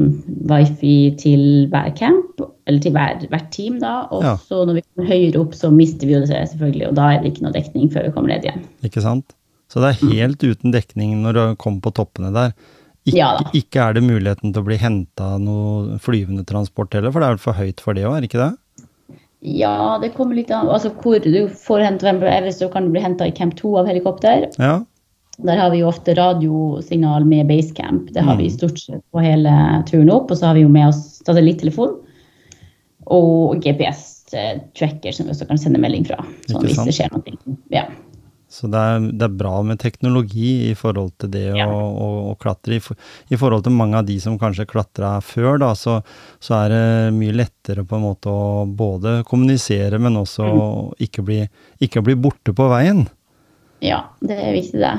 wifi 0.49 0.95
til 1.19 1.45
hver 1.73 1.91
camp, 1.99 2.43
eller 2.65 2.81
til 2.81 2.95
hver, 2.95 3.25
hvert 3.31 3.49
team, 3.53 3.79
da. 3.83 4.05
Og 4.15 4.23
Ja. 4.23 4.35
så 4.39 4.63
når 4.65 4.79
vi 4.79 4.85
kommer 4.87 5.11
høyere 5.11 5.41
opp, 5.43 5.57
så 5.57 5.71
mister 5.73 6.07
vi 6.07 6.15
jo 6.15 6.23
det 6.23 6.31
selvfølgelig, 6.53 6.87
og 6.93 6.95
da 7.01 7.11
er 7.11 7.21
det 7.23 7.33
ikke 7.33 7.45
noe 7.49 7.57
dekning 7.57 7.91
før 7.93 8.07
vi 8.07 8.15
kommer 8.15 8.33
ned 8.33 8.47
igjen. 8.47 8.63
Ikke 8.87 9.03
sant? 9.03 9.35
Så 9.67 9.81
det 9.81 9.91
er 9.91 10.13
helt 10.13 10.43
uten 10.45 10.71
dekning 10.71 11.17
når 11.23 11.33
du 11.35 11.43
kommer 11.59 11.81
på 11.83 11.91
toppene 11.97 12.31
der. 12.31 12.53
Ikke, 13.05 13.17
Ja 13.17 13.37
ikke 13.53 13.81
er 13.83 13.93
det 13.93 14.03
muligheten 14.03 14.51
til 14.53 14.63
å 14.63 14.65
bli 14.65 14.77
henta 14.81 15.35
noe 15.37 15.99
flyvende 16.01 16.45
transport 16.49 16.93
heller, 16.97 17.13
for 17.13 17.21
det 17.21 17.27
er 17.27 17.35
vel 17.35 17.43
for 17.43 17.53
høyt 17.53 17.83
for 17.83 17.93
det 17.93 18.05
òg, 18.07 18.15
er 18.17 18.25
det 18.25 18.31
ikke 18.31 18.41
det? 18.41 18.53
Ja, 19.45 19.99
det 20.01 20.15
kommer 20.15 20.33
litt 20.33 20.49
an 20.49 20.71
altså 20.73 20.89
hvor 21.03 21.21
du 21.21 21.45
får 21.53 21.83
hente 21.85 22.07
hvem 22.07 22.23
Everest, 22.25 22.63
så 22.63 22.69
kan 22.73 22.87
du 22.87 22.95
bli 22.95 23.03
henta 23.03 23.27
i 23.29 23.33
camp 23.35 23.53
2 23.59 23.75
av 23.83 23.89
helikopter. 23.91 24.47
Ja. 24.57 24.79
Der 25.45 25.59
har 25.59 25.69
vi 25.69 25.81
jo 25.83 25.89
ofte 25.91 26.15
radiosignal 26.15 27.25
med 27.27 27.49
basecamp. 27.49 28.11
Det 28.15 28.23
har 28.23 28.37
vi 28.37 28.47
Mm. 28.47 28.57
stort 28.57 28.79
sett 28.79 29.03
på 29.11 29.21
hele 29.21 29.83
turen 29.85 30.09
opp. 30.09 30.31
Og 30.31 30.37
så 30.37 30.47
har 30.47 30.53
vi 30.55 30.61
jo 30.61 30.69
med 30.69 30.87
oss 30.87 31.21
satellittelefon 31.25 31.97
og 33.07 33.59
GPS-tracker 33.61 35.13
som 35.13 35.25
vi 35.25 35.33
også 35.33 35.47
kan 35.47 35.57
sende 35.57 35.77
melding 35.79 36.07
fra. 36.07 36.23
Sånn 36.47 36.63
hvis 36.63 36.79
det 36.85 36.95
skjer 36.95 37.11
noe. 37.11 37.57
Ja. 37.69 37.85
Så 38.47 38.67
det 38.71 38.77
er, 38.79 38.99
det 39.17 39.25
er 39.25 39.33
bra 39.39 39.55
med 39.65 39.79
teknologi 39.81 40.69
i 40.69 40.73
forhold 40.77 41.11
til 41.19 41.31
det 41.33 41.41
Ja. 41.57 41.65
å, 41.67 41.79
å, 41.91 42.07
å 42.31 42.35
klatre. 42.39 42.77
I, 42.77 42.79
for, 42.83 42.95
I 43.33 43.39
forhold 43.41 43.65
til 43.65 43.73
mange 43.75 43.97
av 43.99 44.05
de 44.07 44.15
som 44.21 44.37
kanskje 44.39 44.67
klatra 44.69 45.15
før, 45.25 45.57
da, 45.59 45.71
så, 45.75 45.97
så 46.39 46.53
er 46.61 46.69
det 46.75 46.83
mye 47.17 47.33
lettere 47.35 47.83
på 47.89 47.97
en 47.97 48.05
måte 48.05 48.29
å 48.31 48.63
både 48.69 49.23
kommunisere, 49.27 49.99
men 49.99 50.15
også 50.21 50.45
Mm. 50.45 50.93
ikke, 51.07 51.25
bli, 51.25 51.39
ikke 51.81 52.03
bli 52.05 52.15
borte 52.15 52.53
på 52.55 52.69
veien. 52.71 53.07
ja, 53.81 54.03
det 54.21 54.37
er 54.39 54.53
viktig, 54.53 54.79
det. 54.79 54.93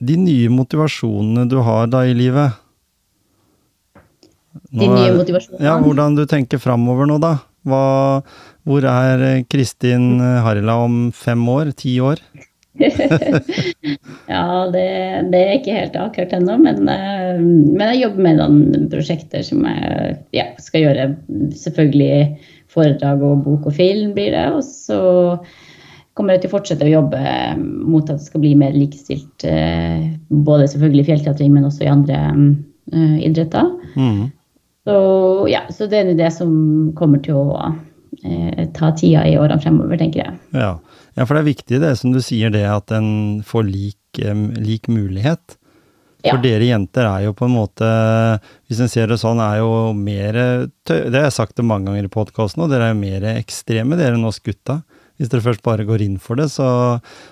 De 0.00 0.16
nye 0.16 0.48
motivasjonene 0.54 1.48
du 1.50 1.56
har 1.66 1.86
da 1.90 2.04
i 2.06 2.12
livet 2.14 2.52
De 4.72 4.86
nye 4.88 5.14
motivasjonene. 5.16 5.62
Ja, 5.64 5.76
hvordan 5.80 6.16
du 6.18 6.24
tenker 6.28 6.58
framover 6.62 7.06
nå, 7.08 7.18
da. 7.22 7.36
Hva, 7.68 8.22
hvor 8.66 8.84
er 8.88 9.22
eh, 9.26 9.42
Kristin 9.50 10.18
Harila 10.44 10.76
om 10.84 11.10
fem 11.14 11.42
år? 11.50 11.72
Ti 11.78 11.96
år? 12.04 12.22
Ja, 14.28 14.68
det, 14.72 14.84
det 15.32 15.38
er 15.40 15.54
ikke 15.56 15.76
helt 15.76 15.96
akkurat 15.98 16.34
ennå, 16.36 16.58
men, 16.60 16.84
eh, 16.92 17.40
men 17.40 17.84
jeg 17.92 18.02
jobber 18.04 18.26
med 18.26 18.38
noen 18.40 18.86
prosjekter 18.92 19.42
som 19.46 19.64
jeg 19.66 20.14
ja, 20.36 20.46
skal 20.62 20.84
gjøre. 20.84 21.08
Selvfølgelig 21.56 22.38
foredrag 22.72 23.24
og 23.24 23.42
bok 23.46 23.68
og 23.70 23.76
film 23.78 24.12
blir 24.16 24.34
det. 24.36 24.46
Og 24.54 24.62
så 24.66 25.00
kommer 26.18 26.34
jeg 26.34 26.44
til 26.44 26.50
å 26.52 26.56
fortsette 26.56 26.86
å 26.86 26.92
jobbe 26.92 27.20
mot 27.58 28.08
at 28.10 28.18
det 28.20 28.28
skal 28.28 28.42
bli 28.44 28.54
mer 28.58 28.76
likestilt. 28.76 29.46
eh, 29.48 30.08
Både 30.28 30.68
selvfølgelig 30.70 31.06
i 31.06 31.10
fjellklatring, 31.12 31.54
men 31.54 31.68
også 31.68 31.86
i 31.86 31.92
andre 31.92 32.18
eh, 32.92 33.18
idretter. 33.30 33.70
Mm. 33.96 34.26
Så 34.88 34.98
ja, 35.50 35.66
så 35.72 35.88
det 35.88 36.00
er 36.00 36.14
det 36.16 36.32
som 36.32 36.52
kommer 36.96 37.20
til 37.24 37.36
å 37.36 37.48
eh, 37.60 37.78
ta 38.74 38.90
tida 38.96 39.22
i 39.28 39.36
årene 39.38 39.60
fremover, 39.62 39.98
tenker 40.00 40.24
jeg. 40.24 40.38
Ja. 40.56 40.72
ja, 41.14 41.24
for 41.24 41.34
det 41.36 41.42
er 41.44 41.52
viktig 41.52 41.80
det 41.84 41.94
som 42.00 42.12
du 42.14 42.20
sier, 42.24 42.50
det 42.54 42.64
at 42.66 42.90
en 42.96 43.42
får 43.46 43.66
lik, 43.68 44.20
lik 44.58 44.88
mulighet. 44.90 45.56
For 46.24 46.34
Ja. 46.34 46.42
dere 46.42 46.66
jenter 46.66 47.06
er 47.06 47.24
jo 47.28 47.32
på 47.32 47.46
en 47.46 47.54
måte, 47.54 47.88
hvis 48.66 48.80
en 48.82 48.88
ser 48.90 49.06
det 49.06 49.20
sånn, 49.22 49.38
er 49.38 49.60
jo 49.60 49.92
mer 49.94 50.32
Det 50.84 51.14
har 51.14 51.28
jeg 51.28 51.36
sagt 51.36 51.54
det 51.56 51.64
mange 51.64 51.86
ganger 51.86 52.04
i 52.08 52.10
podkasten, 52.10 52.64
og 52.64 52.70
dere 52.72 52.88
er 52.88 52.94
jo 52.94 53.00
mer 53.00 53.26
ekstreme 53.36 53.96
dere 53.96 54.16
enn 54.18 54.24
oss 54.26 54.40
gutta. 54.40 54.82
Hvis 55.18 55.32
dere 55.32 55.42
først 55.42 55.64
bare 55.66 55.82
går 55.88 56.04
inn 56.04 56.16
for 56.22 56.38
det, 56.38 56.46
så, 56.54 56.68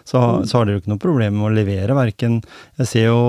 så, 0.02 0.18
så 0.42 0.58
har 0.58 0.66
dere 0.66 0.76
jo 0.78 0.82
ikke 0.82 0.90
noe 0.94 1.02
problem 1.02 1.36
med 1.38 1.46
å 1.46 1.54
levere. 1.54 1.94
Verken 1.94 2.40
Jeg 2.80 2.88
ser 2.90 3.06
jo 3.12 3.20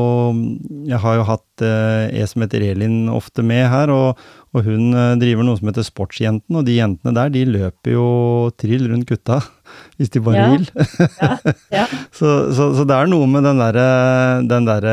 Jeg 0.90 0.98
har 1.04 1.20
jo 1.20 1.28
hatt 1.30 1.64
eh, 1.66 2.10
en 2.22 2.28
som 2.32 2.42
heter 2.46 2.66
Elin 2.72 3.04
ofte 3.14 3.46
med 3.46 3.68
her, 3.70 3.94
og, 3.94 4.18
og 4.58 4.66
hun 4.66 4.90
eh, 4.98 5.14
driver 5.22 5.46
noe 5.46 5.60
som 5.60 5.70
heter 5.70 5.86
Sportsjenten, 5.86 6.58
og 6.58 6.66
de 6.66 6.80
jentene 6.80 7.14
der, 7.14 7.30
de 7.34 7.46
løper 7.54 7.94
jo 8.00 8.08
trill 8.58 8.90
rundt 8.90 9.06
gutta. 9.10 9.40
Hvis 10.00 10.10
de 10.14 10.22
bare 10.26 10.42
Ja. 10.42 10.50
vil. 10.56 10.68
Ja, 11.22 11.38
ja. 11.76 11.86
Så, 12.18 12.30
så, 12.56 12.72
så 12.74 12.84
det 12.88 12.96
er 12.98 13.10
noe 13.12 13.28
med 13.30 13.44
den 13.46 13.60
derre 13.62 13.88
den 14.50 14.66
der, 14.66 14.86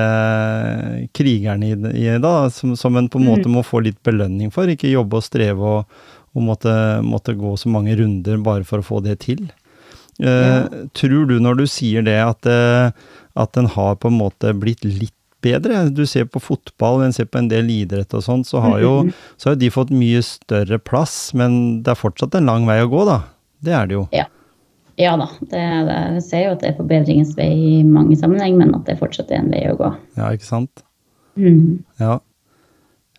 krigeren 1.16 1.62
i, 1.64 1.74
det- 1.74 2.52
som, 2.52 2.74
som 2.76 2.96
en 3.00 3.08
på 3.08 3.18
en 3.20 3.24
måte 3.30 3.48
må 3.48 3.62
få 3.64 3.80
litt 3.84 4.02
belønning 4.04 4.50
for. 4.52 4.68
Ikke 4.68 4.90
jobbe 4.92 5.20
og 5.20 5.24
streve 5.24 5.64
og, 5.78 6.02
og 6.34 6.46
måtte, 6.48 6.74
måtte 7.06 7.36
gå 7.38 7.54
så 7.60 7.70
mange 7.70 7.94
runder 7.98 8.40
bare 8.42 8.66
for 8.66 8.82
å 8.82 8.86
få 8.86 9.00
det 9.04 9.20
til. 9.26 9.46
Ja. 10.22 10.64
Uh, 10.70 10.86
Tror 10.94 11.26
du 11.30 11.38
når 11.42 11.62
du 11.62 11.66
sier 11.70 12.04
det 12.06 12.20
at, 12.22 12.46
uh, 12.46 12.90
at 13.34 13.54
den 13.56 13.66
har 13.74 13.96
på 13.98 14.10
en 14.10 14.18
måte 14.20 14.52
blitt 14.54 14.84
litt 14.86 15.14
bedre? 15.44 15.88
Du 15.94 16.04
ser 16.10 16.28
på 16.30 16.42
fotball, 16.42 17.02
en 17.04 17.14
ser 17.14 17.26
på 17.30 17.40
en 17.40 17.50
del 17.50 17.70
idrett 17.72 18.14
og 18.14 18.22
sånt, 18.26 18.48
så 18.50 18.62
har 18.64 18.78
jo 18.82 18.94
så 19.40 19.52
har 19.52 19.58
de 19.60 19.72
fått 19.74 19.94
mye 19.94 20.22
større 20.26 20.78
plass, 20.82 21.32
men 21.34 21.82
det 21.86 21.94
er 21.94 22.02
fortsatt 22.02 22.38
en 22.38 22.50
lang 22.50 22.68
vei 22.70 22.80
å 22.82 22.90
gå, 22.90 23.04
da. 23.10 23.20
Det 23.64 23.74
er 23.74 23.90
det 23.90 23.98
jo. 23.98 24.06
Ja 25.00 25.16
da, 25.18 25.26
det, 25.40 25.62
det, 25.88 25.94
jeg 26.20 26.22
ser 26.28 26.44
jo 26.44 26.50
at 26.54 26.60
det 26.62 26.68
er 26.68 26.76
forbedringens 26.78 27.32
vei 27.38 27.50
i 27.50 27.78
mange 27.86 28.14
sammenheng, 28.18 28.60
men 28.60 28.74
at 28.76 28.86
det 28.86 29.00
fortsatt 29.00 29.32
er 29.32 29.42
en 29.42 29.50
vei 29.50 29.64
å 29.66 29.78
gå. 29.78 29.90
Ja, 30.20 30.30
ikke 30.36 30.46
sant? 30.46 30.84
Mm. 31.34 31.82
Ja. 31.98 32.20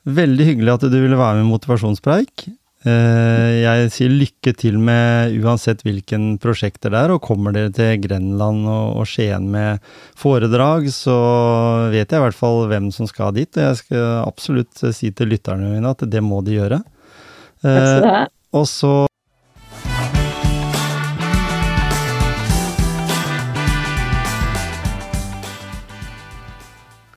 Veldig 0.05 0.45
hyggelig 0.47 0.77
at 0.77 0.85
du 0.87 0.95
ville 0.95 1.19
være 1.19 1.41
med 1.41 1.47
i 1.47 1.49
Motivasjonspreik. 1.49 2.45
Eh, 2.85 3.63
Jeg 3.63 3.89
sier 3.95 4.11
lykke 4.13 4.51
til 4.57 4.77
med 4.77 5.33
uansett 5.41 5.81
hvilken 5.85 6.35
prosjekter 6.41 6.93
det 6.93 6.99
er, 7.01 7.13
og 7.15 7.23
kommer 7.25 7.55
dere 7.55 7.71
til 7.73 7.97
Grenland 8.03 8.67
og 8.69 8.99
og 9.01 9.07
Skien 9.09 9.47
med 9.51 9.81
foredrag, 10.15 10.85
så 10.93 11.15
vet 11.91 12.05
jeg 12.13 12.19
i 12.19 12.23
hvert 12.25 12.37
fall 12.37 12.67
hvem 12.69 12.91
som 12.93 13.09
skal 13.09 13.33
dit, 13.33 13.49
og 13.57 13.63
jeg 13.71 13.79
skal 13.81 14.05
absolutt 14.27 14.85
si 14.93 15.09
til 15.11 15.33
lytterne 15.33 15.73
mine 15.73 15.89
at 15.95 16.05
det 16.09 16.21
må 16.23 16.43
de 16.45 16.59
gjøre. 16.59 16.81
Takk 17.65 17.87
skal 17.89 18.01
du 18.01 18.07
Eh, 18.07 18.13
ha. 18.13 18.27
Og 18.53 18.65
så 18.69 18.93